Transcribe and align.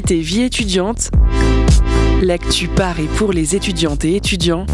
Vie 0.00 0.40
étudiante, 0.40 1.10
l'actu 2.22 2.66
par 2.66 2.98
et 2.98 3.04
pour 3.04 3.30
les 3.30 3.54
étudiantes 3.54 4.06
et 4.06 4.16
étudiants, 4.16 4.64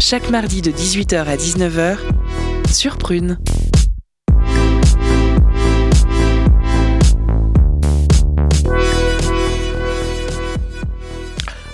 chaque 0.00 0.28
mardi 0.28 0.60
de 0.60 0.72
18h 0.72 1.24
à 1.24 1.36
19h 1.36 1.98
sur 2.68 2.98
Prune. 2.98 3.38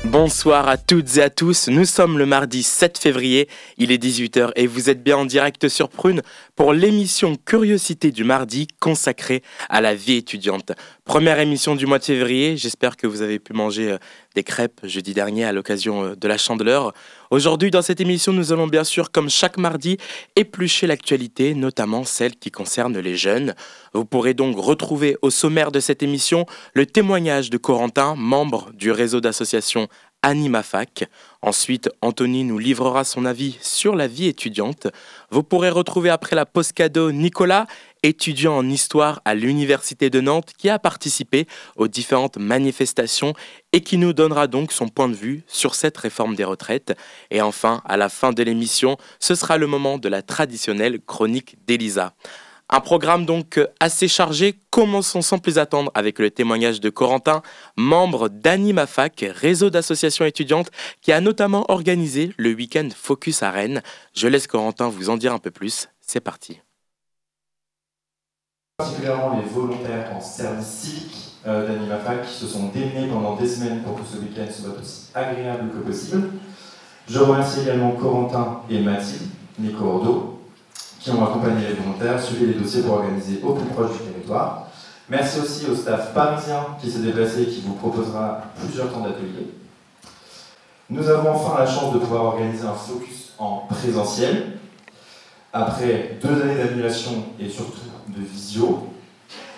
Bonsoir 0.04 0.68
à 0.68 0.76
toutes 0.76 1.16
et 1.16 1.22
à 1.22 1.30
tous, 1.30 1.68
nous 1.68 1.84
sommes 1.84 2.18
le 2.18 2.26
mardi 2.26 2.62
7 2.62 2.98
février, 2.98 3.48
il 3.78 3.92
est 3.92 4.02
18h 4.02 4.50
et 4.56 4.66
vous 4.66 4.90
êtes 4.90 5.02
bien 5.02 5.16
en 5.16 5.24
direct 5.24 5.68
sur 5.68 5.88
Prune 5.88 6.20
pour 6.60 6.74
l'émission 6.74 7.36
Curiosité 7.36 8.10
du 8.10 8.22
mardi 8.22 8.68
consacrée 8.80 9.42
à 9.70 9.80
la 9.80 9.94
vie 9.94 10.16
étudiante. 10.16 10.72
Première 11.06 11.38
émission 11.38 11.74
du 11.74 11.86
mois 11.86 11.98
de 11.98 12.04
février, 12.04 12.58
j'espère 12.58 12.98
que 12.98 13.06
vous 13.06 13.22
avez 13.22 13.38
pu 13.38 13.54
manger 13.54 13.92
euh, 13.92 13.98
des 14.34 14.42
crêpes 14.42 14.82
jeudi 14.84 15.14
dernier 15.14 15.46
à 15.46 15.52
l'occasion 15.52 16.04
euh, 16.04 16.16
de 16.16 16.28
la 16.28 16.36
chandeleur. 16.36 16.92
Aujourd'hui 17.30 17.70
dans 17.70 17.80
cette 17.80 18.02
émission 18.02 18.34
nous 18.34 18.52
allons 18.52 18.66
bien 18.66 18.84
sûr 18.84 19.10
comme 19.10 19.30
chaque 19.30 19.56
mardi 19.56 19.96
éplucher 20.36 20.86
l'actualité, 20.86 21.54
notamment 21.54 22.04
celle 22.04 22.36
qui 22.36 22.50
concerne 22.50 22.98
les 22.98 23.16
jeunes. 23.16 23.54
Vous 23.94 24.04
pourrez 24.04 24.34
donc 24.34 24.58
retrouver 24.58 25.16
au 25.22 25.30
sommaire 25.30 25.72
de 25.72 25.80
cette 25.80 26.02
émission 26.02 26.44
le 26.74 26.84
témoignage 26.84 27.48
de 27.48 27.56
Corentin, 27.56 28.16
membre 28.16 28.70
du 28.74 28.90
réseau 28.92 29.22
d'associations 29.22 29.88
AnimaFac. 30.22 31.08
Ensuite, 31.42 31.88
Anthony 32.02 32.44
nous 32.44 32.58
livrera 32.58 33.04
son 33.04 33.24
avis 33.24 33.58
sur 33.60 33.96
la 33.96 34.06
vie 34.06 34.26
étudiante. 34.26 34.88
Vous 35.30 35.42
pourrez 35.42 35.70
retrouver 35.70 36.10
après 36.10 36.36
la 36.36 36.46
post 36.46 36.72
cadeau 36.72 37.12
Nicolas, 37.12 37.66
étudiant 38.02 38.56
en 38.56 38.68
histoire 38.68 39.20
à 39.24 39.34
l'Université 39.34 40.10
de 40.10 40.20
Nantes, 40.20 40.52
qui 40.56 40.68
a 40.68 40.78
participé 40.78 41.46
aux 41.76 41.88
différentes 41.88 42.36
manifestations 42.36 43.34
et 43.72 43.80
qui 43.80 43.96
nous 43.96 44.12
donnera 44.12 44.46
donc 44.46 44.72
son 44.72 44.88
point 44.88 45.08
de 45.08 45.14
vue 45.14 45.42
sur 45.46 45.74
cette 45.74 45.96
réforme 45.96 46.34
des 46.34 46.44
retraites. 46.44 46.96
Et 47.30 47.40
enfin, 47.40 47.82
à 47.84 47.96
la 47.96 48.08
fin 48.08 48.32
de 48.32 48.42
l'émission, 48.42 48.96
ce 49.18 49.34
sera 49.34 49.56
le 49.56 49.66
moment 49.66 49.98
de 49.98 50.08
la 50.08 50.22
traditionnelle 50.22 51.00
chronique 51.00 51.56
d'Elisa. 51.66 52.14
Un 52.72 52.78
programme 52.80 53.26
donc 53.26 53.58
euh, 53.58 53.66
assez 53.80 54.06
chargé. 54.06 54.54
Commençons 54.70 55.22
sans 55.22 55.38
plus 55.38 55.58
attendre 55.58 55.90
avec 55.94 56.20
le 56.20 56.30
témoignage 56.30 56.80
de 56.80 56.88
Corentin, 56.88 57.42
membre 57.76 58.28
d'AnimaFac, 58.28 59.24
réseau 59.28 59.70
d'associations 59.70 60.24
étudiantes, 60.24 60.70
qui 61.02 61.10
a 61.10 61.20
notamment 61.20 61.64
organisé 61.68 62.32
le 62.36 62.52
week-end 62.54 62.88
Focus 62.94 63.42
à 63.42 63.50
Rennes. 63.50 63.82
Je 64.14 64.28
laisse 64.28 64.46
Corentin 64.46 64.88
vous 64.88 65.10
en 65.10 65.16
dire 65.16 65.34
un 65.34 65.40
peu 65.40 65.50
plus. 65.50 65.88
C'est 66.00 66.20
parti. 66.20 66.60
Particulièrement 68.78 69.36
les 69.36 69.48
volontaires 69.48 70.12
en 70.14 70.20
service 70.20 70.66
civique 70.66 71.16
euh, 71.48 71.66
d'AnimaFac 71.66 72.24
qui 72.24 72.34
se 72.34 72.46
sont 72.46 72.68
démenés 72.68 73.08
pendant 73.08 73.34
des 73.34 73.48
semaines 73.48 73.82
pour 73.82 73.96
que 73.96 74.02
ce 74.06 74.16
week-end 74.18 74.46
soit 74.48 74.80
aussi 74.80 75.08
agréable 75.12 75.70
que 75.72 75.78
possible. 75.78 76.30
Je 77.08 77.18
remercie 77.18 77.62
également 77.62 77.90
Corentin 77.92 78.62
et 78.70 78.78
Mathilde, 78.78 79.28
mes 79.58 79.72
cordeaux, 79.72 80.29
qui 81.00 81.10
ont 81.10 81.24
accompagné 81.24 81.68
les 81.68 81.74
volontaires, 81.74 82.22
suivi 82.22 82.46
les 82.46 82.54
dossiers 82.54 82.82
pour 82.82 82.94
organiser 82.94 83.40
au 83.42 83.54
plus 83.54 83.66
proche 83.66 83.92
du 83.92 83.98
territoire. 83.98 84.66
Merci 85.08 85.40
aussi 85.40 85.66
au 85.66 85.74
staff 85.74 86.12
parisien 86.12 86.66
qui 86.80 86.90
s'est 86.90 87.00
déplacé 87.00 87.42
et 87.42 87.46
qui 87.46 87.62
vous 87.62 87.74
proposera 87.74 88.42
plusieurs 88.60 88.92
temps 88.92 89.00
d'atelier. 89.00 89.48
Nous 90.90 91.08
avons 91.08 91.30
enfin 91.30 91.58
la 91.58 91.66
chance 91.66 91.92
de 91.94 91.98
pouvoir 91.98 92.24
organiser 92.24 92.66
un 92.66 92.74
focus 92.74 93.32
en 93.38 93.66
présentiel. 93.68 94.58
Après 95.52 96.18
deux 96.22 96.42
années 96.42 96.62
d'annulation 96.62 97.24
et 97.40 97.48
surtout 97.48 97.80
de 98.06 98.22
visio, 98.22 98.86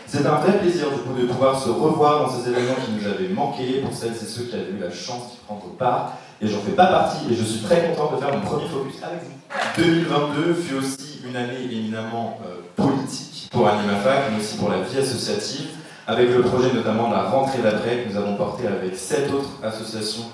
c'est 0.06 0.26
un 0.26 0.36
vrai 0.36 0.59
plaisir 0.59 0.86
de 0.91 1.26
pouvoir 1.26 1.59
se 1.59 1.69
revoir 1.69 2.26
dans 2.26 2.30
ces 2.30 2.48
événements 2.48 2.76
qui 2.84 2.92
nous 2.92 3.06
avaient 3.06 3.28
manqué 3.28 3.80
pour 3.80 3.92
celles 3.94 4.12
et 4.12 4.26
ceux 4.26 4.44
qui 4.44 4.54
avaient 4.54 4.70
eu 4.70 4.78
la 4.78 4.91
chance 4.91 5.32
d'y 5.32 5.38
prendre 5.47 5.74
part. 5.78 6.12
Et 6.41 6.47
j'en 6.47 6.60
fais 6.60 6.72
pas 6.72 6.86
partie 6.86 7.30
et 7.30 7.34
je 7.34 7.44
suis 7.44 7.60
très 7.60 7.88
content 7.88 8.12
de 8.14 8.20
faire 8.20 8.34
mon 8.34 8.41
premier 8.41 8.69
focus 8.69 9.03
avec 9.03 9.20
vous. 9.22 9.82
2022 9.82 10.54
fut 10.54 10.74
aussi 10.76 11.11
une 11.27 11.37
année 11.37 11.65
éminemment 11.71 12.38
euh, 12.44 12.60
politique 12.77 13.49
pour 13.53 13.69
AnimaFac, 13.69 14.31
mais 14.33 14.41
aussi 14.41 14.56
pour 14.56 14.71
la 14.71 14.81
vie 14.81 14.99
associative, 14.99 15.69
avec 16.06 16.31
le 16.31 16.43
projet 16.43 16.72
notamment 16.72 17.09
de 17.09 17.15
la 17.15 17.22
rentrée 17.25 17.62
d'après 17.62 17.99
que 17.99 18.10
nous 18.10 18.16
avons 18.16 18.37
porté 18.37 18.66
avec 18.66 18.97
sept 18.97 19.31
autres 19.33 19.50
associations 19.62 20.25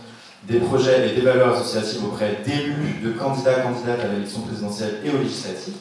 des 0.45 0.61
projets 0.61 1.09
et 1.09 1.15
des 1.15 1.21
valeurs 1.21 1.55
associatives 1.55 2.05
auprès 2.05 2.39
d'élus, 2.45 3.01
de 3.03 3.11
candidats, 3.11 3.55
candidates 3.55 4.01
à 4.01 4.09
l'élection 4.09 4.41
présidentielle 4.43 5.01
et 5.05 5.11
aux 5.11 5.19
législatives. 5.19 5.77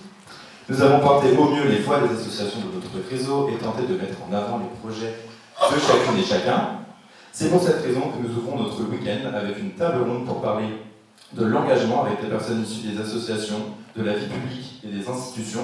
Nous 0.69 0.81
avons 0.81 0.99
porté 0.99 1.29
au 1.37 1.45
mieux 1.45 1.69
les 1.69 1.77
voix 1.77 1.99
des 1.99 2.13
associations 2.13 2.59
de 2.59 2.75
notre 2.75 3.09
réseau 3.09 3.49
et 3.49 3.57
tenté 3.63 3.83
de 3.83 3.93
mettre 3.93 4.17
en 4.29 4.33
avant 4.33 4.57
les 4.57 4.79
projets 4.81 5.15
de 5.61 5.79
chacune 5.79 6.19
et 6.19 6.25
chacun. 6.25 6.69
C'est 7.31 7.49
pour 7.49 7.61
cette 7.61 7.81
raison 7.83 8.01
que 8.11 8.27
nous 8.27 8.35
ouvrons 8.35 8.61
notre 8.63 8.81
week-end 8.89 9.29
avec 9.33 9.59
une 9.59 9.71
table 9.71 10.03
ronde 10.03 10.25
pour 10.25 10.41
parler 10.41 10.67
de 11.33 11.45
l'engagement 11.45 12.03
avec 12.03 12.21
des 12.21 12.27
personnes 12.27 12.63
issues 12.63 12.87
des 12.87 12.99
associations, 12.99 13.61
de 13.97 14.03
la 14.03 14.13
vie 14.13 14.27
publique 14.27 14.81
et 14.83 14.87
des 14.87 15.07
institutions, 15.07 15.63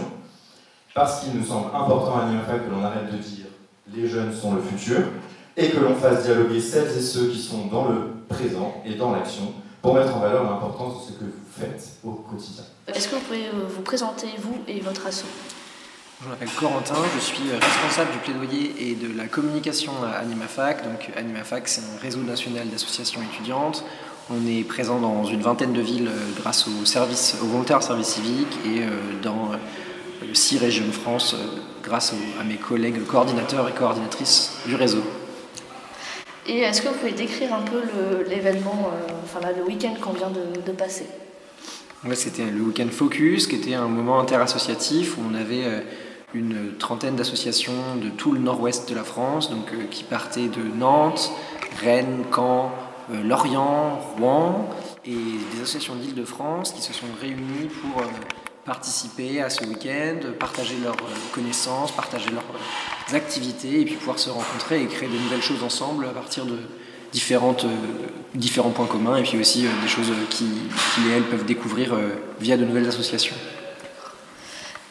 parce 0.94 1.22
qu'il 1.22 1.34
nous 1.34 1.46
semble 1.46 1.68
important 1.76 2.20
à 2.20 2.26
NIMFAC 2.26 2.66
que 2.66 2.72
l'on 2.72 2.84
arrête 2.84 3.12
de 3.12 3.18
dire 3.18 3.46
les 3.94 4.08
jeunes 4.08 4.34
sont 4.34 4.56
le 4.56 4.62
futur 4.62 5.00
et 5.56 5.70
que 5.70 5.78
l'on 5.78 5.96
fasse 5.96 6.24
dialoguer 6.24 6.60
celles 6.60 6.98
et 6.98 7.02
ceux 7.02 7.28
qui 7.28 7.40
sont 7.40 7.68
dans 7.68 7.90
le 7.90 8.14
présent 8.28 8.82
et 8.86 8.96
dans 8.96 9.12
l'action 9.12 9.54
pour 9.82 9.94
mettre 9.96 10.16
en 10.16 10.20
valeur 10.20 10.44
l'importance 10.44 11.08
de 11.08 11.14
ce 11.14 11.20
que 11.20 11.26
vous 11.26 11.32
faites 11.52 11.98
au 12.04 12.12
quotidien. 12.12 12.64
Est-ce 12.88 13.08
que 13.10 13.16
vous 13.16 13.22
pouvez 13.22 13.48
euh, 13.48 13.68
vous 13.68 13.82
présenter, 13.82 14.28
vous 14.40 14.58
et 14.68 14.80
votre 14.80 15.06
asso 15.06 15.26
je 16.24 16.30
m'appelle 16.30 16.50
Corentin, 16.58 16.96
je 17.16 17.20
suis 17.20 17.52
responsable 17.52 18.12
du 18.14 18.18
plaidoyer 18.20 18.92
et 18.92 18.96
de 18.96 19.14
la 19.18 19.28
communication 19.28 19.92
à 20.06 20.20
AnimaFac. 20.20 20.86
Donc 20.86 21.12
AnimaFac, 21.18 21.68
c'est 21.68 21.82
un 21.82 22.02
réseau 22.02 22.22
national 22.22 22.70
d'associations 22.70 23.20
étudiantes. 23.22 23.84
On 24.30 24.48
est 24.48 24.64
présent 24.64 25.00
dans 25.00 25.26
une 25.26 25.42
vingtaine 25.42 25.74
de 25.74 25.82
villes 25.82 26.08
euh, 26.08 26.40
grâce 26.40 26.66
aux, 26.68 26.86
services, 26.86 27.36
aux 27.42 27.46
volontaires 27.46 27.84
service 27.84 28.08
civique 28.08 28.58
et 28.66 28.80
euh, 28.80 28.90
dans 29.22 29.52
euh, 29.52 30.28
six 30.34 30.58
régions 30.58 30.86
de 30.86 30.92
France 30.92 31.36
grâce 31.84 32.16
à 32.40 32.44
mes 32.46 32.56
collègues 32.56 33.06
coordinateurs 33.06 33.68
et 33.68 33.74
coordinatrices 33.74 34.60
du 34.66 34.76
réseau. 34.76 35.04
Et 36.48 36.60
est-ce 36.60 36.82
que 36.82 36.88
vous 36.88 36.96
pouvez 36.96 37.12
décrire 37.12 37.54
un 37.54 37.62
peu 37.62 37.82
l'événement, 38.30 38.92
enfin 39.24 39.42
là, 39.42 39.52
le 39.58 39.64
week-end 39.64 39.94
qu'on 40.02 40.14
vient 40.14 40.30
de, 40.30 40.72
passer? 40.72 41.06
C'était 42.14 42.46
le 42.46 42.62
week-end 42.62 42.88
Focus, 42.92 43.48
qui 43.48 43.56
était 43.56 43.76
un 43.76 43.88
moment 43.88 44.20
interassociatif 44.20 45.18
où 45.18 45.22
on 45.30 45.36
avait 45.36 45.84
une 46.34 46.76
trentaine 46.80 47.16
d'associations 47.16 47.96
de 48.02 48.10
tout 48.10 48.32
le 48.32 48.40
nord-ouest 48.40 48.90
de 48.90 48.96
la 48.96 49.04
France, 49.04 49.50
donc 49.50 49.72
qui 49.90 50.04
partaient 50.04 50.48
de 50.48 50.64
Nantes, 50.78 51.32
Rennes, 51.82 52.24
Caen, 52.34 52.72
Lorient, 53.24 54.00
Rouen 54.18 54.70
et 55.06 55.12
des 55.12 55.62
associations 55.62 55.96
d'Île-de-France 55.96 56.72
qui 56.72 56.82
se 56.82 56.94
sont 56.94 57.08
réunies 57.20 57.68
pour 57.68 58.02
euh, 58.02 58.06
participer 58.66 59.42
à 59.42 59.50
ce 59.50 59.64
week-end, 59.66 60.20
partager 60.40 60.76
leurs 60.84 60.94
euh, 60.94 61.34
connaissances, 61.34 61.92
partager 61.92 62.30
leurs 62.30 63.16
activités 63.16 63.82
et 63.82 63.86
puis 63.86 63.96
pouvoir 63.96 64.20
se 64.20 64.30
rencontrer 64.30 64.82
et 64.82 64.88
créer 64.88 65.10
de 65.10 65.18
nouvelles 65.18 65.42
choses 65.42 65.64
ensemble 65.64 66.06
à 66.06 66.12
partir 66.12 66.46
de 66.46 66.58
différents 67.12 67.54
points 68.72 68.88
communs 68.88 69.18
et 69.18 69.24
puis 69.24 69.38
aussi 69.40 69.68
des 69.82 69.88
choses 69.88 70.12
qui, 70.30 70.46
elles 71.14 71.24
peuvent 71.24 71.46
découvrir 71.46 71.96
via 72.40 72.58
de 72.58 72.66
nouvelles 72.66 72.88
associations. 72.88 73.36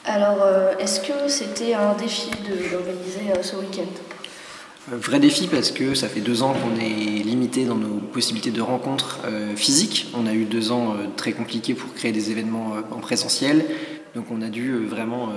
Alors, 0.04 0.46
est-ce 0.78 1.00
que 1.00 1.28
c'était 1.28 1.74
un 1.74 1.94
défi 1.94 2.30
d'organiser 2.30 3.42
ce 3.42 3.56
week-end? 3.56 4.11
Vrai 4.90 5.20
défi 5.20 5.46
parce 5.46 5.70
que 5.70 5.94
ça 5.94 6.08
fait 6.08 6.20
deux 6.20 6.42
ans 6.42 6.54
qu'on 6.54 6.74
est 6.80 7.22
limité 7.22 7.66
dans 7.66 7.76
nos 7.76 8.00
possibilités 8.00 8.50
de 8.50 8.60
rencontres 8.60 9.20
euh, 9.24 9.54
physiques. 9.54 10.08
On 10.12 10.26
a 10.26 10.34
eu 10.34 10.44
deux 10.44 10.72
ans 10.72 10.94
euh, 10.94 11.06
très 11.16 11.32
compliqués 11.32 11.74
pour 11.74 11.94
créer 11.94 12.10
des 12.10 12.32
événements 12.32 12.74
euh, 12.74 12.80
en 12.90 12.98
présentiel. 12.98 13.64
Donc 14.16 14.24
on 14.32 14.42
a 14.42 14.48
dû 14.48 14.84
vraiment 14.84 15.30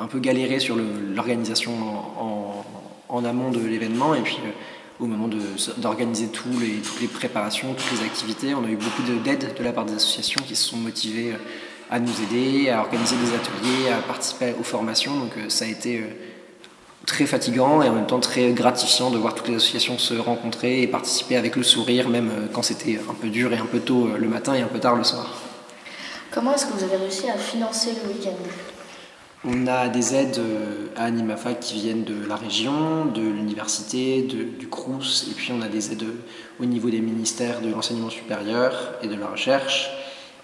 un 0.00 0.06
peu 0.06 0.18
galérer 0.18 0.60
sur 0.60 0.76
l'organisation 1.14 1.72
en, 3.08 3.24
amont 3.24 3.50
de 3.50 3.60
l'événement. 3.60 4.14
Et 4.14 4.22
puis 4.22 4.38
au 4.98 5.06
moment 5.06 5.28
d'organiser 5.76 6.30
les, 6.60 6.76
toutes 6.76 7.00
les 7.02 7.08
préparations, 7.08 7.74
toutes 7.74 7.98
les 7.98 8.06
activités, 8.06 8.54
on 8.54 8.64
a 8.64 8.70
eu 8.70 8.76
beaucoup 8.76 9.02
d'aide 9.02 9.40
de, 9.40 9.58
de 9.58 9.64
la 9.64 9.72
part 9.72 9.84
des 9.84 9.94
associations 9.94 10.40
qui 10.46 10.56
se 10.56 10.70
sont 10.70 10.78
motivées 10.78 11.34
à 11.90 12.00
nous 12.00 12.14
aider, 12.22 12.70
à 12.70 12.80
organiser 12.80 13.16
des 13.16 13.34
ateliers, 13.34 13.90
à 13.90 14.00
participer 14.00 14.54
aux 14.58 14.64
formations. 14.64 15.18
Donc 15.18 15.32
ça 15.48 15.66
a 15.66 15.68
été 15.68 16.02
très 17.08 17.26
fatigant 17.26 17.82
et 17.82 17.88
en 17.88 17.94
même 17.94 18.06
temps 18.06 18.20
très 18.20 18.52
gratifiant 18.52 19.10
de 19.10 19.16
voir 19.16 19.34
toutes 19.34 19.48
les 19.48 19.56
associations 19.56 19.98
se 19.98 20.14
rencontrer 20.14 20.82
et 20.82 20.86
participer 20.86 21.36
avec 21.36 21.56
le 21.56 21.62
sourire, 21.62 22.08
même 22.08 22.30
euh, 22.30 22.46
quand 22.52 22.62
c'était 22.62 23.00
un 23.10 23.14
peu 23.14 23.28
dur 23.28 23.52
et 23.52 23.56
un 23.56 23.66
peu 23.66 23.80
tôt 23.80 24.06
euh, 24.06 24.18
le 24.18 24.28
matin 24.28 24.54
et 24.54 24.60
un 24.60 24.66
peu 24.66 24.78
tard 24.78 24.94
le 24.94 25.04
soir. 25.04 25.40
Comment 26.30 26.54
est-ce 26.54 26.66
que 26.66 26.74
vous 26.74 26.84
avez 26.84 26.98
réussi 26.98 27.28
à 27.30 27.38
financer 27.38 27.94
le 28.02 28.12
week-end? 28.12 28.36
On 29.44 29.66
a 29.66 29.88
des 29.88 30.14
aides 30.14 30.38
euh, 30.38 30.88
à 30.96 31.04
AnimaFac 31.04 31.60
qui 31.60 31.74
viennent 31.74 32.04
de 32.04 32.26
la 32.28 32.36
région, 32.36 33.06
de 33.06 33.22
l'université, 33.22 34.22
du 34.22 34.68
CRUS, 34.68 35.28
et 35.30 35.34
puis 35.34 35.52
on 35.58 35.62
a 35.62 35.68
des 35.68 35.92
aides 35.92 36.04
au 36.60 36.66
niveau 36.66 36.90
des 36.90 37.00
ministères 37.00 37.62
de 37.62 37.70
l'enseignement 37.70 38.10
supérieur 38.10 38.94
et 39.02 39.08
de 39.08 39.14
la 39.14 39.28
recherche 39.28 39.90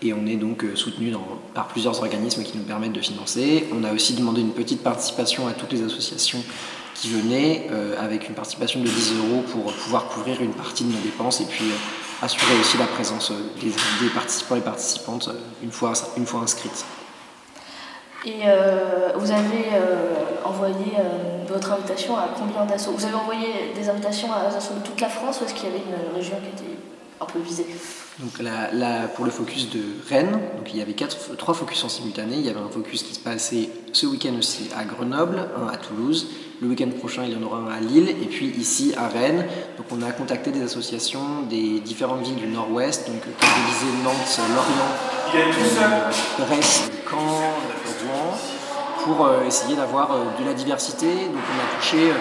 et 0.02 0.12
on 0.12 0.26
est 0.26 0.36
donc 0.36 0.64
euh, 0.64 0.76
soutenu 0.76 1.12
par 1.54 1.68
plusieurs 1.68 1.98
organismes 1.98 2.42
qui 2.42 2.56
nous 2.56 2.64
permettent 2.64 2.92
de 2.92 3.00
financer. 3.00 3.66
On 3.72 3.84
a 3.84 3.92
aussi 3.92 4.14
demandé 4.14 4.40
une 4.40 4.52
petite 4.52 4.82
participation 4.82 5.46
à 5.46 5.52
toutes 5.52 5.72
les 5.72 5.82
associations 5.82 6.42
qui 6.94 7.10
venaient 7.10 7.66
avec 7.98 8.28
une 8.28 8.36
participation 8.36 8.78
de 8.78 8.86
10 8.86 9.14
euros 9.18 9.42
pour 9.50 9.72
pouvoir 9.72 10.06
couvrir 10.06 10.40
une 10.40 10.52
partie 10.52 10.84
de 10.84 10.92
nos 10.92 11.00
dépenses 11.00 11.40
et 11.40 11.44
puis 11.44 11.64
assurer 12.22 12.58
aussi 12.60 12.78
la 12.78 12.86
présence 12.86 13.32
des, 13.60 14.08
participants 14.10 14.54
et 14.54 14.60
participantes 14.60 15.28
une 15.60 15.72
fois, 15.72 15.92
une 16.16 16.26
inscrites. 16.40 16.84
Et 18.26 18.40
euh, 18.46 19.10
vous 19.16 19.30
avez 19.30 19.68
euh, 19.74 20.14
envoyé 20.46 20.96
euh, 20.98 21.44
votre 21.46 21.72
invitation 21.72 22.16
à 22.16 22.28
combien 22.34 22.64
d'assauts 22.64 22.92
Vous 22.92 23.04
avez 23.04 23.14
envoyé 23.14 23.72
des 23.74 23.88
invitations 23.90 24.32
à 24.32 24.48
des 24.48 24.56
assauts 24.56 24.74
de 24.74 24.80
toute 24.80 24.98
la 25.00 25.10
France 25.10 25.40
ou 25.40 25.44
est-ce 25.44 25.52
qu'il 25.52 25.66
y 25.66 25.72
avait 25.72 25.82
une 25.82 26.16
région 26.16 26.36
qui 26.36 26.62
était 26.62 26.78
un 27.20 27.26
peu 27.26 27.38
visée 27.40 27.66
donc 28.20 28.38
là, 28.38 29.08
pour 29.16 29.24
le 29.24 29.32
focus 29.32 29.70
de 29.70 29.80
Rennes, 30.08 30.38
donc 30.56 30.72
il 30.72 30.78
y 30.78 30.82
avait 30.82 30.92
quatre, 30.92 31.36
trois 31.36 31.52
focus 31.52 31.82
en 31.82 31.88
simultané. 31.88 32.36
Il 32.36 32.46
y 32.46 32.48
avait 32.48 32.60
un 32.60 32.68
focus 32.68 33.02
qui 33.02 33.12
se 33.12 33.18
passait 33.18 33.70
ce 33.92 34.06
week-end 34.06 34.34
aussi 34.38 34.68
à 34.76 34.84
Grenoble, 34.84 35.48
un 35.60 35.66
à 35.66 35.76
Toulouse. 35.76 36.28
Le 36.62 36.68
week-end 36.68 36.90
prochain, 36.96 37.24
il 37.24 37.32
y 37.32 37.36
en 37.36 37.42
aura 37.42 37.58
un 37.58 37.72
à 37.72 37.80
Lille 37.80 38.08
et 38.08 38.26
puis 38.26 38.46
ici 38.56 38.94
à 38.96 39.08
Rennes. 39.08 39.44
Donc 39.76 39.86
on 39.90 40.00
a 40.02 40.12
contacté 40.12 40.52
des 40.52 40.62
associations 40.62 41.42
des 41.50 41.80
différentes 41.80 42.22
villes 42.22 42.36
du 42.36 42.46
Nord-Ouest, 42.46 43.08
donc 43.08 43.20
comme 43.22 43.34
je 43.40 44.04
Nantes, 44.04 44.40
Lorient, 44.54 46.46
Brest, 46.46 46.92
Caen, 47.10 47.40
pour 49.02 49.26
euh, 49.26 49.44
essayer 49.44 49.74
d'avoir 49.74 50.12
euh, 50.12 50.24
de 50.38 50.44
la 50.44 50.54
diversité. 50.54 51.06
Donc 51.06 51.42
on 51.52 51.58
a 51.60 51.80
touché 51.80 52.10
euh, 52.10 52.14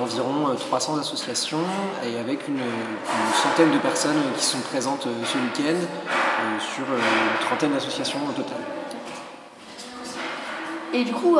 environ 0.00 0.54
300 0.58 0.98
associations 0.98 1.58
et 2.04 2.18
avec 2.18 2.48
une, 2.48 2.60
centaine 3.42 3.72
de 3.72 3.78
personnes 3.78 4.20
qui 4.36 4.44
sont 4.44 4.60
présentes 4.60 5.06
ce 5.24 5.38
week-end 5.38 5.78
sur 6.58 6.84
une 6.84 7.46
trentaine 7.46 7.72
d'associations 7.72 8.18
au 8.28 8.32
total. 8.32 8.58
Et 10.92 11.04
du 11.04 11.12
coup, 11.12 11.36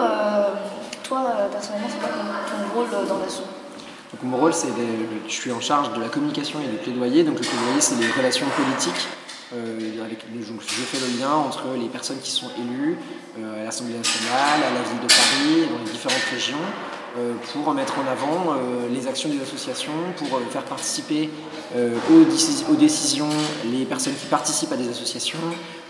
toi 1.02 1.22
personnellement, 1.50 1.88
c'est 1.90 1.98
quoi 1.98 2.08
ton, 2.08 2.78
rôle 2.78 3.08
dans 3.08 3.18
l'assaut? 3.18 3.44
Donc, 4.12 4.22
mon 4.22 4.36
rôle, 4.36 4.52
c'est 4.52 4.68
je 5.26 5.32
suis 5.32 5.52
en 5.52 5.60
charge 5.60 5.92
de 5.92 6.00
la 6.00 6.08
communication 6.08 6.60
et 6.60 6.68
du 6.68 6.76
plaidoyer. 6.76 7.24
Donc 7.24 7.34
le 7.34 7.46
plaidoyer, 7.46 7.80
c'est 7.80 7.96
les 7.96 8.10
relations 8.10 8.46
politiques 8.56 9.08
euh, 9.54 10.04
avec, 10.04 10.24
je 10.40 10.82
fais 10.82 10.98
le 10.98 11.20
lien 11.20 11.30
entre 11.30 11.62
les 11.78 11.88
personnes 11.88 12.18
qui 12.18 12.32
sont 12.32 12.50
élues 12.58 12.98
euh, 13.38 13.60
à 13.60 13.64
l'Assemblée 13.64 13.94
nationale, 13.94 14.58
à 14.58 14.74
la 14.74 14.82
ville 14.82 14.98
de 14.98 15.06
Paris, 15.06 15.70
dans 15.70 15.84
les 15.84 15.90
différentes 15.92 16.26
régions, 16.32 16.56
euh, 16.58 16.85
pour 17.52 17.72
mettre 17.74 17.94
en 17.98 18.10
avant 18.10 18.54
les 18.92 19.06
actions 19.06 19.28
des 19.28 19.40
associations, 19.40 19.92
pour 20.16 20.40
faire 20.50 20.64
participer 20.64 21.30
aux, 21.74 22.74
décisions 22.74 23.28
les 23.70 23.84
personnes 23.84 24.14
qui 24.14 24.26
participent 24.26 24.72
à 24.72 24.76
des 24.76 24.88
associations, 24.88 25.38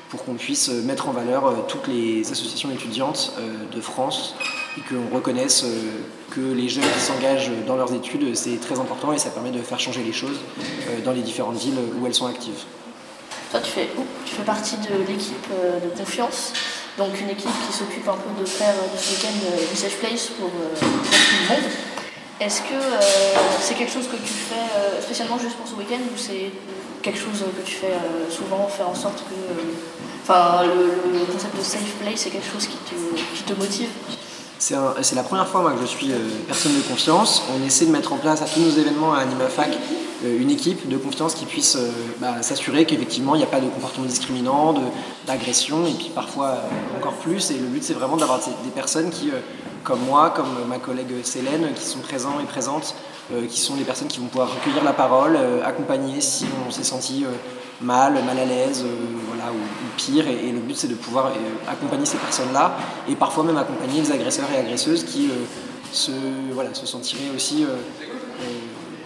pour 0.09 0.25
qu'on 0.25 0.35
puisse 0.35 0.69
mettre 0.69 1.09
en 1.09 1.13
valeur 1.13 1.67
toutes 1.67 1.89
les 1.89 2.31
associations 2.31 2.71
étudiantes 2.71 3.33
de 3.75 3.81
France 3.81 4.37
et 4.79 4.81
qu'on 4.83 5.15
reconnaisse 5.15 5.65
que 6.31 6.41
les 6.41 6.69
jeunes 6.69 6.85
qui 6.85 7.01
s'engagent 7.01 7.51
dans 7.67 7.77
leurs 7.77 7.93
études, 7.93 8.35
c'est 8.35 8.61
très 8.61 8.79
important 8.79 9.13
et 9.13 9.19
ça 9.19 9.31
permet 9.31 9.51
de 9.51 9.61
faire 9.61 9.81
changer 9.81 10.03
les 10.03 10.13
choses 10.13 10.41
dans 11.05 11.13
les 11.13 11.23
différentes 11.23 11.57
villes 11.57 11.79
où 12.01 12.07
elles 12.07 12.15
sont 12.15 12.27
actives. 12.27 12.65
Toi, 13.51 13.61
tu 13.61 13.71
fais, 13.71 13.89
tu 14.25 14.35
fais 14.35 14.43
partie 14.43 14.77
de 14.77 15.07
l'équipe 15.07 15.47
euh, 15.53 15.79
de 15.79 15.97
confiance, 15.97 16.53
donc 16.99 17.21
une 17.21 17.31
équipe 17.31 17.51
qui 17.67 17.77
s'occupe 17.77 18.09
un 18.09 18.17
peu 18.17 18.41
de 18.41 18.47
faire 18.47 18.75
de 18.75 18.99
ce 18.99 19.15
week-end 19.15 19.39
euh, 19.45 19.71
du 19.71 19.77
safe 19.77 19.97
place 19.99 20.27
pour, 20.39 20.49
euh, 20.49 20.75
tout 20.79 20.85
le 20.85 21.55
monde. 21.55 21.71
Est-ce 22.41 22.61
que 22.63 22.79
c'est 23.63 23.75
quelque 23.75 23.93
chose 23.93 24.09
que 24.09 24.17
tu 24.17 24.33
fais 24.33 25.01
spécialement 25.01 25.39
juste 25.39 25.57
pour 25.57 25.67
ce 25.67 25.75
week-end 25.75 26.03
ou 26.13 26.19
c'est 26.19 26.51
quelque 27.01 27.19
chose 27.19 27.43
que 27.57 27.67
tu 27.67 27.77
fais 27.77 27.95
souvent, 28.31 28.69
faire 28.69 28.91
en 28.91 28.95
sorte 28.95 29.25
que. 29.25 29.35
Enfin, 30.23 30.65
le, 30.65 31.25
concept 31.33 31.57
de 31.57 31.63
safe 31.63 31.95
place, 32.03 32.17
c'est 32.17 32.29
quelque 32.29 32.53
chose 32.53 32.67
qui 32.67 32.77
te, 32.77 32.95
qui 33.35 33.43
te 33.43 33.55
motive? 33.55 33.89
C'est 34.59 35.15
la 35.15 35.23
première 35.23 35.47
fois 35.47 35.73
que 35.73 35.81
je 35.81 35.87
suis 35.87 36.11
personne 36.47 36.75
de 36.75 36.81
confiance. 36.83 37.43
On 37.55 37.67
essaie 37.67 37.87
de 37.87 37.93
mettre 37.93 38.13
en 38.13 38.17
place 38.17 38.43
à 38.43 38.47
tous 38.47 38.61
nos 38.61 38.71
événements 38.71 39.13
à 39.13 39.19
AnimaFac 39.19 39.77
euh, 40.25 40.41
une 40.41 40.51
équipe 40.51 40.89
de 40.89 40.97
confiance 40.97 41.35
qui 41.35 41.45
puisse 41.45 41.77
euh, 41.77 41.91
bah, 42.21 42.41
s'assurer 42.41 42.87
qu'effectivement 42.87 43.35
il 43.35 43.39
n'y 43.39 43.45
a 43.45 43.49
pas 43.49 43.61
de 43.61 43.69
comportement 43.69 44.07
discriminant, 44.07 44.75
d'agression 45.27 45.87
et 45.87 45.93
puis 45.93 46.11
parfois 46.15 46.47
euh, 46.47 46.99
encore 46.99 47.15
plus. 47.15 47.51
Et 47.51 47.59
le 47.59 47.67
but 47.67 47.83
c'est 47.83 47.93
vraiment 47.93 48.17
d'avoir 48.17 48.39
des 48.39 48.71
personnes 48.75 49.11
qui, 49.11 49.31
comme 49.85 50.01
moi, 50.01 50.31
comme 50.31 50.67
ma 50.69 50.79
collègue 50.79 51.23
Célène, 51.23 51.73
qui 51.75 51.85
sont 51.85 51.99
présents 51.99 52.41
et 52.43 52.45
présentes, 52.45 52.95
qui 53.49 53.61
sont 53.61 53.75
des 53.75 53.85
personnes 53.85 54.09
qui 54.09 54.21
vont 54.21 54.27
pouvoir 54.27 54.49
recueillir 54.55 54.85
la 54.85 54.93
parole, 54.93 55.37
accompagner 55.65 56.21
si 56.21 56.47
on 56.67 56.71
s'est 56.71 56.85
senti 56.85 57.25
mal, 57.81 58.15
mal 58.25 58.39
à 58.39 58.45
l'aise, 58.45 58.85
voilà, 59.29 59.53
ou, 59.53 59.97
pire. 59.97 60.27
Et, 60.29 60.53
le 60.53 60.61
but 60.61 60.77
c'est 60.77 60.89
de 60.89 60.95
pouvoir 60.95 61.33
accompagner 61.69 62.07
ces 62.07 62.19
personnes-là 62.19 62.77
et 63.09 63.15
parfois 63.15 63.45
même 63.45 63.59
accompagner 63.59 64.01
les 64.01 64.13
agresseurs 64.13 64.49
et 64.55 64.59
agresseuses 64.59 65.05
qui 65.05 65.31
se, 65.93 66.11
voilà, 66.53 66.75
se 66.75 66.87
sentiraient 66.87 67.31
aussi 67.35 67.65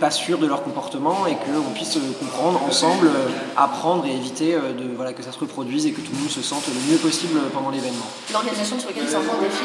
pas 0.00 0.10
sûrs 0.10 0.38
de 0.38 0.46
leur 0.46 0.64
comportement 0.64 1.26
et 1.26 1.34
qu'on 1.34 1.70
puisse 1.74 1.96
euh, 1.96 2.12
comprendre 2.18 2.60
ensemble, 2.64 3.06
euh, 3.06 3.28
apprendre 3.56 4.06
et 4.06 4.16
éviter 4.16 4.54
euh, 4.54 4.72
de, 4.72 4.96
voilà, 4.96 5.12
que 5.12 5.22
ça 5.22 5.30
se 5.30 5.38
reproduise 5.38 5.86
et 5.86 5.92
que 5.92 6.00
tout 6.00 6.10
le 6.12 6.20
monde 6.20 6.30
se 6.30 6.40
sente 6.40 6.64
le 6.66 6.90
mieux 6.90 6.98
possible 6.98 7.38
pendant 7.52 7.70
l'événement. 7.70 8.06
L'organisation 8.32 8.76
de 8.76 8.80
ce 8.80 8.86
week-end, 8.88 9.02
c'est 9.06 9.16
un 9.16 9.20
grand 9.20 9.40
défi. 9.40 9.62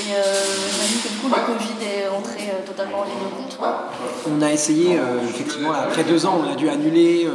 Et 0.00 0.02
j'imagine 0.02 0.98
que 1.02 1.08
du 1.08 1.16
coup, 1.16 1.28
le 1.28 1.46
Covid 1.46 1.86
est 1.86 2.08
entré 2.08 2.50
totalement 2.64 3.00
en 3.00 3.04
ligne 3.04 3.12
de 3.12 3.36
compte. 3.36 3.58
On 4.26 4.40
a 4.40 4.50
essayé, 4.50 4.98
effectivement, 5.28 5.72
après 5.72 6.04
deux 6.04 6.24
ans, 6.24 6.40
on 6.42 6.50
a 6.50 6.54
dû 6.54 6.70
annuler, 6.70 7.28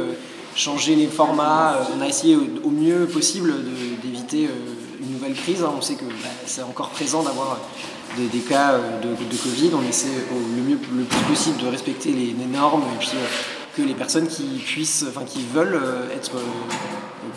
changer 0.56 0.96
les 0.96 1.06
formats. 1.06 1.76
on 1.96 2.00
a 2.00 2.08
essayé 2.08 2.36
au, 2.36 2.70
mieux 2.70 3.06
possible 3.06 3.54
d'éviter 4.02 4.48
une 5.00 5.12
nouvelle 5.12 5.34
crise. 5.34 5.62
Hein. 5.62 5.72
On 5.76 5.82
sait 5.82 5.94
que 5.94 6.04
bah, 6.04 6.28
c'est 6.46 6.62
encore 6.62 6.90
présent 6.90 7.22
d'avoir 7.22 7.58
des, 8.16 8.40
cas 8.40 8.72
euh, 8.72 9.00
de, 9.02 9.36
Covid, 9.36 9.70
on 9.74 9.86
essaie 9.88 10.08
le, 10.56 10.62
mieux, 10.62 10.78
le 10.96 11.04
plus 11.04 11.20
possible 11.22 11.58
de 11.58 11.68
respecter 11.68 12.10
les, 12.10 12.46
normes 12.46 12.82
et 12.94 12.98
puis 12.98 13.10
euh, 13.14 13.26
que 13.76 13.82
les 13.82 13.94
personnes 13.94 14.26
qui 14.26 14.44
puissent, 14.64 15.04
enfin 15.08 15.24
qui 15.26 15.40
veulent 15.52 15.78
euh, 15.82 16.14
être 16.14 16.32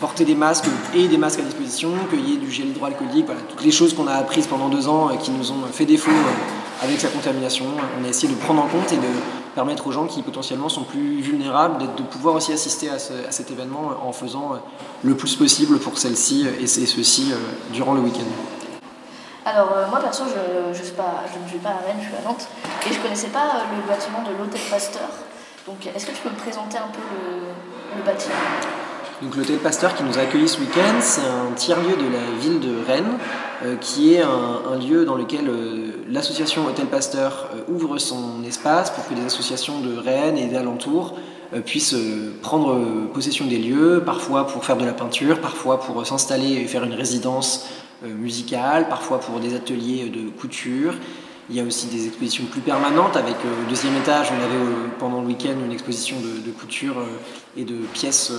porter 0.00 0.24
des 0.24 0.34
masques 0.34 0.64
et 0.94 1.08
des 1.08 1.18
masques 1.18 1.40
à 1.40 1.42
disposition, 1.42 1.90
qu'il 2.08 2.26
y 2.26 2.34
ait 2.34 2.38
du 2.38 2.50
gel 2.50 2.68
hydroalcoolique, 2.68 3.26
voilà, 3.26 3.42
toutes 3.42 3.64
les 3.64 3.70
choses 3.70 3.92
qu'on 3.92 4.06
a 4.06 4.14
apprises 4.14 4.46
pendant 4.46 4.70
deux 4.70 4.88
ans 4.88 5.10
qui 5.22 5.30
nous 5.30 5.52
ont 5.52 5.66
fait 5.70 5.84
défaut 5.84 6.10
avec 6.80 7.02
la 7.02 7.10
contamination. 7.10 7.66
On 8.00 8.04
a 8.04 8.08
essayé 8.08 8.32
de 8.32 8.38
prendre 8.38 8.62
en 8.62 8.68
compte 8.68 8.90
et 8.92 8.96
de 8.96 9.02
permettre 9.54 9.86
aux 9.86 9.92
gens 9.92 10.06
qui 10.06 10.22
potentiellement 10.22 10.68
sont 10.68 10.84
plus 10.84 11.20
vulnérables 11.20 11.78
de 11.96 12.02
pouvoir 12.02 12.34
aussi 12.34 12.52
assister 12.52 12.88
à, 12.88 12.98
cet 12.98 13.50
événement 13.50 13.92
en 14.02 14.12
faisant 14.12 14.60
le 15.02 15.16
plus 15.16 15.36
possible 15.36 15.78
pour 15.78 15.98
celle-ci 15.98 16.46
et 16.60 16.66
ceux-ci 16.66 17.32
durant 17.72 17.94
le 17.94 18.00
week-end. 18.00 18.26
Alors 19.44 19.72
euh, 19.74 19.88
moi 19.88 20.00
perso 20.00 20.24
je, 20.26 20.78
je, 20.78 20.90
pas, 20.92 21.24
je 21.32 21.42
ne 21.42 21.48
suis 21.48 21.58
pas 21.58 21.70
à 21.70 21.78
Rennes, 21.86 21.96
je 22.00 22.06
suis 22.06 22.16
à 22.16 22.22
Nantes 22.28 22.46
et 22.86 22.92
je 22.92 23.00
connaissais 23.00 23.28
pas 23.28 23.46
euh, 23.46 23.76
le 23.76 23.88
bâtiment 23.88 24.22
de 24.22 24.36
l'hôtel 24.36 24.60
Pasteur. 24.70 25.08
Donc 25.66 25.86
est-ce 25.86 26.06
que 26.06 26.12
tu 26.12 26.22
peux 26.22 26.28
me 26.28 26.36
présenter 26.36 26.76
un 26.76 26.88
peu 26.92 27.00
le, 27.00 28.02
bâtiment? 28.04 28.34
Donc 29.22 29.36
l'hôtel 29.36 29.58
Pasteur 29.58 29.94
qui 29.94 30.02
nous 30.02 30.18
a 30.18 30.22
accueillis 30.22 30.48
ce 30.48 30.60
week-end, 30.60 31.00
c'est 31.00 31.20
un 31.20 31.52
tiers-lieu 31.54 31.96
de 31.96 32.12
la 32.12 32.40
ville 32.40 32.60
de 32.60 32.84
Rennes, 32.86 33.18
euh, 33.64 33.76
qui 33.76 34.14
est 34.14 34.22
un, 34.22 34.76
lieu 34.76 35.04
dans 35.04 35.14
lequel 35.14 35.50
l'association 36.08 36.66
Hôtel 36.66 36.86
Pasteur 36.86 37.50
ouvre 37.68 37.98
son 37.98 38.42
espace 38.46 38.90
pour 38.90 39.06
que 39.06 39.14
des 39.14 39.24
associations 39.24 39.80
de 39.80 39.96
Rennes 39.96 40.38
et 40.38 40.46
d'alentours 40.46 41.16
puissent 41.66 41.96
prendre 42.42 42.78
possession 43.12 43.46
des 43.46 43.58
lieux, 43.58 44.02
parfois 44.06 44.46
pour 44.46 44.64
faire 44.64 44.76
de 44.76 44.84
la 44.84 44.92
peinture, 44.92 45.40
parfois 45.40 45.80
pour 45.80 46.06
s'installer 46.06 46.52
et 46.52 46.66
faire 46.66 46.84
une 46.84 46.94
résidence 46.94 47.66
euh, 48.02 48.14
musicales, 48.14 48.88
parfois 48.88 49.20
pour 49.20 49.40
des 49.40 49.54
ateliers 49.54 50.08
de 50.08 50.30
couture. 50.30 50.94
Il 51.50 51.56
y 51.56 51.60
a 51.60 51.64
aussi 51.64 51.88
des 51.88 52.06
expositions 52.06 52.44
plus 52.44 52.60
permanentes. 52.60 53.16
Avec 53.16 53.34
euh, 53.44 53.64
au 53.66 53.68
deuxième 53.68 53.96
étage, 53.96 54.28
on 54.30 54.42
avait 54.42 54.64
euh, 54.64 54.88
pendant 54.98 55.20
le 55.20 55.26
week-end 55.26 55.54
une 55.64 55.72
exposition 55.72 56.16
de, 56.20 56.50
couture 56.52 56.96
et 57.56 57.64
de 57.64 57.74
pièces 57.92 58.32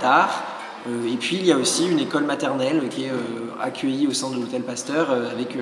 d'art. 0.00 0.44
Et 0.86 1.16
puis 1.16 1.36
il 1.36 1.44
y 1.46 1.52
a 1.52 1.56
aussi 1.56 1.88
une 1.88 1.98
école 1.98 2.24
maternelle 2.24 2.88
qui 2.88 3.04
est 3.04 3.12
accueillie 3.60 4.06
au 4.06 4.12
centre 4.12 4.36
de 4.36 4.40
l'hôtel 4.40 4.62
Pasteur 4.62 5.10
avec, 5.10 5.58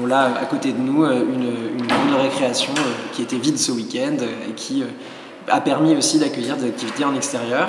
on 0.00 0.06
l'a 0.06 0.26
à 0.36 0.44
côté 0.46 0.72
de 0.72 0.78
nous, 0.78 1.04
une, 1.04 1.48
une 1.78 2.14
récréation 2.20 2.72
qui 3.12 3.22
était 3.22 3.36
vide 3.36 3.58
ce 3.58 3.72
week-end 3.72 4.16
et 4.48 4.52
qui 4.52 4.84
a 5.48 5.60
permis 5.60 5.96
aussi 5.96 6.18
d'accueillir 6.18 6.56
des 6.56 6.68
activités 6.68 7.04
en 7.04 7.14
extérieur. 7.14 7.68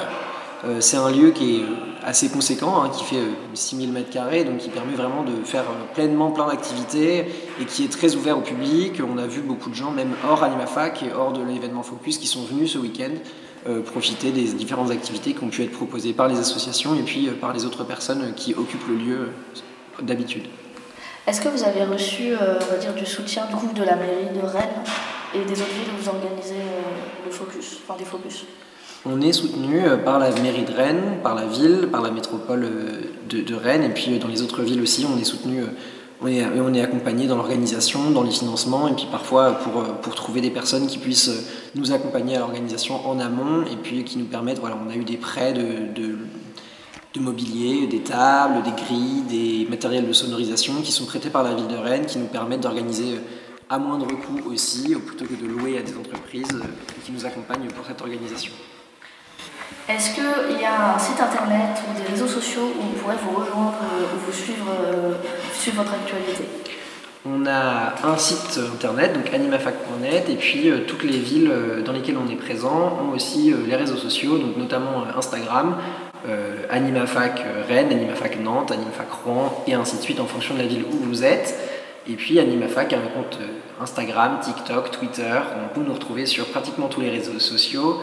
Euh, 0.65 0.77
c'est 0.79 0.97
un 0.97 1.11
lieu 1.11 1.31
qui 1.31 1.57
est 1.57 1.63
euh, 1.63 1.65
assez 2.05 2.29
conséquent, 2.29 2.83
hein, 2.83 2.89
qui 2.89 3.03
fait 3.03 3.21
6000 3.53 3.91
m2, 3.91 4.45
donc 4.45 4.59
qui 4.59 4.69
permet 4.69 4.93
vraiment 4.93 5.23
de 5.23 5.43
faire 5.43 5.63
euh, 5.63 5.93
pleinement 5.93 6.31
plein 6.31 6.47
d'activités 6.47 7.25
et 7.59 7.65
qui 7.65 7.83
est 7.83 7.91
très 7.91 8.15
ouvert 8.15 8.37
au 8.37 8.41
public. 8.41 9.01
On 9.01 9.17
a 9.17 9.25
vu 9.25 9.41
beaucoup 9.41 9.71
de 9.71 9.75
gens, 9.75 9.91
même 9.91 10.11
hors 10.29 10.43
AnimaFac 10.43 11.03
et 11.03 11.11
hors 11.13 11.33
de 11.33 11.43
l'événement 11.43 11.81
Focus, 11.83 12.19
qui 12.19 12.27
sont 12.27 12.45
venus 12.45 12.73
ce 12.73 12.77
week-end 12.77 13.11
profiter 13.83 14.29
des 14.29 14.43
différentes 14.53 14.91
activités 14.91 15.33
qui 15.33 15.43
ont 15.43 15.49
pu 15.49 15.63
être 15.63 15.71
proposées 15.71 16.13
par 16.13 16.27
les 16.27 16.37
associations 16.37 16.93
et 16.93 17.01
puis 17.01 17.31
par 17.41 17.51
les 17.51 17.65
autres 17.65 17.83
personnes 17.83 18.35
qui 18.35 18.53
occupent 18.53 18.87
le 18.87 18.93
lieu 18.93 19.29
d'habitude. 20.03 20.43
Est-ce 21.25 21.41
que 21.41 21.49
vous 21.49 21.63
avez 21.63 21.83
reçu 21.83 22.33
on 22.35 22.71
va 22.71 22.77
dire, 22.77 22.93
du 22.93 23.07
soutien 23.07 23.47
du 23.47 23.73
de 23.73 23.83
la 23.83 23.95
mairie 23.95 24.29
de 24.39 24.45
Rennes 24.45 24.83
et 25.33 25.39
des 25.39 25.59
autres 25.59 25.73
villes 25.73 25.89
où 25.97 26.03
vous 26.03 26.09
organisez 26.09 26.61
le 27.25 27.31
focus, 27.31 27.79
enfin 27.83 27.97
des 27.97 28.05
focus? 28.05 28.45
On 29.05 29.21
est 29.21 29.33
soutenu 29.33 29.85
euh, 29.85 29.97
par 29.97 30.19
la 30.19 30.31
mairie 30.31 30.63
de 30.63 30.73
Rennes, 30.73 31.19
par 31.21 31.35
la 31.35 31.45
ville, 31.45 31.87
par 31.91 32.01
la 32.01 32.11
métropole 32.11 32.63
euh, 32.63 33.01
de, 33.29 33.55
Rennes, 33.55 33.83
et 33.83 33.89
puis 33.89 34.13
euh, 34.15 34.19
dans 34.19 34.27
les 34.27 34.41
autres 34.41 34.61
villes 34.63 34.81
aussi, 34.81 35.05
on 35.05 35.19
est 35.19 35.25
soutenu 35.25 35.63
on 36.21 36.27
est, 36.27 36.45
on 36.45 36.73
est 36.73 36.81
accompagné 36.81 37.27
dans 37.27 37.35
l'organisation, 37.35 38.09
dans 38.11 38.23
les 38.23 38.31
financements, 38.31 38.87
et 38.87 38.93
puis 38.93 39.05
parfois 39.11 39.59
pour, 40.01 40.15
trouver 40.15 40.39
des 40.39 40.49
personnes 40.49 40.87
qui 40.87 40.97
puissent 40.97 41.29
nous 41.75 41.91
accompagner 41.91 42.37
à 42.37 42.39
l'organisation 42.39 43.05
en 43.07 43.19
amont, 43.19 43.63
et 43.63 43.75
puis 43.75 44.05
qui 44.05 44.17
nous 44.17 44.25
permettent, 44.25 44.59
voilà, 44.59 44.77
on 44.83 44.89
a 44.89 44.95
eu 44.95 45.03
des 45.03 45.17
prêts 45.17 45.51
de, 45.51 46.01
de 47.13 47.19
mobilier, 47.19 47.85
des 47.87 47.99
tables, 47.99 48.63
des 48.63 48.71
grilles, 48.71 49.23
des 49.29 49.69
matériels 49.69 50.07
de 50.07 50.13
sonorisation 50.13 50.75
qui 50.81 50.93
sont 50.93 51.05
prêtés 51.05 51.29
par 51.29 51.43
la 51.43 51.53
ville 51.53 51.67
de 51.67 51.75
Rennes, 51.75 52.05
qui 52.05 52.17
nous 52.17 52.27
permettent 52.27 52.61
d'organiser 52.61 53.19
à 53.69 53.77
moindre 53.77 54.07
coût 54.07 54.49
aussi, 54.49 54.95
plutôt 54.95 55.25
que 55.25 55.35
de 55.35 55.45
louer 55.45 55.77
à 55.77 55.81
des 55.81 55.97
entreprises 55.97 56.57
qui 57.05 57.11
nous 57.11 57.25
accompagnent 57.25 57.67
pour 57.67 57.85
cette 57.85 58.01
organisation. 58.01 58.53
Est-ce 59.87 60.15
qu'il 60.15 60.59
y 60.59 60.65
a 60.65 60.95
un 60.95 60.99
site 60.99 61.19
internet 61.19 61.81
ou 61.87 62.01
des 62.01 62.07
réseaux 62.09 62.27
sociaux 62.27 62.73
où 62.77 62.83
on 62.83 62.99
pourrait 62.99 63.17
vous 63.23 63.39
rejoindre 63.39 63.77
ou 64.13 64.25
vous 64.25 64.33
suivre, 64.33 64.65
suivre 65.53 65.83
votre 65.83 65.93
actualité? 65.93 66.45
On 67.27 67.47
a 67.47 67.95
un 68.03 68.17
site 68.17 68.59
internet, 68.71 69.13
donc 69.13 69.33
animafac.net, 69.33 70.29
et 70.29 70.35
puis 70.35 70.69
euh, 70.69 70.81
toutes 70.87 71.03
les 71.03 71.17
villes 71.17 71.49
euh, 71.51 71.81
dans 71.81 71.91
lesquelles 71.91 72.17
on 72.23 72.31
est 72.31 72.35
présent 72.35 72.99
ont 73.01 73.15
aussi 73.15 73.51
euh, 73.51 73.65
les 73.67 73.75
réseaux 73.75 73.95
sociaux, 73.97 74.37
donc 74.37 74.57
notamment 74.57 75.03
Instagram, 75.17 75.77
Animafac 76.71 77.43
Rennes, 77.67 77.91
Animafac 77.91 78.39
Nantes, 78.39 78.71
Animafac 78.71 79.11
Rouen, 79.11 79.63
et 79.67 79.75
ainsi 79.75 79.97
de 79.97 80.01
suite 80.01 80.19
en 80.19 80.25
fonction 80.25 80.55
de 80.55 80.59
la 80.59 80.65
ville 80.65 80.83
où 80.83 80.97
vous 81.05 81.23
êtes. 81.23 81.55
Et 82.07 82.13
puis 82.13 82.39
Animafac 82.39 82.93
a 82.93 82.97
un 82.97 83.07
compte 83.13 83.37
Instagram, 83.79 84.39
TikTok, 84.41 84.89
Twitter. 84.89 85.39
On 85.63 85.73
peut 85.75 85.85
nous 85.85 85.93
retrouver 85.93 86.25
sur 86.25 86.47
pratiquement 86.47 86.87
tous 86.87 87.01
les 87.01 87.11
réseaux 87.11 87.37
sociaux 87.37 88.01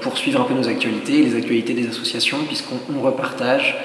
pour 0.00 0.18
suivre 0.18 0.40
un 0.40 0.44
peu 0.44 0.54
nos 0.54 0.68
actualités, 0.68 1.22
les 1.22 1.36
actualités 1.36 1.74
des 1.74 1.88
associations, 1.88 2.38
puisqu'on 2.46 3.00
repartage 3.00 3.76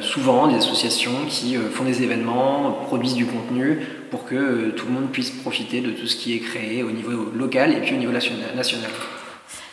souvent 0.00 0.46
des 0.46 0.56
associations 0.56 1.26
qui 1.28 1.56
font 1.56 1.84
des 1.84 2.02
événements, 2.02 2.78
produisent 2.86 3.14
du 3.14 3.26
contenu 3.26 3.80
pour 4.14 4.24
que 4.26 4.36
euh, 4.36 4.74
tout 4.76 4.86
le 4.86 4.92
monde 4.92 5.10
puisse 5.10 5.32
profiter 5.32 5.80
de 5.80 5.90
tout 5.90 6.06
ce 6.06 6.14
qui 6.14 6.36
est 6.36 6.38
créé 6.38 6.84
au 6.84 6.92
niveau 6.92 7.32
local 7.34 7.72
et 7.72 7.80
puis 7.80 7.96
au 7.96 7.98
niveau 7.98 8.12
national. 8.12 8.48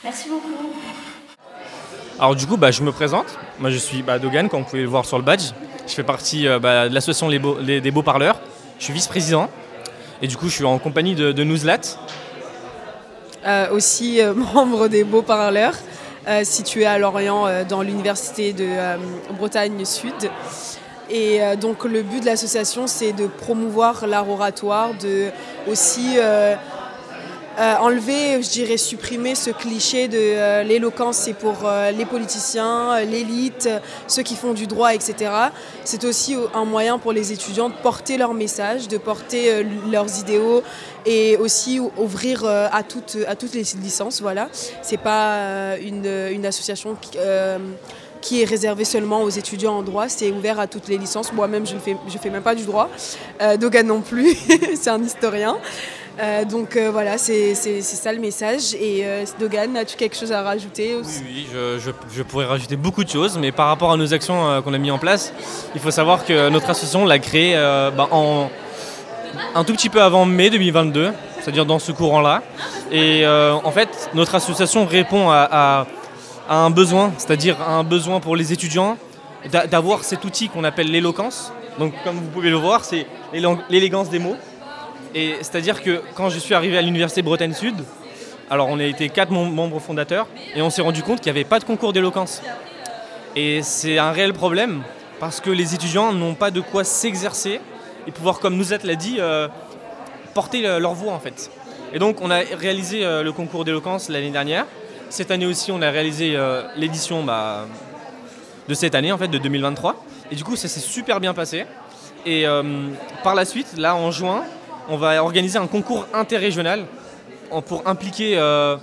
Merci 0.03 0.29
beaucoup. 0.29 0.49
Alors 2.17 2.35
du 2.35 2.47
coup, 2.47 2.57
bah, 2.57 2.71
je 2.71 2.81
me 2.81 2.91
présente. 2.91 3.37
Moi, 3.59 3.69
je 3.69 3.77
suis 3.77 4.01
bah, 4.01 4.17
Dogan, 4.17 4.49
comme 4.49 4.61
vous 4.61 4.69
pouvez 4.69 4.81
le 4.81 4.87
voir 4.87 5.05
sur 5.05 5.19
le 5.19 5.23
badge. 5.23 5.51
Je 5.87 5.93
fais 5.93 6.01
partie 6.01 6.47
euh, 6.47 6.57
bah, 6.57 6.89
de 6.89 6.95
l'association 6.95 7.29
des 7.29 7.91
Beaux 7.91 8.01
Parleurs. 8.01 8.39
Je 8.79 8.85
suis 8.85 8.93
vice-président. 8.93 9.47
Et 10.23 10.27
du 10.27 10.37
coup, 10.37 10.47
je 10.47 10.55
suis 10.55 10.65
en 10.65 10.79
compagnie 10.79 11.13
de, 11.13 11.31
de 11.31 11.43
Nouzlat. 11.43 11.81
Euh, 13.45 13.71
aussi 13.71 14.19
membre 14.53 14.87
des 14.87 15.03
Beaux 15.03 15.21
Parleurs, 15.21 15.75
situé 16.43 16.85
à 16.85 16.99
Lorient, 16.99 17.47
dans 17.67 17.81
l'université 17.81 18.53
de 18.53 18.67
Bretagne 19.37 19.83
Sud. 19.85 20.13
Et 21.11 21.43
euh, 21.43 21.57
donc 21.57 21.83
le 21.83 22.03
but 22.03 22.21
de 22.21 22.25
l'association, 22.25 22.87
c'est 22.87 23.11
de 23.11 23.27
promouvoir 23.27 24.07
l'art 24.07 24.29
oratoire, 24.29 24.91
de 24.93 25.29
aussi 25.69 26.15
euh, 26.15 26.55
euh, 27.61 27.75
enlever, 27.77 28.41
je 28.41 28.49
dirais 28.49 28.77
supprimer 28.77 29.35
ce 29.35 29.51
cliché 29.51 30.07
de 30.07 30.63
l'éloquence, 30.63 31.17
c'est 31.17 31.33
pour 31.33 31.69
les 31.95 32.05
politiciens, 32.05 32.99
l'élite, 33.01 33.69
ceux 34.07 34.23
qui 34.23 34.35
font 34.35 34.53
du 34.53 34.67
droit, 34.67 34.93
etc. 34.93 35.31
C'est 35.83 36.03
aussi 36.03 36.35
un 36.53 36.65
moyen 36.65 36.97
pour 36.97 37.13
les 37.13 37.31
étudiants 37.31 37.69
de 37.69 37.75
porter 37.75 38.17
leur 38.17 38.33
message, 38.33 38.87
de 38.87 38.97
porter 38.97 39.63
leurs 39.91 40.19
idéaux 40.19 40.63
et 41.05 41.37
aussi 41.37 41.79
ouvrir 41.79 42.45
à, 42.45 42.83
toutes, 42.83 43.17
à 43.27 43.35
toutes 43.35 43.53
les 43.53 43.63
licences. 43.81 44.21
Voilà. 44.21 44.49
C'est 44.81 44.97
pas 44.97 45.77
une, 45.77 46.45
association 46.45 46.97
qui 48.21 48.41
est 48.41 48.45
réservé 48.45 48.85
seulement 48.85 49.23
aux 49.23 49.29
étudiants 49.29 49.77
en 49.77 49.83
droit. 49.83 50.07
C'est 50.07 50.31
ouvert 50.31 50.59
à 50.59 50.67
toutes 50.67 50.87
les 50.87 50.97
licences. 50.97 51.33
Moi-même, 51.33 51.65
je 51.65 51.75
ne 51.75 51.79
fais, 51.79 51.97
je 52.07 52.17
fais 52.17 52.29
même 52.29 52.43
pas 52.43 52.55
du 52.55 52.63
droit. 52.63 52.89
Euh, 53.41 53.57
Dogan 53.57 53.85
non 53.85 54.01
plus, 54.01 54.35
c'est 54.75 54.89
un 54.89 55.03
historien. 55.03 55.57
Euh, 56.19 56.45
donc 56.45 56.75
euh, 56.75 56.91
voilà, 56.91 57.17
c'est 57.17 57.55
ça 57.55 58.11
le 58.13 58.19
message. 58.19 58.73
Et 58.73 59.05
Dogan, 59.39 59.75
as-tu 59.77 59.97
quelque 59.97 60.15
chose 60.15 60.31
à 60.31 60.41
rajouter 60.41 60.95
aussi 60.95 61.21
Oui, 61.23 61.47
je, 61.51 61.91
je, 62.13 62.23
pourrais 62.23 62.45
rajouter 62.45 62.75
beaucoup 62.75 63.03
de 63.03 63.09
choses, 63.09 63.37
mais 63.37 63.51
par 63.51 63.67
rapport 63.67 63.91
à 63.91 63.97
nos 63.97 64.13
actions 64.13 64.61
qu'on 64.61 64.73
a 64.73 64.77
mis 64.77 64.91
en 64.91 64.99
place, 64.99 65.33
il 65.75 65.81
faut 65.81 65.91
savoir 65.91 66.25
que 66.25 66.49
notre 66.49 66.69
association 66.69 67.05
l'a 67.05 67.19
créée 67.19 67.53
bah, 67.55 68.07
en, 68.11 68.49
un 69.55 69.63
tout 69.63 69.73
petit 69.73 69.89
peu 69.89 70.01
avant 70.01 70.25
mai 70.25 70.49
2022, 70.49 71.11
c'est-à-dire 71.39 71.65
dans 71.65 71.79
ce 71.79 71.91
courant-là. 71.91 72.43
Et 72.91 73.25
en 73.25 73.71
fait, 73.71 74.09
notre 74.13 74.35
association 74.35 74.85
répond 74.85 75.29
à 75.29 75.87
un 76.49 76.69
besoin, 76.69 77.13
c'est-à-dire 77.17 77.61
un 77.61 77.83
besoin 77.83 78.19
pour 78.19 78.35
les 78.35 78.51
étudiants 78.51 78.97
d'avoir 79.69 80.03
cet 80.03 80.25
outil 80.25 80.49
qu'on 80.49 80.63
appelle 80.63 80.91
l'éloquence. 80.91 81.51
Donc 81.79 81.93
comme 82.03 82.17
vous 82.17 82.27
pouvez 82.27 82.49
le 82.49 82.57
voir, 82.57 82.83
c'est 82.83 83.07
l'élégance 83.69 84.09
des 84.09 84.19
mots. 84.19 84.35
Et 85.13 85.35
c'est-à-dire 85.41 85.81
que 85.81 86.01
quand 86.15 86.29
je 86.29 86.39
suis 86.39 86.53
arrivé 86.53 86.77
à 86.77 86.81
l'université 86.81 87.21
Bretagne 87.21 87.53
Sud, 87.53 87.75
alors 88.49 88.67
on 88.69 88.79
a 88.79 88.83
été 88.83 89.09
quatre 89.09 89.31
membres 89.31 89.79
fondateurs 89.79 90.27
et 90.55 90.61
on 90.61 90.69
s'est 90.69 90.81
rendu 90.81 91.03
compte 91.03 91.21
qu'il 91.21 91.31
n'y 91.31 91.39
avait 91.39 91.47
pas 91.47 91.59
de 91.59 91.63
concours 91.63 91.93
d'éloquence. 91.93 92.41
Et 93.35 93.61
c'est 93.61 93.97
un 93.97 94.11
réel 94.11 94.33
problème 94.33 94.83
parce 95.19 95.39
que 95.39 95.49
les 95.49 95.75
étudiants 95.75 96.11
n'ont 96.13 96.35
pas 96.35 96.51
de 96.51 96.61
quoi 96.61 96.83
s'exercer 96.83 97.59
et 98.07 98.11
pouvoir, 98.11 98.39
comme 98.39 98.55
nous 98.55 98.65
l'a 98.83 98.95
dit, 98.95 99.17
euh, 99.19 99.47
porter 100.33 100.61
leur 100.61 100.93
voix 100.93 101.13
en 101.13 101.19
fait. 101.19 101.51
Et 101.93 101.99
donc 101.99 102.21
on 102.21 102.31
a 102.31 102.39
réalisé 102.39 103.05
euh, 103.05 103.23
le 103.23 103.31
concours 103.31 103.65
d'éloquence 103.65 104.09
l'année 104.09 104.31
dernière 104.31 104.65
cette 105.11 105.29
année 105.29 105.45
aussi, 105.45 105.71
on 105.71 105.81
a 105.81 105.91
réalisé 105.91 106.35
euh, 106.35 106.63
l'édition 106.77 107.23
bah, 107.23 107.67
de 108.67 108.73
cette 108.73 108.95
année, 108.95 109.11
en 109.11 109.17
fait, 109.17 109.27
de 109.27 109.37
2023. 109.37 110.03
Et 110.31 110.35
du 110.35 110.43
coup, 110.45 110.55
ça 110.55 110.69
s'est 110.69 110.79
super 110.79 111.19
bien 111.19 111.33
passé. 111.33 111.65
Et 112.25 112.47
euh, 112.47 112.63
par 113.23 113.35
la 113.35 113.43
suite, 113.43 113.77
là, 113.77 113.95
en 113.95 114.09
juin, 114.11 114.45
on 114.91 114.97
va 114.97 115.23
organiser 115.23 115.57
un 115.57 115.67
concours 115.67 116.05
interrégional 116.13 116.85
pour 117.65 117.87
impliquer 117.87 118.37
euh, 118.37 118.77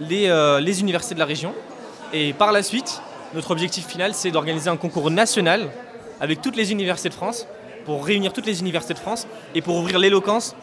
les, 0.00 0.28
les 0.60 0.80
universités 0.80 1.14
de 1.14 1.20
la 1.20 1.24
région. 1.24 1.54
Et 2.12 2.32
par 2.32 2.52
la 2.52 2.62
suite, 2.62 3.00
notre 3.32 3.52
objectif 3.52 3.86
final, 3.86 4.12
c'est 4.12 4.30
d'organiser 4.30 4.68
un 4.68 4.76
concours 4.76 5.10
national 5.10 5.68
avec 6.20 6.42
toutes 6.42 6.56
les 6.56 6.72
universités 6.72 7.08
de 7.08 7.14
France, 7.14 7.46
pour 7.84 8.04
réunir 8.04 8.32
toutes 8.32 8.46
les 8.46 8.60
universités 8.60 8.94
de 8.94 8.98
France 8.98 9.26
et 9.54 9.60
pour 9.60 9.76
ouvrir 9.76 9.98
l'éloquence 9.98 10.54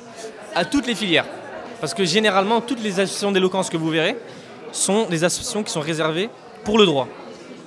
à 0.55 0.65
toutes 0.65 0.87
les 0.87 0.95
filières. 0.95 1.25
Parce 1.81 1.93
que 1.93 2.05
généralement, 2.05 2.61
toutes 2.61 2.81
les 2.81 2.99
associations 2.99 3.31
d'éloquence 3.31 3.69
que 3.69 3.77
vous 3.77 3.89
verrez, 3.89 4.17
sont 4.71 5.05
des 5.05 5.23
associations 5.23 5.63
qui 5.63 5.71
sont 5.71 5.79
réservées 5.79 6.29
pour 6.63 6.77
le 6.77 6.85
droit, 6.85 7.07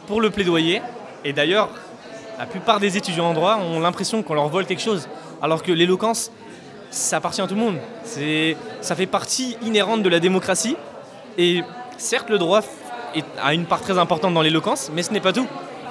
pour 0.07 0.21
le 0.21 0.31
plaidoyer. 0.31 0.81
Et 1.25 1.33
d'ailleurs, 1.33 1.71
la 2.39 2.47
plupart 2.47 2.79
des 2.79 2.97
étudiants 2.97 3.31
en 3.31 3.35
droit 3.35 3.57
ont 3.59 3.81
l'impression 3.81 4.23
qu'on 4.23 4.35
leur 4.35 4.49
vole 4.49 4.67
quelque 4.67 4.83
chose, 4.83 5.09
alors 5.41 5.63
que 5.63 5.73
l'éloquence, 5.73 6.31
ça 6.93 7.17
appartient 7.17 7.41
à 7.41 7.47
tout 7.47 7.55
le 7.55 7.61
monde. 7.61 7.79
Ça 8.81 8.95
fait 8.95 9.07
partie 9.07 9.57
inhérente 9.63 10.03
de 10.03 10.09
la 10.09 10.21
démocratie. 10.21 10.77
Et 11.39 11.63
certes, 11.97 12.29
le 12.29 12.39
droit 12.39 12.61
a 13.43 13.55
une 13.55 13.65
part 13.65 13.81
très 13.81 13.99
importante 13.99 14.35
dans 14.35 14.43
l'éloquence, 14.43 14.91
mais 14.95 15.03
ce 15.03 15.13
n'est 15.13 15.21
pas 15.21 15.33
tout. 15.33 15.47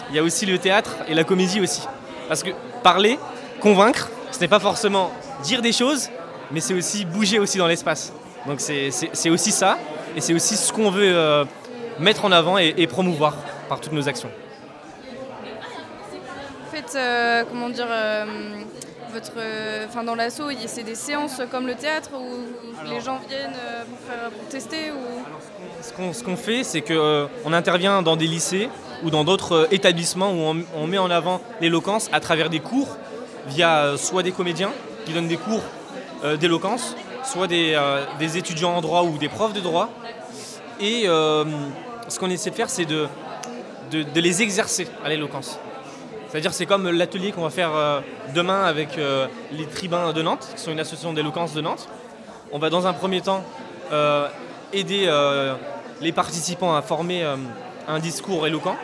Il 0.10 0.16
y 0.16 0.20
a 0.20 0.24
aussi 0.24 0.46
le 0.46 0.58
théâtre 0.58 0.96
et 1.08 1.14
la 1.14 1.24
comédie 1.24 1.60
aussi. 1.60 1.82
Parce 2.28 2.44
que 2.44 2.52
parler, 2.84 3.20
convaincre, 3.60 4.10
ce 4.32 4.40
n'est 4.40 4.48
pas 4.48 4.60
forcément 4.60 5.12
dire 5.44 5.62
des 5.62 5.72
choses, 5.72 6.10
mais 6.52 6.60
c'est 6.60 6.74
aussi 6.74 7.06
bouger 7.06 7.40
aussi 7.40 7.58
dans 7.58 7.68
l'espace. 7.68 8.14
Donc 8.46 8.60
c'est 8.60 9.30
aussi 9.30 9.52
ça. 9.52 9.78
Et 10.16 10.22
c'est 10.22 10.34
aussi 10.34 10.58
ce 10.58 10.72
qu'on 10.74 10.92
veut 10.92 11.16
euh, 11.16 11.46
mettre 12.00 12.26
en 12.26 12.32
avant 12.32 12.58
et, 12.58 12.88
promouvoir 12.88 13.36
par 13.70 13.80
toutes 13.80 13.94
nos 13.94 14.08
actions. 14.08 14.30
En 16.68 16.72
fait, 16.76 16.98
euh, 16.98 17.44
comment 17.50 17.70
dire, 17.70 17.88
euh, 17.90 18.26
votre, 19.14 19.32
enfin 19.88 20.04
dans 20.04 20.16
l'assaut, 20.16 20.50
c'est 20.66 20.84
des 20.84 20.96
séances 20.96 21.42
comme 21.52 21.68
le 21.68 21.76
théâtre 21.76 22.12
où 22.14 22.90
les 22.90 23.02
gens 23.02 23.20
viennent 23.28 23.56
pour, 23.90 24.00
faire, 24.08 24.32
tester 24.50 24.92
ou... 24.92 26.14
Ce 26.14 26.24
qu'on 26.24 26.36
fait, 26.36 26.64
c'est 26.64 26.82
qu'on 26.82 27.54
intervient 27.54 28.02
dans 28.02 28.16
des 28.16 28.28
lycées 28.28 28.70
ou 29.04 29.10
dans 29.10 29.24
d'autres 29.24 29.68
établissements 29.72 30.32
où 30.32 30.64
on, 30.76 30.88
met 30.88 30.98
en 30.98 31.10
avant 31.10 31.42
l'éloquence 31.60 32.10
à 32.12 32.20
travers 32.20 32.50
des 32.50 32.60
cours 32.60 32.98
via 33.48 33.96
soit 33.98 34.24
des 34.24 34.32
comédiens 34.32 34.72
qui 35.06 35.14
donnent 35.14 35.28
des 35.28 35.38
cours 35.38 35.64
d'éloquence, 36.40 36.96
soit 37.24 37.48
des, 37.48 37.80
des, 38.20 38.38
étudiants 38.38 38.76
en 38.76 38.82
droit 38.82 39.04
ou 39.04 39.18
des 39.18 39.30
profs 39.30 39.54
de 39.54 39.60
droit. 39.60 39.90
Et 40.82 41.04
euh, 41.06 41.46
ce 42.08 42.20
qu'on 42.20 42.30
essaie 42.32 42.50
de 42.50 42.56
faire, 42.56 42.70
c'est 42.70 42.86
de, 42.86 43.08
de, 43.92 44.20
les 44.20 44.42
exercer 44.42 44.88
à 45.06 45.10
l'éloquence. 45.10 45.60
C'est-à-dire 46.32 46.54
c'est 46.54 46.66
comme 46.66 46.90
l'atelier 46.90 47.34
qu'on 47.34 47.42
va 47.42 47.50
faire 47.50 47.76
euh, 47.76 48.00
demain 48.34 48.64
avec 48.64 48.98
euh, 48.98 49.28
les 49.52 49.66
tribuns 49.66 50.14
de 50.14 50.22
Nantes, 50.22 50.48
qui 50.56 50.62
sont 50.62 50.72
une 50.72 50.80
association 50.80 51.12
d'éloquence 51.12 51.54
de 51.54 51.60
Nantes. 51.60 51.90
On 52.54 52.60
va 52.60 52.70
dans 52.70 52.88
un 52.88 52.94
premier 52.94 53.22
temps 53.22 53.44
aider 54.72 55.10
les 56.00 56.12
participants 56.14 56.74
à 56.74 56.82
former 56.82 57.26
un 57.88 58.00
discours 58.00 58.48
éloquent. 58.48 58.78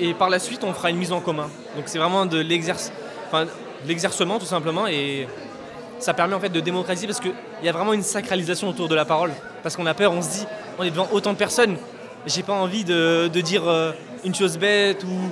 Et 0.00 0.14
par 0.14 0.30
la 0.30 0.38
suite, 0.38 0.64
on 0.64 0.72
fera 0.72 0.90
une 0.90 0.96
mise 0.96 1.12
en 1.12 1.20
commun. 1.20 1.48
Donc 1.76 1.84
c'est 1.86 1.98
vraiment 1.98 2.26
de 2.26 2.38
l'exercement 2.38 4.38
tout 4.38 4.46
simplement. 4.46 4.86
Et 4.86 5.28
ça 5.98 6.14
permet 6.14 6.34
en 6.34 6.40
fait 6.40 6.48
de 6.48 6.60
démocratiser 6.60 7.06
parce 7.06 7.20
qu'il 7.20 7.34
y 7.62 7.68
a 7.68 7.72
vraiment 7.72 7.92
une 7.92 8.02
sacralisation 8.02 8.68
autour 8.68 8.88
de 8.88 8.94
la 8.94 9.04
parole. 9.04 9.32
Parce 9.62 9.76
qu'on 9.76 9.86
a 9.86 9.94
peur, 9.94 10.12
on 10.12 10.22
se 10.22 10.30
dit, 10.30 10.46
on 10.78 10.84
est 10.84 10.90
devant 10.90 11.08
autant 11.12 11.32
de 11.32 11.38
personnes, 11.38 11.76
j'ai 12.26 12.42
pas 12.42 12.54
envie 12.54 12.84
de, 12.84 13.28
dire 13.28 13.62
euh, 13.66 13.92
une 14.24 14.34
chose 14.34 14.58
bête 14.58 15.04
ou, 15.04 15.30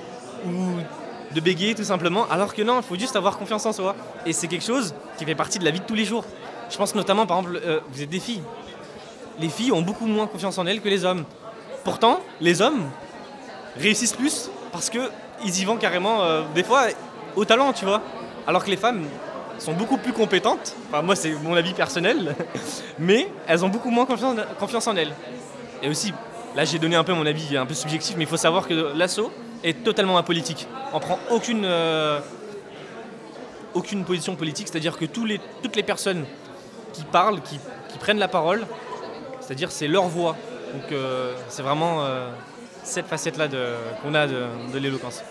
de 1.34 1.40
bégayer 1.40 1.74
tout 1.74 1.84
simplement, 1.84 2.26
alors 2.30 2.54
que 2.54 2.62
non, 2.62 2.78
il 2.78 2.82
faut 2.82 2.96
juste 2.96 3.16
avoir 3.16 3.38
confiance 3.38 3.64
en 3.66 3.72
soi. 3.72 3.96
Et 4.26 4.32
c'est 4.32 4.48
quelque 4.48 4.64
chose 4.64 4.94
qui 5.18 5.24
fait 5.24 5.34
partie 5.34 5.58
de 5.58 5.64
la 5.64 5.70
vie 5.70 5.80
de 5.80 5.84
tous 5.84 5.94
les 5.94 6.04
jours. 6.04 6.24
Je 6.70 6.76
pense 6.76 6.94
notamment, 6.94 7.26
par 7.26 7.38
exemple, 7.38 7.60
euh, 7.64 7.80
vous 7.90 8.02
êtes 8.02 8.10
des 8.10 8.20
filles. 8.20 8.42
Les 9.40 9.48
filles 9.48 9.72
ont 9.72 9.82
beaucoup 9.82 10.06
moins 10.06 10.26
confiance 10.26 10.58
en 10.58 10.66
elles 10.66 10.80
que 10.80 10.88
les 10.88 11.04
hommes. 11.04 11.24
Pourtant, 11.84 12.20
les 12.40 12.62
hommes 12.62 12.90
réussissent 13.76 14.12
plus 14.12 14.50
parce 14.72 14.90
qu'ils 14.90 15.60
y 15.60 15.64
vont 15.64 15.76
carrément, 15.76 16.22
euh, 16.22 16.42
des 16.54 16.62
fois, 16.62 16.84
au 17.36 17.44
talent, 17.44 17.72
tu 17.72 17.84
vois. 17.84 18.02
Alors 18.46 18.64
que 18.64 18.70
les 18.70 18.76
femmes 18.76 19.04
sont 19.58 19.72
beaucoup 19.72 19.96
plus 19.96 20.12
compétentes, 20.12 20.74
enfin 20.88 21.02
moi 21.02 21.14
c'est 21.14 21.32
mon 21.34 21.54
avis 21.54 21.72
personnel, 21.72 22.34
mais 22.98 23.28
elles 23.46 23.64
ont 23.64 23.68
beaucoup 23.68 23.90
moins 23.90 24.06
confiance, 24.06 24.36
confiance 24.58 24.86
en 24.88 24.96
elles. 24.96 25.12
Et 25.82 25.88
aussi, 25.88 26.12
là 26.56 26.64
j'ai 26.64 26.78
donné 26.78 26.96
un 26.96 27.04
peu 27.04 27.12
mon 27.12 27.26
avis 27.26 27.56
un 27.56 27.66
peu 27.66 27.74
subjectif, 27.74 28.16
mais 28.16 28.24
il 28.24 28.28
faut 28.28 28.36
savoir 28.36 28.66
que 28.66 28.92
l'assaut 28.96 29.30
est 29.62 29.82
totalement 29.84 30.16
apolitique. 30.16 30.66
On 30.92 31.00
prend 31.00 31.18
aucune, 31.30 31.64
euh, 31.64 32.20
aucune 33.74 34.04
position 34.04 34.36
politique, 34.36 34.68
c'est-à-dire 34.68 34.96
que 34.98 35.04
les, 35.24 35.40
toutes 35.62 35.76
les 35.76 35.82
personnes 35.82 36.24
qui 36.92 37.04
parlent, 37.04 37.40
qui, 37.42 37.58
qui 37.88 37.98
prennent 37.98 38.18
la 38.18 38.28
parole, 38.28 38.66
c'est-à-dire 39.40 39.70
c'est 39.70 39.88
leur 39.88 40.08
voix. 40.08 40.36
Donc 40.74 40.92
euh, 40.92 41.34
c'est 41.48 41.62
vraiment 41.62 42.04
euh, 42.04 42.30
cette 42.82 43.06
facette-là 43.06 43.48
qu'on 44.02 44.14
a 44.14 44.26
de, 44.26 44.44
de 44.72 44.78
l'éloquence. 44.78 45.22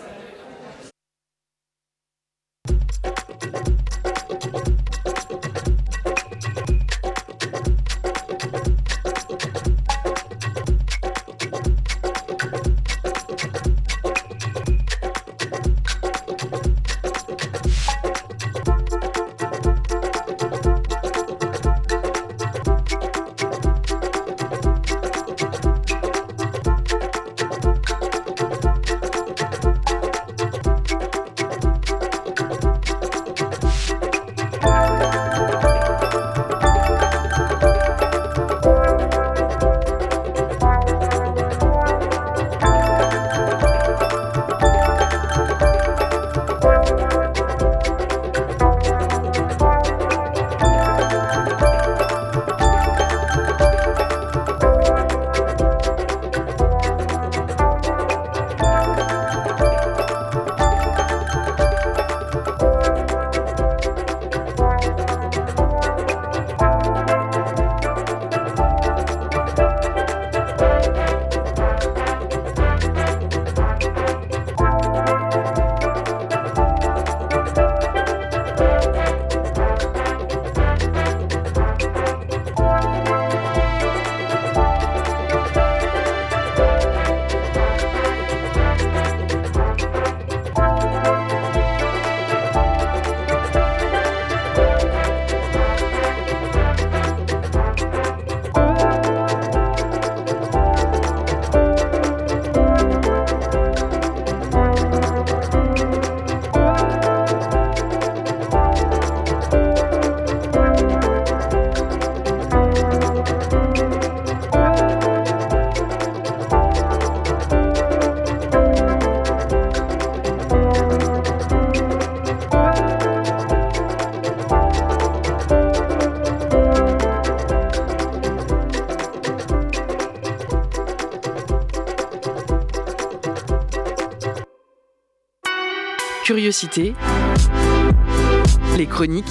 Les 138.76 138.86
chroniques 138.86 139.24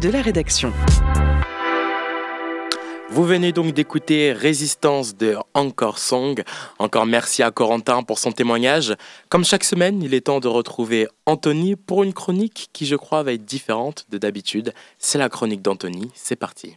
de 0.00 0.08
la 0.08 0.22
rédaction. 0.22 0.72
Vous 3.10 3.24
venez 3.24 3.50
donc 3.50 3.72
d'écouter 3.72 4.32
Résistance 4.32 5.16
de 5.16 5.36
Encore 5.54 5.98
Song. 5.98 6.44
Encore 6.78 7.06
merci 7.06 7.42
à 7.42 7.50
Corentin 7.50 8.04
pour 8.04 8.20
son 8.20 8.30
témoignage. 8.30 8.94
Comme 9.30 9.44
chaque 9.44 9.64
semaine, 9.64 10.00
il 10.00 10.14
est 10.14 10.26
temps 10.26 10.38
de 10.38 10.46
retrouver 10.46 11.08
Anthony 11.24 11.74
pour 11.74 12.04
une 12.04 12.12
chronique 12.12 12.68
qui, 12.72 12.86
je 12.86 12.94
crois, 12.94 13.24
va 13.24 13.32
être 13.32 13.44
différente 13.44 14.06
de 14.10 14.18
d'habitude. 14.18 14.72
C'est 14.98 15.18
la 15.18 15.28
chronique 15.28 15.62
d'Anthony. 15.62 16.12
C'est 16.14 16.36
parti. 16.36 16.76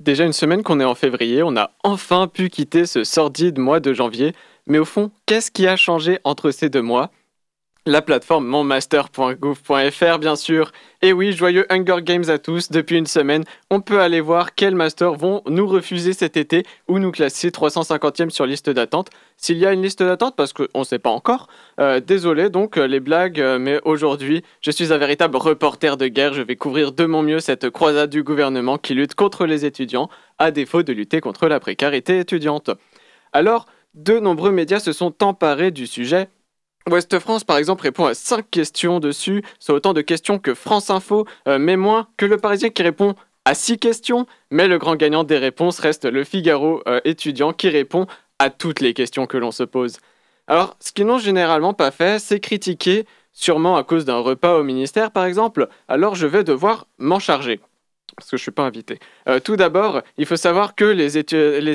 Déjà 0.00 0.26
une 0.26 0.34
semaine 0.34 0.62
qu'on 0.62 0.78
est 0.80 0.84
en 0.84 0.94
février, 0.94 1.42
on 1.42 1.56
a 1.56 1.70
enfin 1.84 2.26
pu 2.26 2.50
quitter 2.50 2.84
ce 2.84 3.04
sordide 3.04 3.58
mois 3.58 3.80
de 3.80 3.94
janvier. 3.94 4.34
Mais 4.66 4.78
au 4.78 4.84
fond, 4.84 5.10
qu'est-ce 5.24 5.50
qui 5.50 5.66
a 5.66 5.76
changé 5.76 6.18
entre 6.24 6.50
ces 6.50 6.68
deux 6.68 6.82
mois? 6.82 7.10
La 7.86 8.02
plateforme 8.02 8.46
monmaster.gouv.fr 8.46 10.18
bien 10.18 10.36
sûr. 10.36 10.72
Et 11.02 11.12
oui, 11.12 11.32
joyeux 11.32 11.66
Hunger 11.70 12.02
Games 12.02 12.28
à 12.28 12.38
tous. 12.38 12.70
Depuis 12.70 12.98
une 12.98 13.06
semaine, 13.06 13.44
on 13.70 13.80
peut 13.80 14.00
aller 14.00 14.20
voir 14.20 14.54
quels 14.54 14.74
masters 14.74 15.14
vont 15.14 15.42
nous 15.46 15.66
refuser 15.66 16.12
cet 16.12 16.36
été 16.36 16.64
ou 16.88 16.98
nous 16.98 17.10
classer 17.10 17.48
350e 17.48 18.30
sur 18.30 18.44
liste 18.44 18.68
d'attente. 18.68 19.08
S'il 19.36 19.56
y 19.56 19.64
a 19.64 19.72
une 19.72 19.82
liste 19.82 20.02
d'attente, 20.02 20.36
parce 20.36 20.52
qu'on 20.52 20.66
ne 20.74 20.84
sait 20.84 20.98
pas 20.98 21.10
encore. 21.10 21.48
Euh, 21.80 22.00
désolé 22.00 22.50
donc 22.50 22.76
euh, 22.76 22.86
les 22.86 23.00
blagues, 23.00 23.40
euh, 23.40 23.58
mais 23.58 23.80
aujourd'hui, 23.84 24.42
je 24.60 24.70
suis 24.70 24.92
un 24.92 24.98
véritable 24.98 25.36
reporter 25.36 25.96
de 25.96 26.06
guerre. 26.06 26.34
Je 26.34 26.42
vais 26.42 26.56
couvrir 26.56 26.92
de 26.92 27.06
mon 27.06 27.22
mieux 27.22 27.40
cette 27.40 27.70
croisade 27.70 28.10
du 28.10 28.22
gouvernement 28.22 28.76
qui 28.76 28.94
lutte 28.94 29.14
contre 29.14 29.46
les 29.46 29.64
étudiants, 29.64 30.10
à 30.38 30.50
défaut 30.50 30.82
de 30.82 30.92
lutter 30.92 31.20
contre 31.20 31.48
la 31.48 31.60
précarité 31.60 32.18
étudiante. 32.18 32.70
Alors, 33.32 33.64
de 33.94 34.18
nombreux 34.18 34.52
médias 34.52 34.80
se 34.80 34.92
sont 34.92 35.22
emparés 35.22 35.70
du 35.70 35.86
sujet 35.86 36.28
Ouest 36.88 37.18
France, 37.18 37.44
par 37.44 37.58
exemple, 37.58 37.82
répond 37.82 38.06
à 38.06 38.14
5 38.14 38.50
questions 38.50 39.00
dessus. 39.00 39.42
C'est 39.58 39.72
autant 39.72 39.92
de 39.92 40.00
questions 40.00 40.38
que 40.38 40.54
France 40.54 40.90
Info, 40.90 41.26
euh, 41.46 41.58
mais 41.58 41.76
moins 41.76 42.08
que 42.16 42.26
le 42.26 42.36
Parisien 42.36 42.70
qui 42.70 42.82
répond 42.82 43.14
à 43.44 43.54
6 43.54 43.78
questions. 43.78 44.26
Mais 44.50 44.66
le 44.66 44.78
grand 44.78 44.96
gagnant 44.96 45.24
des 45.24 45.38
réponses 45.38 45.78
reste 45.78 46.04
le 46.04 46.24
Figaro 46.24 46.82
euh, 46.88 47.00
étudiant 47.04 47.52
qui 47.52 47.68
répond 47.68 48.06
à 48.38 48.50
toutes 48.50 48.80
les 48.80 48.94
questions 48.94 49.26
que 49.26 49.36
l'on 49.36 49.50
se 49.50 49.62
pose. 49.62 49.98
Alors, 50.46 50.76
ce 50.80 50.90
qu'ils 50.92 51.06
n'ont 51.06 51.18
généralement 51.18 51.74
pas 51.74 51.90
fait, 51.90 52.18
c'est 52.18 52.40
critiquer, 52.40 53.04
sûrement 53.32 53.76
à 53.76 53.84
cause 53.84 54.04
d'un 54.04 54.18
repas 54.18 54.56
au 54.56 54.64
ministère 54.64 55.12
par 55.12 55.26
exemple, 55.26 55.68
alors 55.86 56.16
je 56.16 56.26
vais 56.26 56.42
devoir 56.42 56.86
m'en 56.98 57.20
charger 57.20 57.60
parce 58.20 58.30
que 58.30 58.36
je 58.36 58.42
ne 58.42 58.44
suis 58.44 58.50
pas 58.52 58.62
invité. 58.62 58.98
Euh, 59.28 59.40
tout 59.40 59.56
d'abord, 59.56 60.02
il 60.18 60.26
faut 60.26 60.36
savoir 60.36 60.74
que 60.74 60.84
les, 60.84 61.18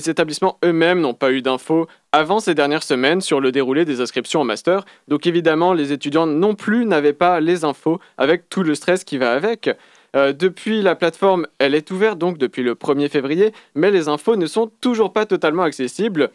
établissements 0.09 0.57
eux-mêmes 0.63 1.01
n'ont 1.01 1.13
pas 1.13 1.31
eu 1.31 1.41
d'infos 1.41 1.87
avant 2.11 2.39
ces 2.39 2.55
dernières 2.55 2.83
semaines 2.83 3.21
sur 3.21 3.41
le 3.41 3.51
déroulé 3.51 3.83
des 3.83 3.99
inscriptions 3.99 4.41
en 4.41 4.45
master. 4.45 4.85
Donc 5.07 5.27
évidemment, 5.27 5.73
les 5.73 5.91
étudiants 5.91 6.27
non 6.27 6.55
plus 6.55 6.85
n'avaient 6.85 7.13
pas 7.13 7.39
les 7.39 7.65
infos 7.65 7.99
avec 8.17 8.47
tout 8.49 8.63
le 8.63 8.75
stress 8.75 9.03
qui 9.03 9.17
va 9.17 9.33
avec. 9.33 9.69
Euh, 10.15 10.31
depuis 10.31 10.81
la 10.81 10.95
plateforme, 10.95 11.47
elle 11.59 11.75
est 11.75 11.91
ouverte 11.91 12.17
donc 12.17 12.37
depuis 12.37 12.63
le 12.63 12.75
1er 12.75 13.09
février, 13.09 13.51
mais 13.73 13.91
les 13.91 14.07
infos 14.07 14.37
ne 14.37 14.45
sont 14.45 14.71
toujours 14.79 15.11
pas 15.11 15.25
totalement 15.25 15.63
accessibles, 15.63 16.29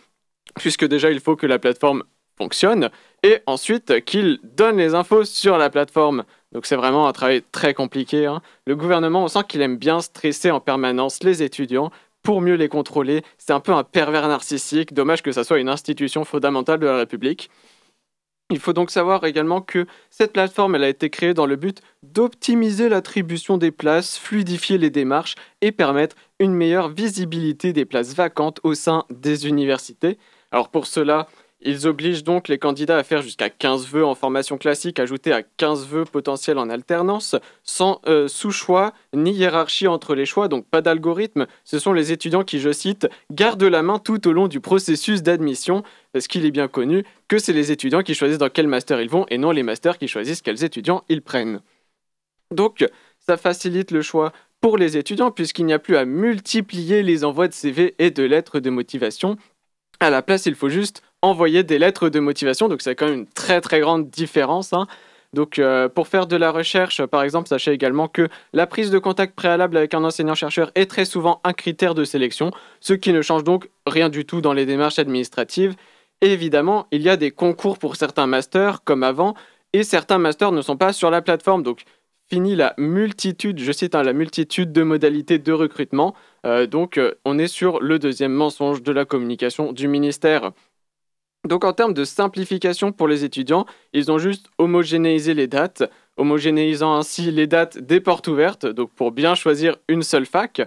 puisque 0.56 0.84
déjà 0.84 1.10
il 1.10 1.20
faut 1.20 1.36
que 1.36 1.46
la 1.46 1.58
plateforme 1.58 2.02
fonctionne, 2.40 2.88
et 3.22 3.40
ensuite 3.46 4.02
qu'il 4.06 4.40
donne 4.42 4.78
les 4.78 4.94
infos 4.94 5.24
sur 5.24 5.58
la 5.58 5.68
plateforme. 5.68 6.24
Donc 6.52 6.64
c'est 6.64 6.76
vraiment 6.76 7.06
un 7.06 7.12
travail 7.12 7.42
très 7.52 7.74
compliqué. 7.74 8.24
Hein. 8.24 8.40
Le 8.66 8.76
gouvernement, 8.76 9.24
on 9.24 9.28
sent 9.28 9.44
qu'il 9.46 9.60
aime 9.60 9.76
bien 9.76 10.00
stresser 10.00 10.50
en 10.50 10.58
permanence 10.58 11.22
les 11.22 11.42
étudiants 11.42 11.90
pour 12.22 12.40
mieux 12.40 12.54
les 12.54 12.68
contrôler. 12.68 13.22
C'est 13.36 13.52
un 13.52 13.60
peu 13.60 13.72
un 13.72 13.84
pervers 13.84 14.26
narcissique. 14.26 14.94
Dommage 14.94 15.22
que 15.22 15.32
ça 15.32 15.44
soit 15.44 15.58
une 15.58 15.68
institution 15.68 16.24
fondamentale 16.24 16.78
de 16.78 16.86
la 16.86 16.96
République. 16.96 17.50
Il 18.52 18.58
faut 18.58 18.72
donc 18.72 18.90
savoir 18.90 19.24
également 19.24 19.60
que 19.60 19.86
cette 20.08 20.32
plateforme 20.32 20.74
elle 20.74 20.84
a 20.84 20.88
été 20.88 21.08
créée 21.10 21.34
dans 21.34 21.46
le 21.46 21.56
but 21.56 21.82
d'optimiser 22.02 22.88
l'attribution 22.88 23.58
des 23.58 23.70
places, 23.70 24.18
fluidifier 24.18 24.78
les 24.78 24.90
démarches 24.90 25.36
et 25.60 25.72
permettre 25.72 26.16
une 26.40 26.54
meilleure 26.54 26.88
visibilité 26.88 27.72
des 27.72 27.84
places 27.84 28.14
vacantes 28.14 28.60
au 28.64 28.74
sein 28.74 29.04
des 29.10 29.46
universités. 29.46 30.18
Alors 30.50 30.68
pour 30.68 30.88
cela, 30.88 31.28
ils 31.62 31.86
obligent 31.86 32.24
donc 32.24 32.48
les 32.48 32.58
candidats 32.58 32.96
à 32.96 33.02
faire 33.02 33.22
jusqu'à 33.22 33.50
15 33.50 33.86
vœux 33.86 34.04
en 34.04 34.14
formation 34.14 34.56
classique, 34.56 34.98
ajoutés 34.98 35.32
à 35.32 35.42
15 35.42 35.86
vœux 35.86 36.04
potentiels 36.04 36.58
en 36.58 36.70
alternance, 36.70 37.36
sans 37.64 38.00
euh, 38.06 38.28
sous-choix 38.28 38.92
ni 39.14 39.32
hiérarchie 39.32 39.86
entre 39.86 40.14
les 40.14 40.26
choix, 40.26 40.48
donc 40.48 40.66
pas 40.66 40.80
d'algorithme. 40.80 41.46
Ce 41.64 41.78
sont 41.78 41.92
les 41.92 42.12
étudiants 42.12 42.44
qui, 42.44 42.60
je 42.60 42.72
cite, 42.72 43.08
gardent 43.30 43.62
la 43.62 43.82
main 43.82 43.98
tout 43.98 44.26
au 44.26 44.32
long 44.32 44.48
du 44.48 44.60
processus 44.60 45.22
d'admission, 45.22 45.82
parce 46.12 46.28
qu'il 46.28 46.46
est 46.46 46.50
bien 46.50 46.68
connu 46.68 47.04
que 47.28 47.38
c'est 47.38 47.52
les 47.52 47.70
étudiants 47.70 48.02
qui 48.02 48.14
choisissent 48.14 48.38
dans 48.38 48.48
quel 48.48 48.66
master 48.66 49.00
ils 49.00 49.10
vont 49.10 49.26
et 49.28 49.38
non 49.38 49.50
les 49.50 49.62
masters 49.62 49.98
qui 49.98 50.08
choisissent 50.08 50.42
quels 50.42 50.64
étudiants 50.64 51.04
ils 51.08 51.22
prennent. 51.22 51.60
Donc, 52.50 52.86
ça 53.18 53.36
facilite 53.36 53.90
le 53.90 54.02
choix 54.02 54.32
pour 54.60 54.76
les 54.76 54.96
étudiants 54.96 55.30
puisqu'il 55.30 55.66
n'y 55.66 55.72
a 55.72 55.78
plus 55.78 55.96
à 55.96 56.04
multiplier 56.04 57.02
les 57.02 57.24
envois 57.24 57.48
de 57.48 57.52
CV 57.52 57.94
et 57.98 58.10
de 58.10 58.22
lettres 58.22 58.60
de 58.60 58.70
motivation. 58.70 59.36
À 60.00 60.10
la 60.10 60.22
place, 60.22 60.46
il 60.46 60.54
faut 60.54 60.70
juste 60.70 61.02
envoyer 61.22 61.62
des 61.62 61.78
lettres 61.78 62.08
de 62.08 62.20
motivation. 62.20 62.68
Donc 62.68 62.82
c'est 62.82 62.94
quand 62.94 63.06
même 63.06 63.20
une 63.20 63.26
très 63.26 63.60
très 63.60 63.80
grande 63.80 64.08
différence. 64.10 64.72
Hein. 64.72 64.86
Donc 65.32 65.58
euh, 65.58 65.88
pour 65.88 66.08
faire 66.08 66.26
de 66.26 66.36
la 66.36 66.50
recherche, 66.50 67.04
par 67.06 67.22
exemple, 67.22 67.48
sachez 67.48 67.70
également 67.70 68.08
que 68.08 68.28
la 68.52 68.66
prise 68.66 68.90
de 68.90 68.98
contact 68.98 69.34
préalable 69.34 69.76
avec 69.76 69.94
un 69.94 70.02
enseignant-chercheur 70.02 70.72
est 70.74 70.86
très 70.90 71.04
souvent 71.04 71.40
un 71.44 71.52
critère 71.52 71.94
de 71.94 72.04
sélection, 72.04 72.50
ce 72.80 72.94
qui 72.94 73.12
ne 73.12 73.22
change 73.22 73.44
donc 73.44 73.68
rien 73.86 74.08
du 74.08 74.24
tout 74.24 74.40
dans 74.40 74.52
les 74.52 74.66
démarches 74.66 74.98
administratives. 74.98 75.76
Évidemment, 76.20 76.86
il 76.90 77.02
y 77.02 77.08
a 77.08 77.16
des 77.16 77.30
concours 77.30 77.78
pour 77.78 77.96
certains 77.96 78.26
masters 78.26 78.82
comme 78.84 79.04
avant, 79.04 79.34
et 79.72 79.84
certains 79.84 80.18
masters 80.18 80.52
ne 80.52 80.62
sont 80.62 80.76
pas 80.76 80.92
sur 80.92 81.10
la 81.10 81.22
plateforme. 81.22 81.62
Donc 81.62 81.84
fini 82.28 82.56
la 82.56 82.74
multitude, 82.76 83.58
je 83.60 83.72
cite, 83.72 83.94
hein, 83.94 84.02
la 84.02 84.12
multitude 84.12 84.72
de 84.72 84.82
modalités 84.82 85.38
de 85.38 85.52
recrutement. 85.52 86.14
Euh, 86.44 86.66
donc 86.66 86.98
euh, 86.98 87.14
on 87.24 87.38
est 87.38 87.48
sur 87.48 87.80
le 87.80 87.98
deuxième 87.98 88.32
mensonge 88.32 88.82
de 88.82 88.92
la 88.92 89.04
communication 89.04 89.72
du 89.72 89.88
ministère. 89.88 90.52
Donc 91.48 91.64
en 91.64 91.72
termes 91.72 91.94
de 91.94 92.04
simplification 92.04 92.92
pour 92.92 93.08
les 93.08 93.24
étudiants, 93.24 93.66
ils 93.92 94.12
ont 94.12 94.18
juste 94.18 94.46
homogénéisé 94.58 95.32
les 95.32 95.46
dates, 95.46 95.82
homogénéisant 96.16 96.94
ainsi 96.94 97.30
les 97.30 97.46
dates 97.46 97.78
des 97.78 98.00
portes 98.00 98.28
ouvertes, 98.28 98.66
donc 98.66 98.92
pour 98.92 99.10
bien 99.10 99.34
choisir 99.34 99.76
une 99.88 100.02
seule 100.02 100.26
fac. 100.26 100.60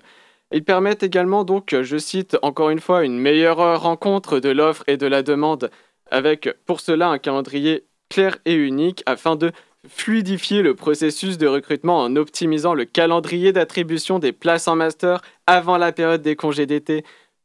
Ils 0.51 0.63
permettent 0.63 1.03
également 1.03 1.43
donc, 1.43 1.75
je 1.79 1.97
cite 1.97 2.37
encore 2.41 2.69
une 2.69 2.79
fois, 2.79 3.05
une 3.05 3.19
meilleure 3.19 3.81
rencontre 3.81 4.39
de 4.39 4.49
l'offre 4.49 4.83
et 4.87 4.97
de 4.97 5.07
la 5.07 5.21
demande, 5.21 5.69
avec 6.09 6.49
pour 6.65 6.79
cela 6.79 7.09
un 7.09 7.19
calendrier 7.19 7.85
clair 8.09 8.37
et 8.45 8.53
unique 8.53 9.03
afin 9.05 9.35
de 9.35 9.51
fluidifier 9.87 10.61
le 10.61 10.75
processus 10.75 11.37
de 11.37 11.47
recrutement 11.47 11.99
en 11.99 12.15
optimisant 12.15 12.73
le 12.73 12.85
calendrier 12.85 13.51
d'attribution 13.51 14.17
des 14.17 14.31
places 14.31 14.67
en 14.67 14.75
master 14.75 15.21
avant 15.45 15.77
la 15.77 15.91
période 15.91 16.21
des 16.21 16.35
congés 16.35 16.65
d'été 16.65 17.03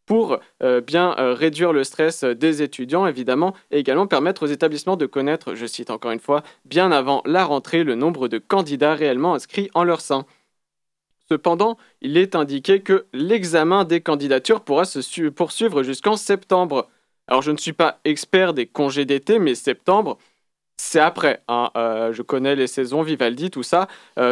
pour 0.09 0.39
euh, 0.63 0.81
bien 0.81 1.15
euh, 1.19 1.35
réduire 1.35 1.75
le 1.75 1.85
stress 1.85 2.25
des 2.25 2.63
étudiants, 2.63 3.07
évidemment, 3.07 3.55
et 3.71 3.79
également 3.79 4.07
permettre 4.07 4.45
aux 4.45 4.47
établissements 4.47 4.97
de 4.97 5.05
connaître, 5.05 5.55
je 5.55 5.67
cite 5.67 5.91
encore 5.91 6.13
une 6.13 6.19
fois, 6.19 6.43
bien 6.65 6.91
avant 6.91 7.21
la 7.27 7.45
rentrée, 7.45 7.85
le 7.85 7.95
nombre 7.95 8.27
de 8.27 8.39
candidats 8.39 8.95
réellement 8.95 9.35
inscrits 9.35 9.71
en 9.75 9.85
leur 9.85 10.01
sein. 10.01 10.25
Cependant, 11.29 11.77
il 12.01 12.17
est 12.17 12.35
indiqué 12.35 12.81
que 12.81 13.05
l'examen 13.13 13.85
des 13.85 14.01
candidatures 14.01 14.63
pourra 14.63 14.87
se 14.87 15.29
poursuivre 15.29 15.83
jusqu'en 15.83 16.17
septembre. 16.17 16.89
Alors 17.27 17.43
je 17.43 17.51
ne 17.51 17.59
suis 17.59 17.75
pas 17.75 18.01
expert 18.07 18.55
des 18.55 18.65
congés 18.65 19.05
d'été, 19.05 19.39
mais 19.39 19.55
septembre, 19.55 20.17
c'est 20.79 21.01
après. 21.01 21.43
Hein. 21.49 21.71
Euh, 21.77 22.15
je 22.15 22.23
connais 22.23 22.57
les 22.57 22.67
saisons, 22.67 23.03
Vivaldi, 23.03 23.51
tout 23.51 23.63
ça. 23.63 23.89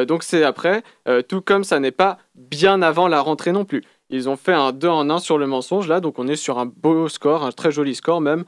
donc 0.09 0.23
c'est 0.23 0.43
après, 0.43 0.83
tout 1.29 1.43
comme 1.43 1.65
ça 1.65 1.81
n'est 1.81 1.91
pas 1.91 2.17
bien 2.35 2.81
avant 2.81 3.09
la 3.09 3.21
rentrée 3.21 3.53
non 3.53 3.67
plus. 3.67 3.85
Ils 4.11 4.29
ont 4.29 4.37
fait 4.37 4.53
un 4.53 4.73
2 4.73 4.89
en 4.89 5.11
1 5.11 5.19
sur 5.19 5.39
le 5.39 5.47
mensonge 5.47 5.89
là, 5.89 6.01
donc 6.01 6.19
on 6.19 6.29
est 6.29 6.37
sur 6.37 6.59
un 6.59 6.67
beau 6.67 7.09
score, 7.09 7.45
un 7.45 7.53
très 7.53 7.73
joli 7.73 7.95
score 7.95 8.21
même. 8.21 8.45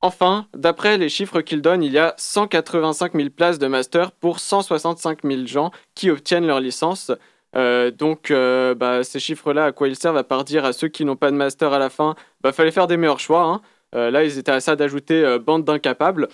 Enfin, 0.00 0.46
d'après 0.54 0.96
les 0.96 1.08
chiffres 1.08 1.40
qu'ils 1.40 1.60
donnent, 1.60 1.82
il 1.82 1.92
y 1.92 1.98
a 1.98 2.14
185 2.18 3.14
000 3.14 3.30
places 3.30 3.58
de 3.58 3.66
master 3.66 4.12
pour 4.12 4.38
165 4.38 5.24
000 5.24 5.46
gens 5.46 5.72
qui 5.94 6.10
obtiennent 6.10 6.46
leur 6.46 6.60
licence. 6.60 7.10
Euh, 7.56 7.90
donc, 7.90 8.30
euh, 8.30 8.74
bah, 8.74 9.02
ces 9.02 9.18
chiffres-là, 9.18 9.66
à 9.66 9.72
quoi 9.72 9.88
ils 9.88 9.96
servent 9.96 10.16
À 10.16 10.24
part 10.24 10.44
dire 10.44 10.64
à 10.64 10.72
ceux 10.72 10.88
qui 10.88 11.04
n'ont 11.04 11.16
pas 11.16 11.30
de 11.32 11.36
master 11.36 11.72
à 11.72 11.80
la 11.80 11.90
fin, 11.90 12.14
bah, 12.42 12.52
fallait 12.52 12.70
faire 12.70 12.86
des 12.86 12.96
meilleurs 12.96 13.18
choix. 13.18 13.42
Hein. 13.42 13.60
Euh, 13.94 14.10
là, 14.10 14.22
ils 14.22 14.38
étaient 14.38 14.52
à 14.52 14.60
ça 14.60 14.76
d'ajouter 14.76 15.38
bande 15.44 15.64
d'incapables. 15.64 16.28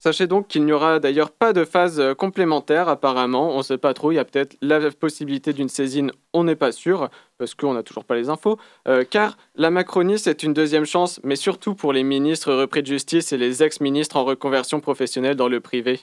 Sachez 0.00 0.28
donc 0.28 0.46
qu'il 0.46 0.64
n'y 0.64 0.72
aura 0.72 1.00
d'ailleurs 1.00 1.32
pas 1.32 1.52
de 1.52 1.64
phase 1.64 1.98
euh, 1.98 2.14
complémentaire 2.14 2.88
apparemment, 2.88 3.54
on 3.54 3.58
ne 3.58 3.62
sait 3.62 3.78
pas 3.78 3.94
trop, 3.94 4.12
il 4.12 4.14
y 4.14 4.20
a 4.20 4.24
peut-être 4.24 4.56
la 4.62 4.92
possibilité 4.92 5.52
d'une 5.52 5.68
saisine, 5.68 6.12
on 6.32 6.44
n'est 6.44 6.54
pas 6.54 6.70
sûr, 6.70 7.08
parce 7.36 7.56
qu'on 7.56 7.74
n'a 7.74 7.82
toujours 7.82 8.04
pas 8.04 8.14
les 8.14 8.28
infos, 8.28 8.58
euh, 8.86 9.02
car 9.02 9.36
la 9.56 9.70
Macronie 9.70 10.20
c'est 10.20 10.44
une 10.44 10.54
deuxième 10.54 10.84
chance, 10.84 11.20
mais 11.24 11.34
surtout 11.34 11.74
pour 11.74 11.92
les 11.92 12.04
ministres 12.04 12.52
repris 12.54 12.82
de 12.82 12.86
justice 12.86 13.32
et 13.32 13.38
les 13.38 13.64
ex-ministres 13.64 14.16
en 14.16 14.24
reconversion 14.24 14.78
professionnelle 14.78 15.34
dans 15.34 15.48
le 15.48 15.58
privé. 15.58 16.00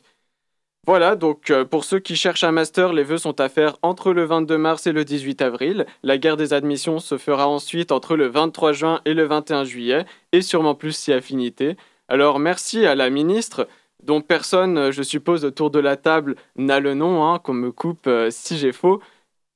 Voilà, 0.85 1.15
donc 1.15 1.49
euh, 1.49 1.63
pour 1.63 1.85
ceux 1.85 1.99
qui 1.99 2.17
cherchent 2.17 2.43
un 2.43 2.51
master, 2.51 2.91
les 2.91 3.03
vœux 3.03 3.17
sont 3.17 3.39
à 3.39 3.47
faire 3.47 3.77
entre 3.81 4.11
le 4.11 4.25
22 4.25 4.57
mars 4.57 4.85
et 4.87 4.91
le 4.91 5.05
18 5.05 5.41
avril. 5.41 5.85
La 6.03 6.17
guerre 6.17 6.37
des 6.37 6.51
admissions 6.51 6.99
se 6.99 7.17
fera 7.17 7.47
ensuite 7.47 7.93
entre 7.93 8.17
le 8.17 8.27
23 8.27 8.73
juin 8.73 9.01
et 9.05 9.13
le 9.13 9.23
21 9.23 9.63
juillet, 9.63 10.05
et 10.33 10.41
sûrement 10.41 10.75
plus 10.75 10.95
si 10.95 11.13
affinité. 11.13 11.77
Alors 12.07 12.37
merci 12.37 12.85
à 12.85 12.93
la 12.93 13.09
ministre 13.09 13.67
dont 14.03 14.21
personne, 14.21 14.77
euh, 14.77 14.91
je 14.91 15.03
suppose, 15.03 15.45
autour 15.45 15.71
de 15.71 15.79
la 15.79 15.97
table 15.97 16.35
n'a 16.55 16.79
le 16.79 16.93
nom, 16.93 17.25
hein, 17.25 17.39
qu'on 17.39 17.53
me 17.53 17.71
coupe 17.71 18.07
euh, 18.07 18.29
si 18.29 18.57
j'ai 18.57 18.71
faux. 18.71 19.01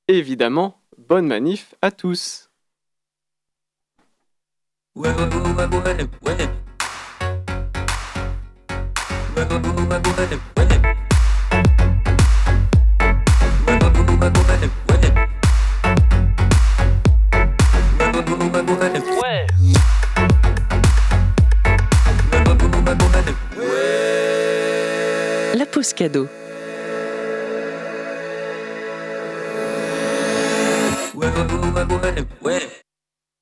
évidemment, 0.08 0.80
bonne 0.98 1.26
manif 1.26 1.74
à 1.82 1.90
tous. 1.90 2.50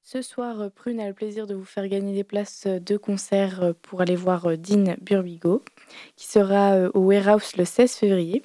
Ce 0.05 0.23
soir, 0.23 0.71
Prune 0.71 1.01
a 1.01 1.09
le 1.09 1.15
plaisir 1.15 1.49
de 1.49 1.57
vous 1.57 1.65
faire 1.65 1.89
gagner 1.89 2.15
des 2.15 2.23
places 2.23 2.69
de 2.69 2.97
concert 2.97 3.75
pour 3.83 4.03
aller 4.03 4.15
voir 4.15 4.57
Dean 4.57 4.95
Burbigo, 5.01 5.65
qui 6.15 6.29
sera 6.29 6.89
au 6.95 7.01
Warehouse 7.01 7.57
le 7.57 7.65
16 7.65 7.93
février. 7.95 8.45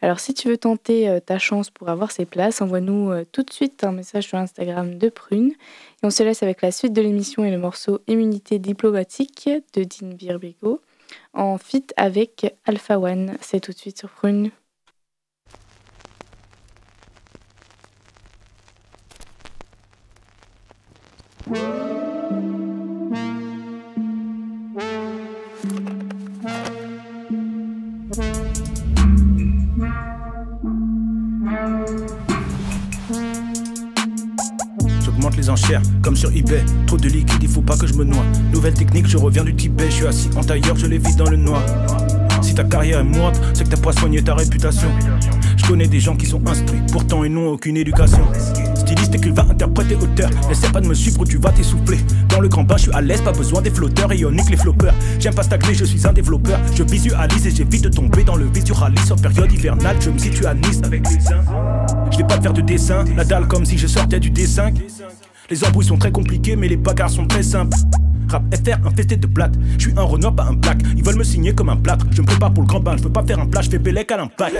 Alors 0.00 0.20
si 0.20 0.32
tu 0.32 0.48
veux 0.48 0.56
tenter 0.56 1.18
ta 1.26 1.38
chance 1.38 1.68
pour 1.68 1.90
avoir 1.90 2.12
ces 2.12 2.24
places, 2.24 2.62
envoie-nous 2.62 3.24
tout 3.30 3.42
de 3.42 3.52
suite 3.52 3.84
un 3.84 3.92
message 3.92 4.26
sur 4.26 4.38
Instagram 4.38 4.96
de 4.96 5.10
Prune. 5.10 5.50
Et 5.50 6.06
on 6.06 6.10
se 6.10 6.22
laisse 6.22 6.42
avec 6.42 6.62
la 6.62 6.72
suite 6.72 6.94
de 6.94 7.02
l'émission 7.02 7.44
et 7.44 7.50
le 7.50 7.58
morceau 7.58 8.00
Immunité 8.06 8.58
diplomatique 8.58 9.50
de 9.74 9.84
Dean 9.84 10.14
Burbigo 10.14 10.80
en 11.32 11.58
fit 11.58 11.86
avec 11.96 12.54
Alpha 12.64 12.98
One. 12.98 13.36
C'est 13.40 13.60
tout 13.60 13.72
de 13.72 13.78
suite 13.78 13.98
sur 13.98 14.10
Prune. 14.10 14.50
Enchères, 35.50 35.82
comme 36.02 36.16
sur 36.16 36.30
eBay. 36.30 36.64
Trop 36.86 36.96
de 36.96 37.08
liquide, 37.08 37.42
il 37.42 37.48
faut 37.48 37.62
pas 37.62 37.76
que 37.76 37.86
je 37.86 37.94
me 37.94 38.04
noie. 38.04 38.24
Nouvelle 38.52 38.74
technique, 38.74 39.06
je 39.06 39.16
reviens 39.16 39.44
du 39.44 39.54
Tibet. 39.54 39.86
Je 39.86 39.94
suis 39.94 40.06
assis 40.06 40.30
en 40.36 40.42
tailleur, 40.42 40.76
je 40.76 40.86
les 40.86 40.98
vis 40.98 41.16
dans 41.16 41.28
le 41.28 41.36
noir. 41.36 41.62
Si 42.42 42.54
ta 42.54 42.64
carrière 42.64 43.00
est 43.00 43.04
moindre, 43.04 43.40
c'est 43.54 43.64
que 43.64 43.70
t'as 43.70 43.80
pas 43.80 43.92
soigné 43.92 44.22
ta 44.22 44.34
réputation. 44.34 44.88
Je 45.56 45.66
connais 45.66 45.86
des 45.86 46.00
gens 46.00 46.14
qui 46.14 46.26
sont 46.26 46.46
instruits, 46.46 46.82
pourtant 46.92 47.24
ils 47.24 47.32
n'ont 47.32 47.48
aucune 47.48 47.78
éducation. 47.78 48.22
Styliste 48.76 49.14
écrivain, 49.14 49.46
interpréter 49.48 49.96
auteur. 49.96 50.28
Essaie 50.50 50.68
pas 50.68 50.82
de 50.82 50.86
me 50.86 50.92
suivre 50.92 51.20
ou 51.20 51.24
tu 51.24 51.38
vas 51.38 51.50
t'essouffler. 51.52 51.98
Dans 52.28 52.40
le 52.40 52.48
grand 52.48 52.64
bain, 52.64 52.76
je 52.76 52.82
suis 52.82 52.92
à 52.92 53.00
l'aise, 53.00 53.22
pas 53.22 53.32
besoin 53.32 53.62
des 53.62 53.70
flotteurs. 53.70 54.12
Ionique 54.12 54.50
les 54.50 54.58
floppeurs. 54.58 54.92
J'aime 55.18 55.34
pas 55.34 55.42
stagner, 55.42 55.72
je 55.72 55.86
suis 55.86 56.06
un 56.06 56.12
développeur. 56.12 56.58
Je 56.74 56.82
visualise 56.82 57.46
et 57.46 57.50
j'évite 57.50 57.84
de 57.84 57.88
tomber 57.88 58.24
dans 58.24 58.36
le 58.36 58.46
rallye 58.72 58.98
En 59.10 59.16
période 59.16 59.50
hivernale, 59.50 59.96
je 60.00 60.10
me 60.10 60.18
situe 60.18 60.44
à 60.44 60.52
Nice 60.52 60.80
avec 60.84 61.02
les 61.08 61.32
uns. 61.32 61.44
Je 62.10 62.18
vais 62.18 62.24
pas 62.24 62.40
faire 62.40 62.52
de 62.52 62.60
dessin, 62.60 63.04
la 63.16 63.24
dalle 63.24 63.48
comme 63.48 63.64
si 63.64 63.78
je 63.78 63.86
sortais 63.86 64.20
du 64.20 64.30
dessin. 64.30 64.70
Les 65.50 65.62
embrouilles 65.64 65.84
sont 65.84 65.98
très 65.98 66.10
compliquées, 66.10 66.56
mais 66.56 66.68
les 66.68 66.76
bagarres 66.76 67.10
sont 67.10 67.26
très 67.26 67.42
simples. 67.42 67.76
Rap 68.30 68.42
FR 68.54 68.86
infesté 68.86 69.16
de 69.16 69.26
blattes. 69.26 69.54
Je 69.76 69.88
suis 69.88 69.92
un 69.98 70.02
Renoir, 70.02 70.34
pas 70.34 70.44
un 70.44 70.54
black. 70.54 70.78
Ils 70.96 71.04
veulent 71.04 71.18
me 71.18 71.24
signer 71.24 71.54
comme 71.54 71.68
un 71.68 71.76
plâtre. 71.76 72.06
Je 72.10 72.22
me 72.22 72.26
prépare 72.26 72.52
pour 72.52 72.62
le 72.62 72.66
grand 72.66 72.80
bain, 72.80 72.96
je 72.96 73.02
veux 73.02 73.12
pas 73.12 73.22
faire 73.22 73.38
un 73.38 73.46
plat, 73.46 73.60
je 73.60 73.68
fais 73.68 73.78
Bélec 73.78 74.10
à 74.10 74.16
l'impact. 74.16 74.54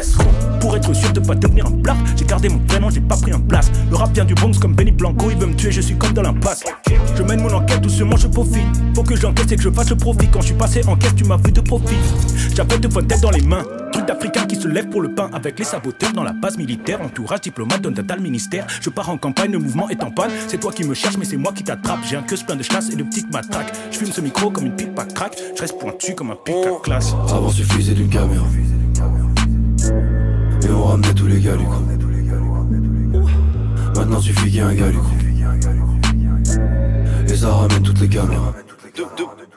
Pour 0.60 0.76
être 0.76 0.94
sûr 0.94 1.12
de 1.12 1.20
pas 1.20 1.34
devenir 1.34 1.66
un 1.66 1.70
black, 1.70 1.96
j'ai 2.16 2.26
gardé 2.26 2.50
mon 2.50 2.58
prénom, 2.58 2.90
j'ai 2.90 3.00
pas 3.00 3.16
pris 3.16 3.32
un 3.32 3.40
place. 3.40 3.70
Le 3.90 3.96
rap 3.96 4.12
vient 4.12 4.26
du 4.26 4.34
Bronx 4.34 4.58
comme 4.60 4.74
Benny 4.74 4.92
Blanco, 4.92 5.30
il 5.30 5.38
veut 5.38 5.46
me 5.46 5.54
tuer, 5.54 5.72
je 5.72 5.80
suis 5.80 5.96
comme 5.96 6.12
dans 6.12 6.22
l'impasse. 6.22 6.62
Je 7.16 7.22
mène 7.22 7.40
mon 7.40 7.52
enquête 7.52 7.80
doucement, 7.80 8.16
je 8.16 8.26
profite. 8.26 8.66
Faut 8.94 9.02
que 9.02 9.14
j'encaisse 9.14 9.52
et 9.52 9.56
que 9.56 9.62
je 9.62 9.70
fasse 9.70 9.90
le 9.90 9.96
profit. 9.96 10.28
Quand 10.28 10.40
je 10.40 10.46
suis 10.46 10.54
passé 10.54 10.82
en 10.86 10.96
caisse, 10.96 11.14
tu 11.14 11.24
m'as 11.24 11.36
vu 11.36 11.52
de 11.52 11.60
profit. 11.60 11.96
J'avais 12.54 12.78
de 12.78 12.88
bonnes 12.88 13.06
têtes 13.06 13.20
dans 13.20 13.30
les 13.30 13.42
mains. 13.42 13.62
Truc 13.92 14.06
d'Africain 14.06 14.46
qui 14.46 14.56
se 14.56 14.66
lève 14.66 14.88
pour 14.88 15.00
le 15.00 15.14
pain 15.14 15.30
avec 15.32 15.58
les 15.58 15.64
saboteurs 15.64 16.12
dans 16.12 16.24
la 16.24 16.32
base 16.32 16.58
militaire. 16.58 17.00
Entourage 17.00 17.42
diplomate 17.42 17.82
d'un 17.82 17.92
data 17.92 18.16
ministère. 18.16 18.66
Je 18.80 18.90
pars 18.90 19.08
en 19.08 19.16
campagne, 19.16 19.52
le 19.52 19.58
mouvement 19.58 19.88
est 19.88 20.02
en 20.02 20.10
panne. 20.10 20.30
C'est 20.48 20.58
toi 20.58 20.72
qui 20.72 20.84
me 20.84 20.94
cherches, 20.94 21.16
mais 21.16 21.24
c'est 21.24 21.36
moi 21.36 21.52
qui 21.52 21.62
t'attrape. 21.62 22.00
J'ai 22.08 22.16
un 22.16 22.22
queue 22.22 22.36
plein 22.44 22.56
de 22.56 22.62
chasse 22.62 22.90
et 22.90 22.96
de 22.96 23.04
petites 23.04 23.32
matraques. 23.32 23.72
Je 23.92 23.98
fume 23.98 24.10
ce 24.12 24.20
micro 24.20 24.50
comme 24.50 24.66
une 24.66 24.74
pipe 24.74 24.98
à 24.98 25.04
crack. 25.04 25.36
Je 25.54 25.60
reste 25.60 25.78
pointu 25.78 26.14
comme 26.14 26.32
un 26.32 26.36
pic 26.44 26.54
à 26.54 26.82
classe. 26.82 27.14
Avant 27.30 27.50
suffisait 27.50 27.94
d'une 27.94 28.08
caméra. 28.08 28.44
Et 30.62 30.70
on 30.70 30.84
ramenait 30.84 31.14
tous 31.14 31.26
les 31.26 31.40
gars 31.40 31.56
du. 31.56 31.64
Maintenant 33.96 34.20
suffit 34.20 34.46
qu'il 34.46 34.56
y 34.56 34.58
ait 34.58 34.62
un 34.62 34.74
gars 34.74 34.88
du 34.88 34.98
coup. 34.98 35.23
Et 37.28 37.36
ça 37.36 37.52
ramène 37.52 37.82
toutes 37.82 38.00
les 38.00 38.08
caméras. 38.08 38.54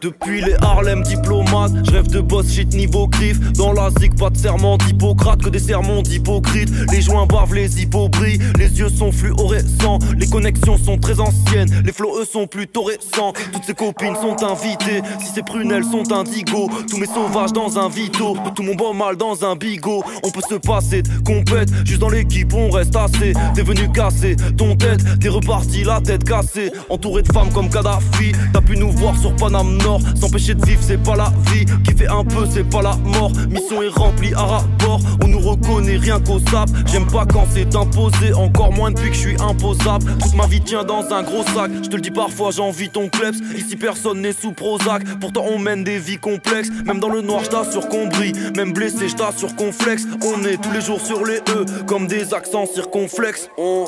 Depuis 0.01 0.41
les 0.41 0.53
Harlem 0.62 1.01
diplomates, 1.01 1.71
je 1.83 1.91
rêve 1.91 2.07
de 2.07 2.21
boss 2.21 2.51
shit 2.51 2.71
niveau 2.73 3.07
griffe. 3.07 3.39
Dans 3.53 3.73
la 3.73 3.89
zig, 3.99 4.15
pas 4.15 4.29
de 4.29 4.38
serment 4.38 4.77
d'Hippocrate, 4.77 5.41
que 5.41 5.49
des 5.49 5.60
sermons 5.60 6.03
d'hypocrite. 6.03 6.69
Les 6.91 7.01
joints 7.01 7.25
bavent, 7.25 7.55
les 7.55 7.81
hippos 7.81 8.07
brillent, 8.10 8.39
les 8.60 8.79
yeux 8.79 8.89
sont 8.89 9.12
fluorescents. 9.12 9.97
Les 10.17 10.27
connexions 10.27 10.77
sont 10.77 10.97
très 10.99 11.19
anciennes, 11.19 11.69
les 11.83 11.91
flots 11.91 12.19
eux 12.19 12.25
sont 12.25 12.45
plutôt 12.45 12.83
récents. 12.83 13.33
Toutes 13.51 13.63
ces 13.63 13.73
copines 13.73 14.15
sont 14.15 14.43
invitées, 14.43 15.01
si 15.19 15.33
ces 15.33 15.41
prunelles 15.41 15.83
sont 15.83 16.12
indigo. 16.12 16.69
Tous 16.89 16.97
mes 16.97 17.07
sauvages 17.07 17.53
dans 17.53 17.79
un 17.79 17.89
vito, 17.89 18.38
tout 18.53 18.63
mon 18.63 18.75
bon 18.75 18.93
mal 18.93 19.15
dans 19.17 19.43
un 19.45 19.55
bigot. 19.55 20.03
On 20.23 20.29
peut 20.29 20.41
se 20.47 20.55
passer 20.55 21.01
de 21.01 21.10
compète, 21.25 21.69
juste 21.86 22.01
dans 22.01 22.10
l'équipe 22.10 22.53
on 22.53 22.69
reste 22.69 22.95
assez. 22.95 23.33
T'es 23.55 23.63
venu 23.63 23.91
casser 23.91 24.36
ton 24.57 24.75
tête, 24.75 25.01
t'es 25.19 25.29
reparti 25.29 25.83
la 25.83 26.01
tête 26.01 26.23
cassée. 26.23 26.71
Entouré 26.89 27.23
de 27.23 27.33
femmes 27.33 27.51
comme 27.51 27.69
Kadhafi, 27.69 28.33
t'as 28.53 28.62
pu 28.62 28.77
nous 28.77 28.91
voir 28.91 29.17
sur 29.17 29.36
Paname 29.36 29.77
S'empêcher 30.19 30.54
de 30.56 30.65
vivre, 30.65 30.82
c'est 30.82 31.02
pas 31.02 31.15
la 31.15 31.32
vie. 31.52 31.65
Qui 31.84 31.95
fait 31.95 32.08
un 32.08 32.23
peu, 32.23 32.45
c'est 32.52 32.63
pas 32.63 32.82
la 32.82 32.95
mort. 32.97 33.32
Mission 33.50 33.82
est 33.82 33.88
remplie 33.88 34.34
à 34.34 34.43
rapport. 34.43 35.00
On 35.23 35.28
nous 35.28 35.39
reconnaît 35.39 35.97
rien 35.97 36.19
qu'au 36.19 36.39
sap. 36.39 36.69
J'aime 36.91 37.08
pas 37.08 37.26
quand 37.26 37.45
c'est 37.54 37.76
imposé, 37.76 38.34
encore 38.34 38.71
moins 38.73 38.91
depuis 38.91 39.10
que 39.10 39.15
je 39.15 39.19
suis 39.19 39.41
imposable. 39.41 40.06
Toute 40.21 40.36
ma 40.36 40.45
vie 40.47 40.62
tient 40.62 40.84
dans 40.84 41.06
un 41.12 41.23
gros 41.23 41.43
sac. 41.43 41.71
Je 41.84 41.89
te 41.89 41.95
le 41.95 42.02
dis 42.02 42.12
parfois, 42.12 42.52
j'envie 42.52 42.89
ton 42.89 43.08
kleps. 43.10 43.38
Ici 43.58 43.76
personne 43.76 44.21
n'est 44.21 44.34
sous 44.34 44.52
Prozac. 44.52 45.04
Pourtant 45.19 45.45
on 45.50 45.60
mène 45.60 45.84
des 45.84 46.00
vies 46.00 46.17
complexes. 46.17 46.69
Même 46.86 47.00
dans 47.00 47.10
le 47.10 47.21
noir, 47.21 47.43
je 47.43 47.50
t'assure 47.50 47.88
qu'on 47.88 48.08
brille. 48.08 48.34
Même 48.56 48.73
blessé, 48.73 49.08
je 49.08 49.15
t'assure 49.15 49.56
qu'on 49.56 49.71
flex. 49.71 50.06
On 50.21 50.43
est 50.43 50.62
tous 50.62 50.71
les 50.71 50.82
jours 50.82 51.00
sur 51.00 51.23
les 51.26 51.38
E, 51.38 51.65
comme 51.86 52.08
des 52.08 52.34
accents 52.34 52.65
circonflexes. 52.65 53.50
On... 53.58 53.86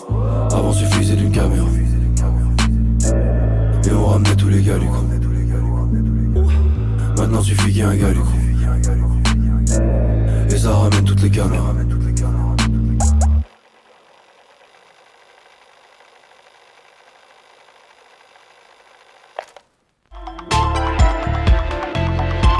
Avant 0.51 0.73
suffisait 0.73 1.15
d'une 1.15 1.31
caméra. 1.31 1.67
Et 3.85 3.91
on 3.91 4.05
ramenait 4.05 4.35
tous 4.35 4.49
les 4.49 4.61
gars 4.61 4.77
du. 4.77 4.87
Maintenant 7.29 7.43
suffit 7.43 7.65
qu'il 7.65 7.77
y 7.77 7.81
ait 7.81 7.83
un 7.83 7.95
gars 7.95 8.11
du 8.11 8.19
coup. 8.21 8.39
Et 10.49 10.57
ça 10.57 10.71
ramène 10.71 11.03
toutes 11.03 11.21
les 11.21 11.29
caméras. 11.29 11.75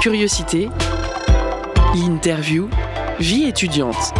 Curiosité, 0.00 0.68
l'interview, 1.96 2.68
vie 3.18 3.46
étudiante. 3.48 4.14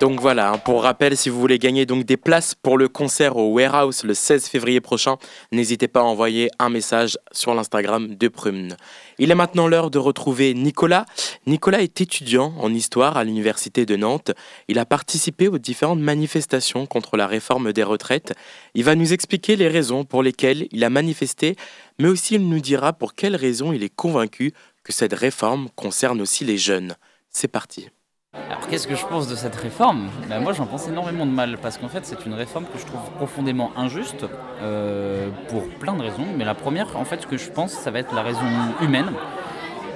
Donc 0.00 0.20
voilà, 0.20 0.50
hein, 0.50 0.58
pour 0.58 0.82
rappel, 0.82 1.16
si 1.16 1.28
vous 1.28 1.38
voulez 1.38 1.58
gagner 1.58 1.86
donc 1.86 2.04
des 2.04 2.16
places 2.16 2.56
pour 2.56 2.78
le 2.78 2.88
concert 2.88 3.36
au 3.36 3.52
Warehouse 3.52 4.02
le 4.02 4.12
16 4.12 4.48
février 4.48 4.80
prochain, 4.80 5.18
n'hésitez 5.52 5.86
pas 5.86 6.00
à 6.00 6.02
envoyer 6.02 6.50
un 6.58 6.68
message 6.68 7.16
sur 7.30 7.54
l'Instagram 7.54 8.16
de 8.16 8.28
Prumne. 8.28 8.76
Il 9.18 9.30
est 9.30 9.36
maintenant 9.36 9.68
l'heure 9.68 9.92
de 9.92 9.98
retrouver 9.98 10.52
Nicolas. 10.52 11.06
Nicolas 11.46 11.80
est 11.80 12.00
étudiant 12.00 12.52
en 12.58 12.74
histoire 12.74 13.16
à 13.16 13.22
l'université 13.22 13.86
de 13.86 13.94
Nantes. 13.94 14.32
Il 14.66 14.80
a 14.80 14.84
participé 14.84 15.46
aux 15.46 15.58
différentes 15.58 16.00
manifestations 16.00 16.86
contre 16.86 17.16
la 17.16 17.28
réforme 17.28 17.72
des 17.72 17.84
retraites. 17.84 18.34
Il 18.74 18.82
va 18.82 18.96
nous 18.96 19.12
expliquer 19.12 19.54
les 19.54 19.68
raisons 19.68 20.04
pour 20.04 20.24
lesquelles 20.24 20.66
il 20.72 20.82
a 20.82 20.90
manifesté, 20.90 21.54
mais 22.00 22.08
aussi 22.08 22.34
il 22.34 22.48
nous 22.48 22.60
dira 22.60 22.92
pour 22.92 23.14
quelles 23.14 23.36
raisons 23.36 23.72
il 23.72 23.84
est 23.84 23.94
convaincu 23.94 24.52
que 24.82 24.92
cette 24.92 25.14
réforme 25.14 25.68
concerne 25.76 26.20
aussi 26.20 26.44
les 26.44 26.58
jeunes. 26.58 26.96
C'est 27.30 27.48
parti. 27.48 27.88
Alors 28.34 28.66
qu'est-ce 28.68 28.88
que 28.88 28.96
je 28.96 29.06
pense 29.06 29.28
de 29.28 29.36
cette 29.36 29.54
réforme? 29.54 30.10
Ben, 30.28 30.40
Moi 30.40 30.52
j'en 30.52 30.66
pense 30.66 30.88
énormément 30.88 31.24
de 31.24 31.30
mal 31.30 31.56
parce 31.58 31.78
qu'en 31.78 31.88
fait 31.88 32.04
c'est 32.04 32.26
une 32.26 32.34
réforme 32.34 32.64
que 32.64 32.78
je 32.78 32.84
trouve 32.84 33.00
profondément 33.12 33.70
injuste 33.76 34.26
euh, 34.60 35.28
pour 35.48 35.68
plein 35.68 35.94
de 35.94 36.02
raisons. 36.02 36.26
Mais 36.36 36.44
la 36.44 36.54
première 36.54 36.96
en 36.96 37.04
fait 37.04 37.22
ce 37.22 37.26
que 37.28 37.36
je 37.36 37.48
pense 37.50 37.72
ça 37.72 37.90
va 37.92 38.00
être 38.00 38.12
la 38.14 38.22
raison 38.22 38.40
humaine. 38.80 39.12